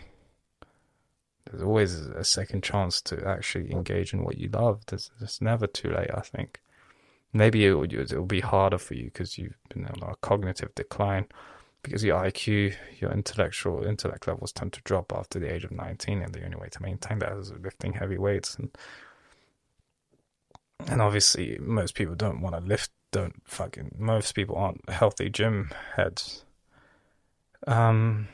there's 1.51 1.62
always 1.62 1.95
a 1.95 2.25
second 2.25 2.62
chance 2.62 3.01
to 3.03 3.27
actually 3.27 3.73
engage 3.73 4.12
in 4.12 4.25
what 4.25 4.39
you 4.39 4.49
love. 4.49 4.83
There's, 4.87 5.11
it's 5.21 5.41
never 5.41 5.66
too 5.66 5.91
late, 5.91 6.11
I 6.14 6.21
think. 6.21 6.61
Maybe 7.33 7.66
it 7.66 7.73
will, 7.73 7.85
it 7.85 8.12
will 8.12 8.27
be 8.27 8.41
harder 8.41 8.79
for 8.79 8.95
you 8.95 9.05
because 9.05 9.39
you've 9.39 9.59
been 9.68 9.87
on 9.87 10.11
a 10.11 10.16
cognitive 10.16 10.75
decline 10.75 11.27
because 11.83 12.05
your 12.05 12.21
IQ, 12.23 12.75
your 13.01 13.11
intellectual 13.12 13.85
intellect 13.85 14.27
levels 14.27 14.53
tend 14.53 14.73
to 14.75 14.83
drop 14.83 15.12
after 15.14 15.39
the 15.39 15.53
age 15.53 15.64
of 15.64 15.71
19, 15.71 16.23
and 16.23 16.35
the 16.35 16.45
only 16.45 16.57
way 16.57 16.68
to 16.68 16.83
maintain 16.83 17.18
that 17.21 17.33
is 17.33 17.53
lifting 17.53 17.95
heavy 17.95 18.18
weights. 18.18 18.57
And 18.57 18.71
and 20.89 21.03
obviously, 21.03 21.59
most 21.61 21.95
people 21.95 22.14
don't 22.14 22.41
want 22.41 22.55
to 22.55 22.61
lift. 22.61 22.91
Don't 23.12 23.43
fucking. 23.45 23.97
Most 23.99 24.33
people 24.33 24.57
aren't 24.57 24.89
healthy 24.89 25.31
gym 25.31 25.70
heads. 25.97 26.45
Um. 27.66 28.28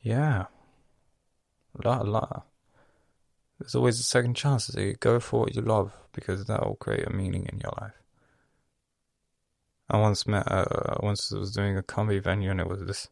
Yeah. 0.00 0.46
La 1.84 1.98
la. 2.00 2.42
There's 3.58 3.74
always 3.74 4.00
a 4.00 4.04
second 4.04 4.34
chance. 4.34 4.74
You 4.74 4.94
go 4.94 5.20
for 5.20 5.40
what 5.40 5.54
you 5.54 5.62
love 5.62 5.96
because 6.12 6.46
that 6.46 6.66
will 6.66 6.74
create 6.76 7.06
a 7.06 7.10
meaning 7.10 7.48
in 7.52 7.60
your 7.60 7.72
life. 7.80 7.94
I 9.88 9.98
once 9.98 10.26
met, 10.26 10.50
uh, 10.50 10.96
once 11.00 11.30
was 11.30 11.52
doing 11.52 11.76
a 11.76 11.82
comedy 11.82 12.18
venue 12.18 12.50
and 12.50 12.60
it 12.60 12.68
was 12.68 12.84
this, 12.84 13.08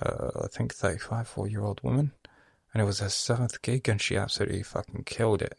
uh, 0.00 0.30
I 0.44 0.46
think 0.46 0.72
35, 0.72 1.28
4 1.28 1.48
year 1.48 1.62
old 1.62 1.82
woman. 1.82 2.12
And 2.78 2.84
it 2.84 2.86
was 2.86 3.00
her 3.00 3.08
seventh 3.08 3.60
gig 3.60 3.88
and 3.88 4.00
she 4.00 4.16
absolutely 4.16 4.62
fucking 4.62 5.02
killed 5.02 5.42
it. 5.42 5.58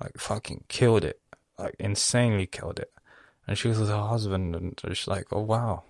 Like, 0.00 0.16
fucking 0.16 0.62
killed 0.68 1.04
it. 1.04 1.20
Like, 1.58 1.74
insanely 1.80 2.46
killed 2.46 2.78
it. 2.78 2.92
And 3.48 3.58
she 3.58 3.66
was 3.66 3.80
with 3.80 3.88
her 3.88 4.06
husband 4.06 4.54
and 4.54 4.80
she's 4.86 5.08
like, 5.08 5.26
oh 5.32 5.40
wow. 5.40 5.82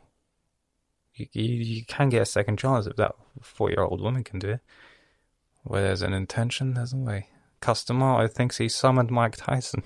You, 1.15 1.27
you, 1.35 1.45
you 1.45 1.85
can 1.85 2.09
get 2.09 2.23
a 2.23 2.25
second 2.25 2.59
chance 2.59 2.87
if 2.87 2.97
that 2.97 3.17
four 3.43 3.69
year 3.69 3.83
old 3.83 4.01
woman 4.01 4.25
can 4.25 4.39
do 4.39 4.49
it. 4.49 4.61
Where 5.63 5.83
there's 5.83 6.01
an 6.01 6.15
intention, 6.15 6.73
there's 6.73 6.95
a 6.95 6.97
way. 6.97 7.29
Customer 7.61 8.27
thinks 8.27 8.57
he 8.57 8.71
summoned 8.71 9.11
Mike 9.11 9.37
Tyson. 9.37 9.83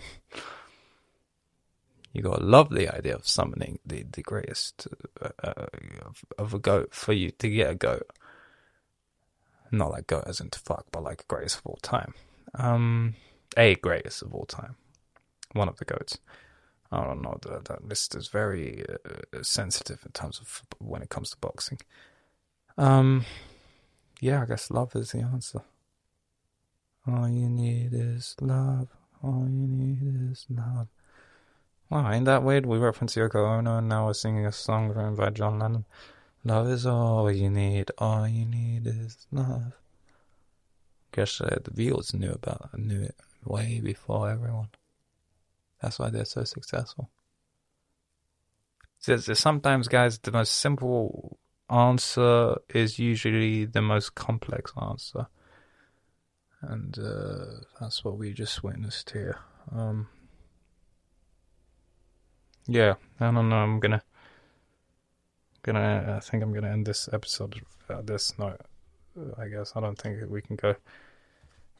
you 2.13 2.23
got 2.23 2.39
to 2.39 2.45
love 2.45 2.71
the 2.71 2.95
idea 2.95 3.17
of 3.17 3.27
summoning 3.27 3.81
the, 3.85 4.05
the 4.13 4.23
greatest 4.23 4.87
uh, 5.21 5.31
uh, 5.43 5.67
of, 6.07 6.25
of, 6.39 6.55
a 6.55 6.61
goat 6.61 6.95
for 6.95 7.13
you 7.13 7.33
to 7.33 7.51
get 7.51 7.71
a 7.73 7.75
goat. 7.75 8.09
Not 9.71 9.91
like 9.91 10.07
goat 10.07 10.25
as 10.27 10.41
in 10.41 10.51
to 10.51 10.59
fuck, 10.59 10.87
but 10.91 11.03
like 11.03 11.29
greatest 11.29 11.59
of 11.59 11.67
all 11.67 11.79
time. 11.83 12.15
Um, 12.55 13.15
a 13.57 13.77
greatest 13.77 14.23
of 14.23 14.35
all 14.35 14.47
time. 14.47 14.77
One 15.53 15.69
of 15.69 15.77
the 15.77 15.85
goats. 15.85 16.19
I 16.93 17.05
don't 17.05 17.23
know. 17.23 17.39
That, 17.43 17.67
that 17.67 17.87
list 17.87 18.15
is 18.17 18.29
very 18.29 18.85
uh, 18.89 19.43
sensitive 19.43 20.01
in 20.05 20.13
terms 20.13 20.41
of 20.41 20.63
when 20.79 21.03
it 21.03 21.09
comes 21.09 21.31
to 21.31 21.37
boxing. 21.39 21.79
Um, 22.77 23.25
yeah, 24.21 24.43
I 24.43 24.47
guess 24.47 24.71
love 24.71 24.97
is 24.97 25.13
the 25.13 25.21
answer. 25.21 25.63
All 27.07 27.29
you 27.29 27.49
need 27.49 27.91
is 27.93 28.35
love. 28.41 28.89
All 29.23 29.47
you 29.49 29.67
need 29.67 30.31
is 30.31 30.47
love. 30.51 30.89
Wow, 31.89 32.11
ain't 32.13 32.27
that 32.27 32.43
weird? 32.43 32.67
We 32.67 32.79
reference 32.79 33.17
Yoko 33.17 33.59
Ono 33.59 33.79
and 33.79 33.89
now 33.89 34.07
we're 34.07 34.13
singing 34.13 34.47
a 34.47 34.53
song 34.53 34.89
written 34.89 35.17
by 35.17 35.31
John 35.31 35.59
Lennon. 35.59 35.85
Love 36.45 36.69
is 36.69 36.87
all 36.87 37.31
you 37.31 37.51
need. 37.51 37.91
All 37.99 38.27
you 38.27 38.47
need 38.47 38.87
is 38.87 39.27
love. 39.31 39.73
Guess 41.13 41.41
uh, 41.41 41.59
the 41.63 41.71
Beatles 41.71 42.15
knew 42.15 42.33
about 42.33 42.79
knew 42.79 43.03
it 43.03 43.17
way 43.45 43.81
before 43.83 44.31
everyone. 44.31 44.69
That's 45.83 45.99
why 45.99 46.11
they're 46.11 46.25
so 46.25 46.45
successful. 46.45 47.11
So, 48.99 49.17
sometimes, 49.17 49.89
guys, 49.89 50.19
the 50.19 50.31
most 50.31 50.53
simple 50.53 51.39
answer 51.71 52.57
is 52.69 52.99
usually 52.99 53.65
the 53.65 53.81
most 53.81 54.15
complex 54.15 54.73
answer. 54.81 55.27
And 56.61 56.99
uh, 56.99 57.65
that's 57.81 58.05
what 58.05 58.19
we 58.19 58.35
just 58.35 58.63
witnessed 58.63 59.11
here. 59.11 59.39
Um, 59.75 60.09
yeah, 62.67 62.95
I 63.19 63.31
don't 63.31 63.49
know. 63.49 63.57
I'm 63.57 63.81
gonna, 63.81 64.03
gonna. 65.63 66.15
I 66.17 66.21
think 66.21 66.43
I'm 66.43 66.53
gonna 66.53 66.71
end 66.71 66.87
this 66.87 67.09
episode 67.13 67.61
at 67.89 68.07
this 68.07 68.39
note. 68.39 68.61
I 69.39 69.49
guess 69.49 69.73
I 69.77 69.81
don't 69.81 69.99
think 69.99 70.31
we 70.31 70.41
can 70.41 70.57
go 70.57 70.77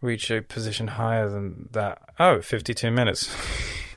reach 0.01 0.31
a 0.31 0.43
position 0.43 0.89
higher 0.89 1.29
than 1.29 1.69
that. 1.73 2.01
Oh, 2.19 2.41
52 2.41 2.91
minutes. 2.91 3.35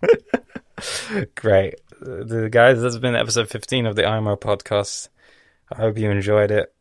Great. 1.36 1.76
The 2.02 2.50
guys, 2.52 2.78
this 2.82 2.94
has 2.94 3.00
been 3.00 3.16
episode 3.16 3.50
15 3.50 3.86
of 3.86 3.96
the 3.96 4.06
IMO 4.06 4.36
podcast. 4.36 5.10
I 5.72 5.78
hope 5.78 5.98
you 5.98 6.10
enjoyed 6.10 6.52
it. 6.52 6.74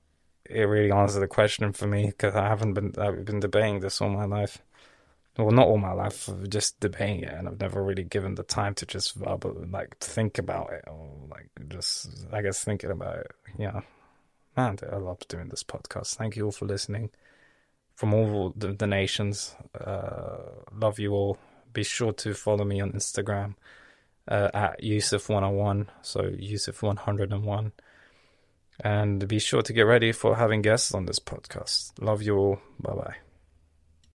It 0.44 0.62
really 0.62 0.90
answered 0.90 1.20
the 1.20 1.28
question 1.28 1.72
for 1.72 1.86
me 1.86 2.06
because 2.06 2.34
I 2.34 2.48
haven't 2.48 2.74
been 2.74 2.92
I've 2.98 3.24
been 3.24 3.40
debating 3.40 3.80
this 3.80 4.00
all 4.00 4.10
my 4.10 4.24
life. 4.24 4.58
Well, 5.38 5.50
not 5.50 5.66
all 5.66 5.78
my 5.78 5.92
life, 5.92 6.28
just 6.48 6.78
debating 6.80 7.22
it, 7.22 7.32
and 7.32 7.48
I've 7.48 7.60
never 7.60 7.82
really 7.82 8.04
given 8.04 8.34
the 8.34 8.42
time 8.42 8.74
to 8.74 8.86
just 8.86 9.14
verbal, 9.14 9.64
like 9.70 9.96
think 9.98 10.36
about 10.36 10.72
it, 10.72 10.84
or 10.86 11.08
like 11.30 11.48
just 11.68 12.26
I 12.32 12.42
guess 12.42 12.62
thinking 12.62 12.90
about 12.90 13.18
it. 13.18 13.30
Yeah, 13.58 13.80
man, 14.56 14.78
I 14.90 14.96
love 14.96 15.20
doing 15.28 15.48
this 15.48 15.64
podcast. 15.64 16.16
Thank 16.16 16.36
you 16.36 16.46
all 16.46 16.52
for 16.52 16.66
listening 16.66 17.10
from 17.94 18.14
all 18.14 18.52
the, 18.56 18.72
the 18.72 18.86
nations. 18.86 19.54
Uh, 19.78 20.38
love 20.74 20.98
you 20.98 21.12
all. 21.12 21.38
Be 21.72 21.82
sure 21.82 22.12
to 22.12 22.34
follow 22.34 22.64
me 22.64 22.80
on 22.80 22.92
Instagram 22.92 23.54
uh, 24.28 24.50
at 24.52 24.82
Yusuf101, 24.82 25.86
so 26.02 26.22
Yusuf101. 26.22 27.72
And 28.84 29.28
be 29.28 29.38
sure 29.38 29.62
to 29.62 29.72
get 29.72 29.82
ready 29.82 30.12
for 30.12 30.36
having 30.36 30.62
guests 30.62 30.92
on 30.92 31.06
this 31.06 31.18
podcast. 31.18 31.92
Love 32.00 32.22
you 32.22 32.36
all. 32.36 32.58
Bye 32.80 32.94
bye. 32.94 33.16